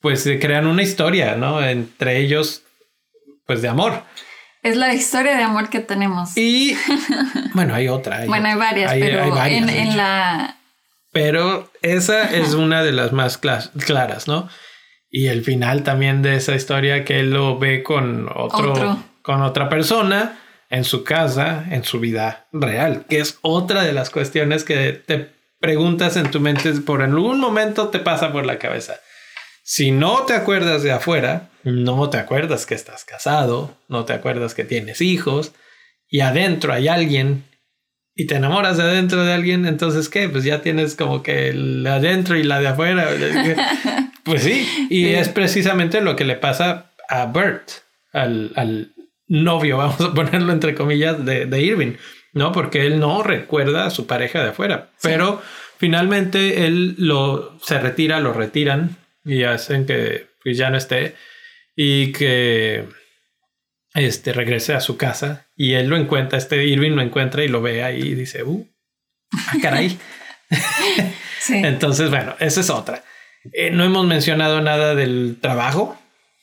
pues 0.00 0.28
crean 0.40 0.66
una 0.66 0.82
historia, 0.82 1.36
¿no? 1.36 1.62
Entre 1.62 2.18
ellos, 2.18 2.62
pues 3.46 3.62
de 3.62 3.68
amor. 3.68 4.02
Es 4.62 4.76
la 4.76 4.92
historia 4.94 5.36
de 5.36 5.42
amor 5.42 5.68
que 5.70 5.80
tenemos. 5.80 6.36
Y 6.36 6.76
bueno, 7.54 7.74
hay 7.74 7.88
otra. 7.88 8.24
bueno, 8.26 8.48
hay 8.48 8.56
varias, 8.56 8.92
pero 8.92 9.44
en, 9.44 9.96
la, 9.96 10.56
pero 11.12 11.70
esa 11.82 12.30
es 12.36 12.54
una 12.54 12.82
de 12.82 12.92
las 12.92 13.12
más 13.12 13.38
claras, 13.38 14.28
¿no? 14.28 14.48
Y 15.08 15.28
el 15.28 15.44
final 15.44 15.82
también 15.82 16.20
de 16.20 16.36
esa 16.36 16.54
historia 16.54 17.04
que 17.04 17.20
él 17.20 17.30
lo 17.30 17.58
ve 17.58 17.82
con 17.82 18.28
otro, 18.34 18.98
con 19.22 19.42
otra 19.42 19.68
persona 19.68 20.38
en 20.70 20.84
su 20.84 21.04
casa, 21.04 21.64
en 21.70 21.84
su 21.84 22.00
vida 22.00 22.46
real, 22.52 23.04
que 23.08 23.20
es 23.20 23.38
otra 23.42 23.82
de 23.82 23.92
las 23.92 24.10
cuestiones 24.10 24.64
que 24.64 24.92
te 24.92 25.30
preguntas 25.60 26.16
en 26.16 26.30
tu 26.30 26.40
mente 26.40 26.72
por 26.72 27.02
algún 27.02 27.40
momento 27.40 27.88
te 27.88 27.98
pasa 27.98 28.32
por 28.32 28.46
la 28.46 28.58
cabeza. 28.58 29.00
Si 29.62 29.90
no 29.90 30.22
te 30.22 30.34
acuerdas 30.34 30.82
de 30.82 30.92
afuera, 30.92 31.48
no 31.64 32.08
te 32.10 32.18
acuerdas 32.18 32.66
que 32.66 32.74
estás 32.74 33.04
casado, 33.04 33.76
no 33.88 34.04
te 34.04 34.12
acuerdas 34.12 34.54
que 34.54 34.64
tienes 34.64 35.00
hijos 35.00 35.52
y 36.08 36.20
adentro 36.20 36.72
hay 36.72 36.88
alguien 36.88 37.44
y 38.14 38.26
te 38.26 38.36
enamoras 38.36 38.78
de 38.78 38.84
adentro 38.84 39.24
de 39.24 39.32
alguien, 39.34 39.66
entonces 39.66 40.08
¿qué? 40.08 40.28
Pues 40.28 40.44
ya 40.44 40.62
tienes 40.62 40.94
como 40.94 41.22
que 41.22 41.52
la 41.52 41.96
adentro 41.96 42.36
y 42.36 42.44
la 42.44 42.60
de 42.60 42.68
afuera. 42.68 43.08
pues 44.24 44.42
sí, 44.42 44.66
y 44.88 45.08
es 45.08 45.28
precisamente 45.28 46.00
lo 46.00 46.16
que 46.16 46.24
le 46.24 46.36
pasa 46.36 46.92
a 47.08 47.26
Bert, 47.26 47.70
al, 48.12 48.94
novio, 49.28 49.76
vamos 49.78 50.00
a 50.00 50.14
ponerlo 50.14 50.52
entre 50.52 50.74
comillas, 50.74 51.24
de, 51.24 51.46
de, 51.46 51.62
Irving, 51.62 51.94
¿no? 52.32 52.52
Porque 52.52 52.86
él 52.86 53.00
no 53.00 53.22
recuerda 53.22 53.86
a 53.86 53.90
su 53.90 54.06
pareja 54.06 54.42
de 54.42 54.50
afuera, 54.50 54.90
pero 55.02 55.42
finalmente 55.78 56.66
él 56.66 56.94
lo, 56.98 57.58
se 57.62 57.78
retira, 57.78 58.20
lo 58.20 58.32
retiran 58.32 58.96
y 59.24 59.42
hacen 59.44 59.86
que 59.86 60.26
pues, 60.42 60.56
ya 60.56 60.70
no 60.70 60.76
esté 60.76 61.14
y 61.74 62.12
que 62.12 62.84
este, 63.94 64.32
regrese 64.32 64.74
a 64.74 64.80
su 64.80 64.96
casa 64.96 65.48
y 65.56 65.74
él 65.74 65.88
lo 65.88 65.96
encuentra, 65.96 66.38
este 66.38 66.64
Irving 66.64 66.92
lo 66.92 67.02
encuentra 67.02 67.44
y 67.44 67.48
lo 67.48 67.62
ve 67.62 67.82
ahí 67.82 68.00
y 68.00 68.14
dice, 68.14 68.42
uh, 68.42 68.68
ah, 69.32 69.54
caray. 69.60 69.98
Entonces, 71.48 72.10
bueno, 72.10 72.34
esa 72.38 72.60
es 72.60 72.70
otra. 72.70 73.04
Eh, 73.52 73.70
no 73.70 73.84
hemos 73.84 74.06
mencionado 74.06 74.60
nada 74.60 74.94
del 74.94 75.38
trabajo, 75.40 75.98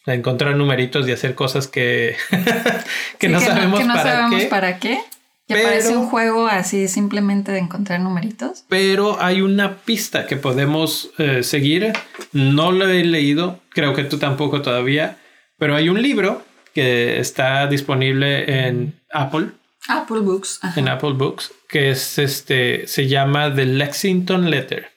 de 0.06 0.14
encontrar 0.14 0.56
numeritos 0.56 1.08
y 1.08 1.12
hacer 1.12 1.36
cosas 1.36 1.68
que, 1.68 2.16
que 3.20 3.30
no 3.30 3.40
sabemos, 3.40 3.80
que 3.80 3.86
no 3.86 3.94
para, 3.94 4.12
sabemos 4.12 4.42
qué. 4.42 4.48
para 4.48 4.80
qué. 4.80 5.00
Que 5.48 5.56
parece 5.56 5.98
un 5.98 6.08
juego 6.08 6.48
así 6.48 6.88
simplemente 6.88 7.52
de 7.52 7.60
encontrar 7.60 8.00
numeritos. 8.00 8.64
Pero 8.70 9.22
hay 9.22 9.42
una 9.42 9.76
pista 9.76 10.26
que 10.26 10.38
podemos 10.38 11.12
eh, 11.18 11.44
seguir. 11.44 11.92
No 12.32 12.72
lo 12.72 12.88
he 12.88 13.04
leído, 13.04 13.60
creo 13.70 13.94
que 13.94 14.06
tú 14.06 14.18
tampoco 14.18 14.62
todavía, 14.62 15.18
pero 15.58 15.76
hay 15.76 15.90
un 15.90 16.02
libro 16.02 16.44
que 16.74 17.20
está 17.20 17.68
disponible 17.68 18.68
en 18.68 19.00
Apple. 19.12 19.50
Apple 19.90 20.20
Books. 20.20 20.62
En 20.78 20.88
Apple 20.88 21.14
Books, 21.14 21.52
que 21.68 21.92
es 21.92 22.18
este, 22.18 22.88
se 22.88 23.08
llama 23.08 23.54
The 23.54 23.66
Lexington 23.66 24.50
Letter, 24.50 24.92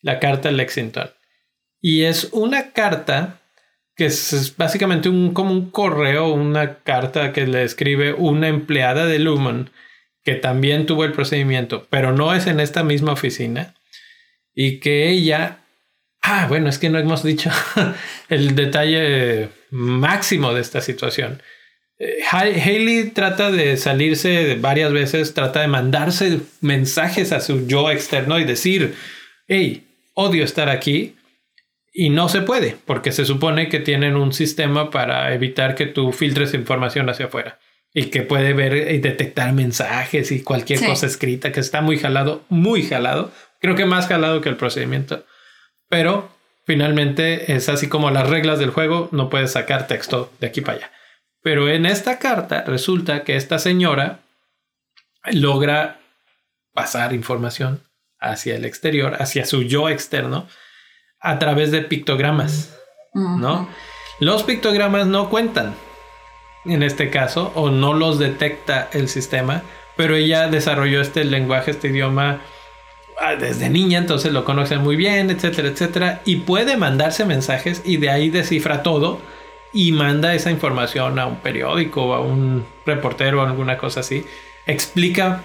la 0.00 0.20
carta 0.20 0.50
Lexington. 0.52 1.10
Y 1.80 2.02
es 2.04 2.28
una 2.32 2.70
carta 2.70 3.40
que 3.96 4.06
es, 4.06 4.54
básicamente 4.56 5.08
un, 5.08 5.32
como 5.32 5.52
un 5.52 5.70
correo, 5.70 6.28
una 6.28 6.78
carta 6.78 7.32
que 7.32 7.46
le 7.46 7.64
escribe 7.64 8.12
una 8.12 8.48
empleada 8.48 9.06
de 9.06 9.18
Lumen 9.18 9.70
que 10.24 10.34
también 10.34 10.86
tuvo 10.86 11.04
el 11.04 11.12
procedimiento, 11.12 11.86
pero 11.88 12.12
no 12.12 12.34
es 12.34 12.46
en 12.48 12.58
esta 12.58 12.82
misma 12.82 13.12
oficina. 13.12 13.74
Y 14.54 14.80
que 14.80 15.08
ella 15.08 15.60
Ah, 16.28 16.46
bueno, 16.48 16.68
es 16.68 16.78
que 16.78 16.90
no 16.90 16.98
hemos 16.98 17.22
dicho 17.22 17.50
el 18.28 18.56
detalle 18.56 19.48
máximo 19.70 20.52
de 20.54 20.60
esta 20.60 20.80
situación. 20.80 21.40
Eh, 22.00 22.18
Haley 22.28 23.12
trata 23.14 23.52
de 23.52 23.76
salirse 23.76 24.56
varias 24.56 24.92
veces, 24.92 25.34
trata 25.34 25.60
de 25.60 25.68
mandarse 25.68 26.40
mensajes 26.60 27.30
a 27.30 27.40
su 27.40 27.68
yo 27.68 27.92
externo 27.92 28.40
y 28.40 28.44
decir, 28.44 28.96
hey, 29.46 29.86
odio 30.14 30.42
estar 30.42 30.68
aquí. 30.68 31.14
Y 31.98 32.10
no 32.10 32.28
se 32.28 32.42
puede, 32.42 32.76
porque 32.84 33.10
se 33.12 33.24
supone 33.24 33.68
que 33.68 33.80
tienen 33.80 34.16
un 34.16 34.32
sistema 34.32 34.90
para 34.90 35.32
evitar 35.32 35.74
que 35.74 35.86
tú 35.86 36.12
filtres 36.12 36.52
información 36.52 37.08
hacia 37.08 37.26
afuera. 37.26 37.58
Y 37.94 38.06
que 38.06 38.20
puede 38.20 38.52
ver 38.52 38.92
y 38.92 38.98
detectar 38.98 39.54
mensajes 39.54 40.30
y 40.30 40.42
cualquier 40.42 40.84
cosa 40.84 41.06
escrita 41.06 41.52
que 41.52 41.60
está 41.60 41.80
muy 41.80 41.96
jalado, 41.98 42.44
muy 42.50 42.82
jalado. 42.82 43.32
Creo 43.60 43.74
que 43.74 43.86
más 43.86 44.06
jalado 44.06 44.42
que 44.42 44.50
el 44.50 44.56
procedimiento 44.56 45.24
pero 45.88 46.30
finalmente 46.64 47.54
es 47.54 47.68
así 47.68 47.88
como 47.88 48.10
las 48.10 48.28
reglas 48.28 48.58
del 48.58 48.70
juego, 48.70 49.08
no 49.12 49.30
puedes 49.30 49.52
sacar 49.52 49.86
texto 49.86 50.32
de 50.40 50.48
aquí 50.48 50.60
para 50.60 50.78
allá. 50.78 50.92
Pero 51.42 51.68
en 51.68 51.86
esta 51.86 52.18
carta 52.18 52.62
resulta 52.66 53.22
que 53.22 53.36
esta 53.36 53.58
señora 53.58 54.20
logra 55.30 56.00
pasar 56.72 57.12
información 57.12 57.82
hacia 58.18 58.56
el 58.56 58.64
exterior, 58.64 59.16
hacia 59.20 59.46
su 59.46 59.62
yo 59.62 59.88
externo, 59.88 60.48
a 61.26 61.38
través 61.38 61.70
de 61.70 61.82
pictogramas, 61.82 62.76
¿no? 63.14 63.68
Los 64.20 64.42
pictogramas 64.42 65.06
no 65.06 65.28
cuentan 65.28 65.74
en 66.64 66.82
este 66.82 67.10
caso, 67.10 67.52
o 67.54 67.70
no 67.70 67.92
los 67.92 68.18
detecta 68.18 68.88
el 68.92 69.08
sistema, 69.08 69.62
pero 69.96 70.16
ella 70.16 70.48
desarrolló 70.48 71.00
este 71.00 71.24
lenguaje, 71.24 71.70
este 71.70 71.88
idioma 71.88 72.40
Ah, 73.18 73.34
desde 73.34 73.70
niña, 73.70 73.98
entonces 73.98 74.30
lo 74.32 74.44
conocen 74.44 74.82
muy 74.82 74.94
bien, 74.94 75.30
etcétera, 75.30 75.68
etcétera, 75.68 76.20
y 76.26 76.36
puede 76.36 76.76
mandarse 76.76 77.24
mensajes 77.24 77.80
y 77.84 77.96
de 77.96 78.10
ahí 78.10 78.28
descifra 78.28 78.82
todo 78.82 79.20
y 79.72 79.92
manda 79.92 80.34
esa 80.34 80.50
información 80.50 81.18
a 81.18 81.26
un 81.26 81.36
periódico 81.36 82.04
o 82.04 82.14
a 82.14 82.20
un 82.20 82.66
reportero 82.84 83.40
o 83.40 83.46
alguna 83.46 83.78
cosa 83.78 84.00
así. 84.00 84.26
Explica 84.66 85.42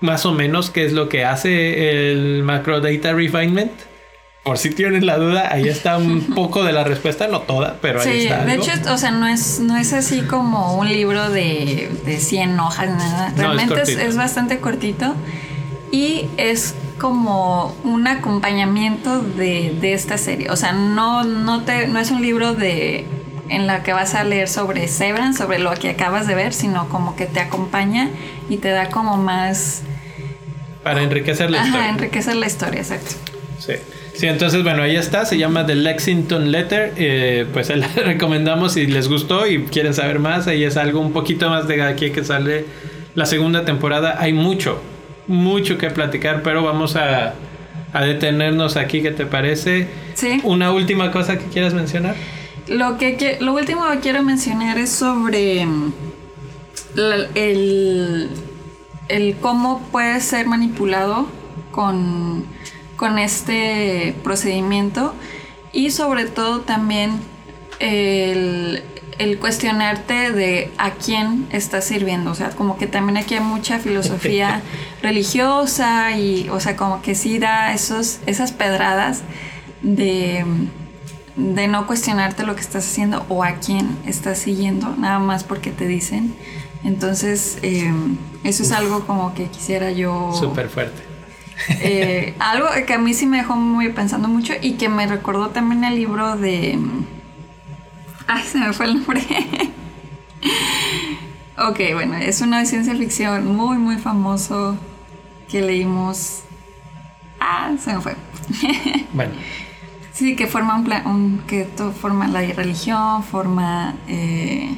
más 0.00 0.24
o 0.24 0.32
menos 0.32 0.70
qué 0.70 0.84
es 0.84 0.92
lo 0.92 1.08
que 1.08 1.24
hace 1.24 2.12
el 2.12 2.44
macro 2.44 2.80
data 2.80 3.12
refinement. 3.12 3.72
Por 4.42 4.56
si 4.56 4.70
tienen 4.70 5.04
la 5.04 5.18
duda, 5.18 5.52
ahí 5.52 5.68
está 5.68 5.98
un 5.98 6.20
poco 6.34 6.64
de 6.64 6.72
la 6.72 6.82
respuesta, 6.82 7.28
no 7.28 7.40
toda, 7.40 7.76
pero 7.82 8.00
ahí 8.00 8.22
está. 8.22 8.44
De 8.44 8.54
hecho, 8.54 8.72
o 8.90 8.96
sea, 8.96 9.10
no 9.10 9.26
es, 9.26 9.60
no 9.60 9.76
es 9.76 9.92
así 9.92 10.22
como 10.22 10.76
un 10.76 10.88
libro 10.88 11.28
de, 11.28 11.90
de 12.06 12.18
100 12.18 12.58
hojas, 12.58 12.88
nada. 12.88 13.32
Realmente 13.36 13.82
es, 13.82 14.16
bastante 14.16 14.58
cortito 14.58 15.14
y 15.92 16.26
es 16.38 16.74
como 16.98 17.74
un 17.84 18.06
acompañamiento 18.06 19.20
de, 19.20 19.92
esta 19.92 20.16
serie. 20.16 20.50
O 20.50 20.56
sea, 20.56 20.72
no, 20.72 21.24
no, 21.24 21.62
te, 21.64 21.86
no 21.88 21.98
es 21.98 22.10
un 22.10 22.22
libro 22.22 22.54
de 22.54 23.06
en 23.50 23.66
la 23.66 23.82
que 23.82 23.92
vas 23.92 24.14
a 24.14 24.24
leer 24.24 24.48
sobre 24.48 24.86
Severance, 24.88 25.38
sobre 25.38 25.58
lo 25.58 25.74
que 25.74 25.90
acabas 25.90 26.26
de 26.26 26.34
ver, 26.34 26.54
sino 26.54 26.88
como 26.88 27.16
que 27.16 27.26
te 27.26 27.40
acompaña 27.40 28.08
y 28.48 28.58
te 28.58 28.68
da 28.68 28.88
como 28.88 29.16
más... 29.16 29.82
Para 30.84 31.02
enriquecer 31.02 31.50
la 31.50 31.58
Ajá, 31.58 31.66
historia. 31.66 31.88
enriquecer 31.90 32.36
la 32.36 32.46
historia, 32.46 32.80
exacto. 32.80 33.16
Sí. 33.58 33.72
Sí, 34.20 34.26
entonces, 34.26 34.62
bueno, 34.62 34.82
ahí 34.82 34.96
está, 34.96 35.24
se 35.24 35.38
llama 35.38 35.64
The 35.64 35.76
Lexington 35.76 36.52
Letter. 36.52 36.92
Eh, 36.98 37.46
pues 37.54 37.68
se 37.68 37.76
la 37.76 37.88
recomendamos 37.88 38.74
si 38.74 38.86
les 38.86 39.08
gustó 39.08 39.46
y 39.46 39.62
quieren 39.64 39.94
saber 39.94 40.18
más. 40.18 40.46
Ahí 40.46 40.62
es 40.62 40.76
algo 40.76 41.00
un 41.00 41.12
poquito 41.14 41.48
más 41.48 41.66
de 41.66 41.82
aquí 41.82 42.10
que 42.10 42.22
sale 42.22 42.66
la 43.14 43.24
segunda 43.24 43.64
temporada. 43.64 44.16
Hay 44.18 44.34
mucho, 44.34 44.78
mucho 45.26 45.78
que 45.78 45.88
platicar, 45.88 46.42
pero 46.42 46.62
vamos 46.62 46.96
a, 46.96 47.32
a 47.94 48.04
detenernos 48.04 48.76
aquí, 48.76 49.00
¿qué 49.00 49.10
te 49.10 49.24
parece? 49.24 49.88
Sí. 50.12 50.38
Una 50.44 50.70
última 50.70 51.10
cosa 51.12 51.38
que 51.38 51.46
quieras 51.46 51.72
mencionar. 51.72 52.14
Lo, 52.68 52.98
que, 52.98 53.38
lo 53.40 53.54
último 53.54 53.88
que 53.90 54.00
quiero 54.00 54.22
mencionar 54.22 54.76
es 54.76 54.90
sobre 54.90 55.64
mm, 55.64 55.92
la- 56.94 57.26
el, 57.34 58.28
el 59.08 59.36
cómo 59.40 59.88
puede 59.90 60.20
ser 60.20 60.46
manipulado 60.46 61.26
con, 61.70 62.44
con 63.00 63.18
este 63.18 64.14
procedimiento 64.22 65.14
y 65.72 65.90
sobre 65.90 66.26
todo 66.26 66.60
también 66.60 67.18
el, 67.78 68.84
el 69.16 69.38
cuestionarte 69.38 70.32
de 70.32 70.70
a 70.76 70.90
quién 70.90 71.46
estás 71.50 71.86
sirviendo. 71.86 72.30
O 72.30 72.34
sea, 72.34 72.50
como 72.50 72.76
que 72.76 72.86
también 72.86 73.16
aquí 73.16 73.36
hay 73.36 73.40
mucha 73.40 73.78
filosofía 73.78 74.60
religiosa 75.02 76.14
y, 76.14 76.50
o 76.50 76.60
sea, 76.60 76.76
como 76.76 77.00
que 77.00 77.14
sí 77.14 77.38
da 77.38 77.72
esos, 77.72 78.20
esas 78.26 78.52
pedradas 78.52 79.22
de, 79.80 80.44
de 81.36 81.68
no 81.68 81.86
cuestionarte 81.86 82.44
lo 82.44 82.54
que 82.54 82.60
estás 82.60 82.86
haciendo 82.86 83.24
o 83.30 83.42
a 83.44 83.60
quién 83.60 83.96
estás 84.04 84.40
siguiendo, 84.40 84.94
nada 84.98 85.20
más 85.20 85.42
porque 85.42 85.70
te 85.70 85.86
dicen. 85.86 86.34
Entonces, 86.84 87.56
eh, 87.62 87.90
eso 88.44 88.62
es 88.62 88.72
algo 88.72 89.06
como 89.06 89.32
que 89.32 89.46
quisiera 89.46 89.90
yo... 89.90 90.34
Súper 90.38 90.68
fuerte. 90.68 91.09
Eh, 91.68 92.34
algo 92.38 92.66
que 92.86 92.94
a 92.94 92.98
mí 92.98 93.14
sí 93.14 93.26
me 93.26 93.38
dejó 93.38 93.56
muy 93.56 93.90
pensando 93.90 94.28
mucho 94.28 94.54
y 94.60 94.72
que 94.72 94.88
me 94.88 95.06
recordó 95.06 95.50
también 95.50 95.84
el 95.84 95.96
libro 95.96 96.36
de... 96.36 96.78
Ay, 98.26 98.42
se 98.44 98.58
me 98.58 98.72
fue 98.72 98.86
el 98.86 98.94
nombre. 98.94 99.20
ok, 101.58 101.80
bueno, 101.94 102.16
es 102.16 102.40
una 102.40 102.60
de 102.60 102.66
ciencia 102.66 102.94
ficción 102.94 103.46
muy, 103.54 103.76
muy 103.78 103.96
famoso 103.96 104.76
que 105.48 105.62
leímos... 105.62 106.42
Ah, 107.38 107.72
se 107.82 107.94
me 107.94 108.00
fue. 108.00 108.14
Bueno, 109.12 109.32
Sí, 110.12 110.36
que 110.36 110.46
forma 110.46 110.76
un 110.76 110.84
plan, 110.84 111.06
un- 111.06 111.42
que 111.46 111.64
todo 111.64 111.92
forma 111.92 112.28
la 112.28 112.40
religión, 112.42 113.24
forma... 113.24 113.94
eh, 114.06 114.76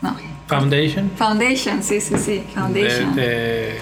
no, 0.00 0.16
Foundation. 0.46 1.10
Foundation, 1.16 1.82
sí, 1.82 2.00
sí, 2.00 2.14
sí, 2.18 2.42
Foundation. 2.54 3.14
De, 3.14 3.22
de 3.22 3.80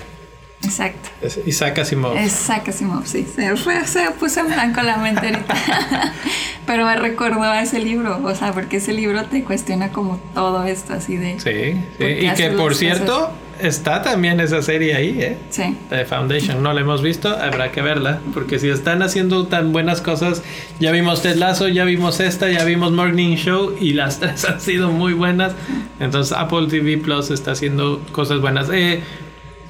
Exacto. 0.65 1.09
Isaac 1.47 1.79
Asimov. 1.79 2.17
Es 2.17 2.51
Asimov, 2.51 3.07
sí. 3.07 3.27
Se, 3.33 3.57
fue, 3.57 3.87
se 3.87 4.11
puso 4.19 4.41
en 4.41 4.49
blanco 4.49 4.83
la 4.83 4.97
mente 4.97 5.27
ahorita. 5.27 5.55
Pero 6.67 6.85
me 6.85 6.97
recordó 6.97 7.43
a 7.43 7.63
ese 7.63 7.79
libro, 7.79 8.21
o 8.23 8.35
sea, 8.35 8.53
porque 8.53 8.79
ese 8.79 8.93
libro 8.93 9.25
te 9.25 9.45
cuestiona 9.45 9.91
como 9.91 10.19
todo 10.35 10.65
esto 10.65 10.95
así 10.95 11.17
de... 11.17 11.39
Sí, 11.39 11.81
sí. 11.99 12.27
Y 12.27 12.35
que 12.35 12.51
por 12.51 12.73
cosas. 12.73 12.79
cierto, 12.79 13.31
está 13.61 14.03
también 14.03 14.41
esa 14.41 14.61
serie 14.61 14.95
ahí, 14.95 15.17
¿eh? 15.21 15.39
Sí. 15.49 15.77
de 15.89 16.05
Foundation. 16.05 16.63
No 16.63 16.73
la 16.73 16.81
hemos 16.81 17.03
visto, 17.03 17.29
habrá 17.29 17.71
que 17.71 17.81
verla. 17.81 18.21
Porque 18.35 18.59
si 18.59 18.69
están 18.69 19.03
haciendo 19.03 19.47
tan 19.47 19.73
buenas 19.73 20.01
cosas, 20.01 20.43
ya 20.81 20.91
vimos 20.91 21.23
Ted 21.23 21.37
Lasso, 21.37 21.69
ya 21.69 21.85
vimos 21.85 22.21
esta, 22.21 22.51
ya 22.51 22.65
vimos 22.65 22.93
Morning 22.93 23.37
Show 23.37 23.77
y 23.81 23.93
las 23.93 24.19
tres 24.21 24.45
han 24.45 24.61
sido 24.61 24.91
muy 24.91 25.13
buenas. 25.13 25.53
Entonces 26.01 26.37
Apple 26.37 26.67
TV 26.69 26.99
Plus 26.99 27.31
está 27.31 27.53
haciendo 27.53 28.03
cosas 28.13 28.41
buenas. 28.41 28.69
Eh, 28.71 29.01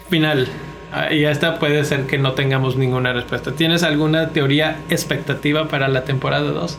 final. 0.08 0.48
Ah, 0.92 1.12
Y 1.12 1.24
esta 1.24 1.58
puede 1.58 1.84
ser 1.84 2.06
que 2.06 2.18
no 2.18 2.32
tengamos 2.32 2.76
ninguna 2.76 3.12
respuesta. 3.12 3.52
¿Tienes 3.52 3.82
alguna 3.82 4.30
teoría 4.30 4.78
expectativa 4.88 5.68
para 5.68 5.88
la 5.88 6.04
temporada 6.04 6.50
2? 6.50 6.78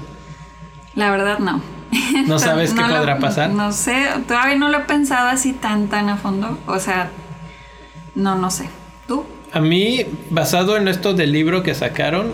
La 0.95 1.11
verdad 1.11 1.39
no. 1.39 1.61
¿No 2.27 2.39
sabes 2.39 2.73
qué 2.73 2.81
lo- 2.81 2.87
podrá 2.97 3.19
pasar? 3.19 3.49
No 3.51 3.71
sé, 3.71 4.07
todavía 4.27 4.55
no 4.55 4.69
lo 4.69 4.79
he 4.79 4.81
pensado 4.81 5.29
así 5.29 5.53
tan 5.53 5.87
tan 5.87 6.09
a 6.09 6.17
fondo. 6.17 6.57
O 6.67 6.79
sea, 6.79 7.09
no, 8.15 8.35
no 8.35 8.49
sé. 8.51 8.69
¿Tú? 9.07 9.25
A 9.51 9.59
mí, 9.59 10.05
basado 10.29 10.77
en 10.77 10.87
esto 10.87 11.13
del 11.13 11.31
libro 11.31 11.63
que 11.63 11.73
sacaron, 11.73 12.33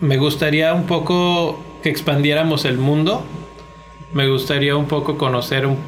me 0.00 0.16
gustaría 0.18 0.74
un 0.74 0.84
poco 0.86 1.62
que 1.82 1.88
expandiéramos 1.90 2.64
el 2.64 2.78
mundo. 2.78 3.24
Me 4.12 4.28
gustaría 4.28 4.76
un 4.76 4.86
poco 4.86 5.18
conocer 5.18 5.66
un- 5.66 5.78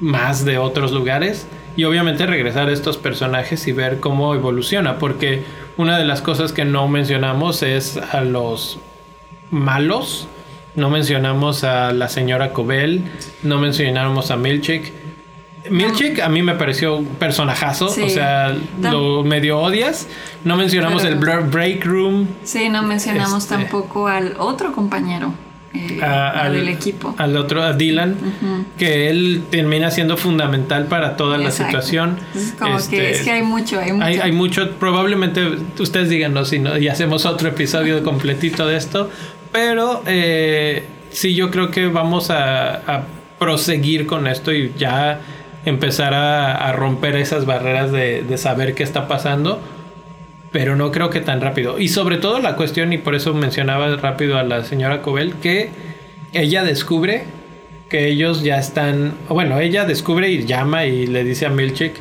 más 0.00 0.44
de 0.44 0.58
otros 0.58 0.92
lugares. 0.92 1.46
Y 1.78 1.84
obviamente 1.84 2.26
regresar 2.26 2.68
a 2.68 2.72
estos 2.72 2.96
personajes 2.96 3.68
y 3.68 3.72
ver 3.72 4.00
cómo 4.00 4.34
evoluciona. 4.34 4.98
Porque 4.98 5.44
una 5.76 5.96
de 5.96 6.04
las 6.04 6.20
cosas 6.22 6.52
que 6.52 6.64
no 6.64 6.88
mencionamos 6.88 7.62
es 7.62 7.96
a 7.96 8.22
los 8.22 8.80
malos. 9.52 10.26
No 10.74 10.90
mencionamos 10.90 11.62
a 11.62 11.92
la 11.92 12.08
señora 12.08 12.52
Cobel. 12.52 13.04
No 13.44 13.58
mencionamos 13.60 14.32
a 14.32 14.36
Milchik. 14.36 14.92
Milchik 15.70 16.18
a 16.18 16.28
mí 16.28 16.42
me 16.42 16.56
pareció 16.56 16.96
un 16.96 17.06
personajazo. 17.06 17.90
Sí. 17.90 18.02
O 18.02 18.08
sea, 18.08 18.56
lo 18.82 19.22
medio 19.22 19.60
odias. 19.60 20.08
No 20.42 20.56
mencionamos 20.56 21.02
Pero- 21.04 21.14
el 21.38 21.44
break 21.46 21.84
room. 21.84 22.26
Sí, 22.42 22.68
no 22.70 22.82
mencionamos 22.82 23.44
Este- 23.44 23.54
tampoco 23.54 24.08
al 24.08 24.34
otro 24.40 24.72
compañero 24.72 25.32
a- 26.02 26.30
al, 26.30 26.52
del 26.54 26.68
equipo. 26.68 27.14
Al 27.18 27.36
otro, 27.36 27.62
a 27.62 27.72
Dylan. 27.72 28.16
Que 28.78 29.08
él 29.10 29.42
termina 29.50 29.90
siendo 29.90 30.16
fundamental 30.16 30.86
para 30.86 31.16
toda 31.16 31.38
la 31.38 31.50
situación. 31.50 32.18
Es 32.34 32.54
como 32.58 32.76
Este, 32.78 32.96
que 32.96 33.10
es 33.12 33.20
que 33.22 33.30
hay 33.32 33.42
mucho, 33.42 33.78
hay 33.80 33.92
mucho. 33.92 34.04
hay, 34.04 34.18
hay 34.18 34.32
mucho, 34.32 34.70
probablemente 34.78 35.46
ustedes 35.78 36.08
díganos 36.08 36.48
si 36.48 36.58
no, 36.58 36.78
y 36.78 36.88
hacemos 36.88 37.26
otro 37.26 37.48
episodio 37.48 38.02
completito 38.02 38.66
de 38.66 38.76
esto, 38.76 39.10
pero 39.52 40.02
eh, 40.06 40.84
sí 41.10 41.34
yo 41.34 41.50
creo 41.50 41.70
que 41.70 41.86
vamos 41.86 42.30
a, 42.30 42.74
a 42.76 43.02
proseguir 43.38 44.06
con 44.06 44.26
esto 44.26 44.52
y 44.52 44.72
ya 44.78 45.20
empezar 45.64 46.14
a, 46.14 46.54
a 46.68 46.72
romper 46.72 47.16
esas 47.16 47.44
barreras 47.46 47.92
de, 47.92 48.22
de 48.22 48.38
saber 48.38 48.74
qué 48.74 48.82
está 48.82 49.06
pasando, 49.08 49.60
pero 50.52 50.76
no 50.76 50.90
creo 50.92 51.10
que 51.10 51.20
tan 51.20 51.40
rápido. 51.40 51.78
Y 51.78 51.88
sobre 51.88 52.16
todo 52.16 52.40
la 52.40 52.56
cuestión, 52.56 52.92
y 52.92 52.98
por 52.98 53.14
eso 53.14 53.34
mencionaba 53.34 53.96
rápido 53.96 54.38
a 54.38 54.42
la 54.42 54.64
señora 54.64 55.02
Cobel, 55.02 55.34
que 55.42 55.70
ella 56.32 56.64
descubre 56.64 57.24
que 57.88 58.08
ellos 58.08 58.42
ya 58.42 58.58
están, 58.58 59.14
bueno, 59.28 59.58
ella 59.60 59.84
descubre 59.84 60.30
y 60.30 60.44
llama 60.44 60.84
y 60.84 61.06
le 61.06 61.24
dice 61.24 61.46
a 61.46 61.50
Milchik 61.50 61.94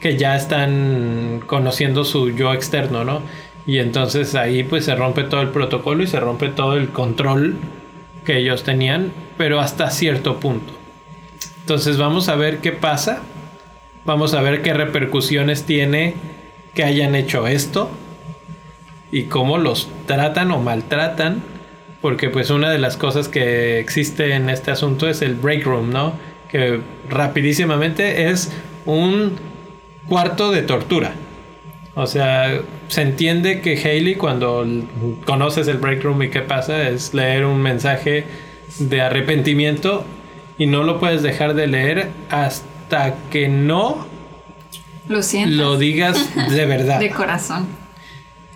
que 0.00 0.16
ya 0.16 0.36
están 0.36 1.42
conociendo 1.46 2.04
su 2.04 2.30
yo 2.30 2.52
externo, 2.52 3.04
¿no? 3.04 3.22
Y 3.66 3.78
entonces 3.78 4.34
ahí 4.34 4.64
pues 4.64 4.84
se 4.84 4.94
rompe 4.94 5.24
todo 5.24 5.40
el 5.40 5.48
protocolo 5.48 6.02
y 6.02 6.06
se 6.06 6.18
rompe 6.20 6.48
todo 6.48 6.76
el 6.76 6.88
control 6.88 7.56
que 8.24 8.38
ellos 8.38 8.62
tenían, 8.62 9.12
pero 9.36 9.60
hasta 9.60 9.90
cierto 9.90 10.40
punto. 10.40 10.72
Entonces 11.60 11.96
vamos 11.96 12.28
a 12.28 12.34
ver 12.34 12.58
qué 12.58 12.72
pasa, 12.72 13.22
vamos 14.04 14.34
a 14.34 14.42
ver 14.42 14.62
qué 14.62 14.74
repercusiones 14.74 15.64
tiene 15.64 16.14
que 16.74 16.84
hayan 16.84 17.14
hecho 17.14 17.46
esto 17.46 17.90
y 19.10 19.24
cómo 19.24 19.58
los 19.58 19.88
tratan 20.06 20.50
o 20.50 20.58
maltratan, 20.58 21.42
porque 22.00 22.30
pues 22.30 22.50
una 22.50 22.70
de 22.70 22.78
las 22.78 22.96
cosas 22.96 23.28
que 23.28 23.78
existe 23.78 24.34
en 24.34 24.48
este 24.48 24.70
asunto 24.70 25.08
es 25.08 25.22
el 25.22 25.34
break 25.34 25.64
room, 25.64 25.90
¿no? 25.90 26.14
Que 26.50 26.80
rapidísimamente 27.08 28.30
es 28.30 28.52
un 28.86 29.36
cuarto 30.08 30.50
de 30.50 30.62
tortura. 30.62 31.12
O 31.94 32.06
sea, 32.06 32.62
se 32.88 33.02
entiende 33.02 33.60
que 33.60 33.76
Haley 33.76 34.14
cuando 34.14 34.66
conoces 35.26 35.68
el 35.68 35.76
break 35.76 36.02
room 36.02 36.22
y 36.22 36.30
qué 36.30 36.40
pasa 36.40 36.88
es 36.88 37.12
leer 37.12 37.44
un 37.44 37.60
mensaje 37.60 38.24
de 38.78 39.00
arrepentimiento 39.02 40.04
y 40.56 40.66
no 40.66 40.84
lo 40.84 40.98
puedes 40.98 41.22
dejar 41.22 41.52
de 41.54 41.66
leer 41.66 42.08
hasta 42.30 43.14
que 43.30 43.48
no 43.48 44.06
Lo 45.08 45.22
siento. 45.22 45.56
lo 45.56 45.78
digas 45.78 46.30
de 46.50 46.66
verdad. 46.66 47.00
de 47.00 47.10
corazón. 47.10 47.66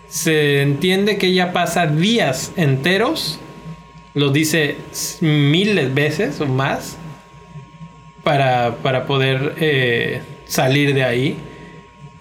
Se 0.09 0.63
entiende 0.63 1.19
que 1.19 1.29
ella 1.29 1.53
pasa 1.53 1.87
días 1.87 2.53
enteros, 2.57 3.41
lo 4.15 4.31
dice 4.31 4.77
miles 5.21 5.93
veces 5.93 6.41
o 6.41 6.47
más, 6.47 6.97
para, 8.23 8.77
para 8.77 9.07
poder 9.07 9.55
eh, 9.59 10.23
salir 10.47 10.95
de 10.95 11.05
ahí. 11.05 11.37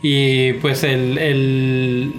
Y 0.01 0.53
pues 0.53 0.83
el, 0.83 1.17
el, 1.17 2.13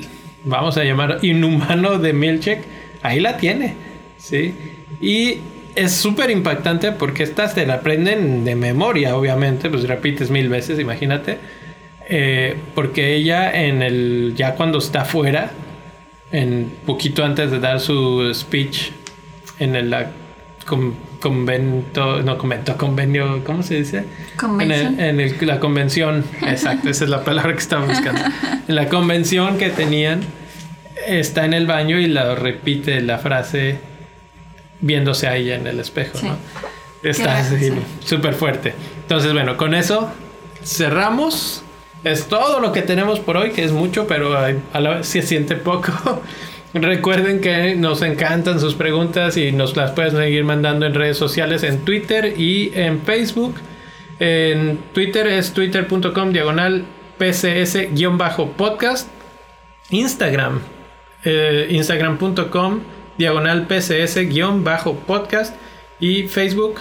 vamos 0.45 0.77
a 0.77 0.85
llamar, 0.85 1.19
inhumano 1.23 1.99
de 1.99 2.13
Milchek, 2.13 2.65
ahí 3.03 3.21
la 3.21 3.37
tiene, 3.37 3.75
¿sí? 4.19 4.55
Y 5.01 5.39
es 5.77 5.93
súper 5.93 6.31
impactante 6.31 6.93
porque 6.93 7.23
estas 7.23 7.55
te 7.55 7.67
la 7.67 7.75
aprenden 7.75 8.45
de 8.45 8.57
memoria, 8.57 9.17
obviamente, 9.17 9.69
pues 9.69 9.87
repites 9.87 10.31
mil 10.31 10.49
veces, 10.49 10.81
imagínate. 10.81 11.39
Eh, 12.09 12.57
porque 12.75 13.15
ella 13.17 13.51
en 13.53 13.83
el, 13.83 14.35
ya 14.37 14.55
cuando 14.55 14.79
está 14.79 15.05
fuera, 15.05 15.51
en 16.31 16.73
poquito 16.87 17.25
antes 17.25 17.51
de 17.51 17.59
dar 17.61 17.81
su 17.81 18.31
speech 18.33 18.91
en 19.59 19.75
el 19.77 19.91
la- 19.91 20.11
con- 20.67 20.95
convento, 21.21 22.23
no 22.23 22.37
convento, 22.39 22.77
convenio, 22.77 23.43
¿cómo 23.45 23.63
se 23.63 23.77
dice? 23.77 23.99
En, 23.99 24.05
el- 24.05 24.37
Convention. 24.37 25.01
en 25.01 25.21
el- 25.21 25.37
la 25.47 25.59
convención, 25.61 26.25
exacto, 26.47 26.91
esa 26.91 27.05
es 27.05 27.11
la 27.11 27.25
palabra 27.25 27.53
que 27.53 27.59
estaba 27.59 27.85
buscando. 27.87 28.21
En 28.69 28.75
la 28.75 28.89
convención 28.89 29.59
que 29.59 29.71
tenían, 29.71 30.21
está 31.07 31.45
en 31.45 31.55
el 31.55 31.67
baño 31.67 31.99
y 31.99 32.07
la 32.07 32.35
repite 32.37 33.01
la 33.01 33.19
frase 33.19 33.79
viéndose 34.81 35.27
a 35.27 35.37
ella 35.37 35.57
en 35.57 35.67
el 35.67 35.81
espejo, 35.81 36.19
Sí. 36.19 36.27
¿no? 36.27 36.37
Está 37.03 37.43
súper 38.05 38.35
fuerte. 38.35 38.75
Entonces, 39.03 39.33
bueno, 39.33 39.57
con 39.57 39.75
eso 39.75 40.13
cerramos. 40.65 41.63
Es 42.07 42.27
todo 42.29 42.61
lo 42.61 42.71
que 42.71 42.83
tenemos 42.83 43.19
por 43.19 43.37
hoy, 43.37 43.51
que 43.51 43.65
es 43.65 43.73
mucho, 43.73 44.07
pero 44.07 44.39
a 44.39 44.53
la 44.81 44.91
vez 44.99 45.09
se 45.09 45.23
siente 45.23 45.57
poco. 45.57 46.23
Recuerden 46.73 47.41
que 47.41 47.75
nos 47.75 48.01
encantan 48.03 48.61
sus 48.61 48.77
preguntas 48.77 49.37
y 49.37 49.51
nos 49.51 49.75
las 49.77 49.91
pueden 49.91 50.13
seguir 50.13 50.45
mandando 50.45 50.87
en 50.87 50.95
redes 50.95 51.19
sociales, 51.19 51.65
en 51.65 51.85
Twitter 51.85 52.39
y 52.39 52.71
en 52.77 53.03
Facebook. 53.03 53.57
En 54.21 54.79
Twitter 54.93 55.27
es 55.27 55.53
twitter.com 55.53 56.33
diagonal 56.33 56.85
pcs-podcast. 57.19 59.09
Instagram, 59.91 60.61
eh, 61.25 61.67
instagram.com 61.71 62.83
diagonal 63.19 63.67
pcs-podcast. 63.67 65.57
Y 65.99 66.29
Facebook, 66.29 66.79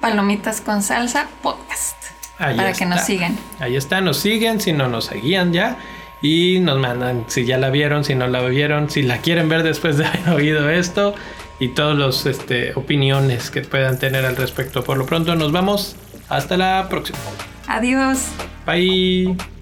Palomitas 0.00 0.60
con 0.60 0.82
salsa 0.82 1.28
podcast. 1.40 2.15
Ahí 2.38 2.56
para 2.56 2.72
que 2.72 2.86
nos 2.86 3.00
sigan. 3.02 3.36
Ahí 3.60 3.76
está, 3.76 4.00
nos 4.00 4.18
siguen, 4.18 4.60
si 4.60 4.72
no 4.72 4.88
nos 4.88 5.06
seguían 5.06 5.52
ya. 5.52 5.76
Y 6.22 6.60
nos 6.60 6.78
mandan 6.78 7.24
si 7.28 7.44
ya 7.44 7.58
la 7.58 7.70
vieron, 7.70 8.04
si 8.04 8.14
no 8.14 8.26
la 8.26 8.40
vieron, 8.42 8.90
si 8.90 9.02
la 9.02 9.18
quieren 9.18 9.48
ver 9.48 9.62
después 9.62 9.96
de 9.98 10.06
haber 10.06 10.28
oído 10.34 10.70
esto. 10.70 11.14
Y 11.58 11.68
todas 11.68 11.96
las 11.96 12.26
este, 12.26 12.72
opiniones 12.74 13.50
que 13.50 13.62
puedan 13.62 13.98
tener 13.98 14.26
al 14.26 14.36
respecto. 14.36 14.84
Por 14.84 14.98
lo 14.98 15.06
pronto 15.06 15.34
nos 15.36 15.52
vamos. 15.52 15.96
Hasta 16.28 16.56
la 16.56 16.86
próxima. 16.88 17.18
Adiós. 17.66 18.26
Bye. 18.66 19.55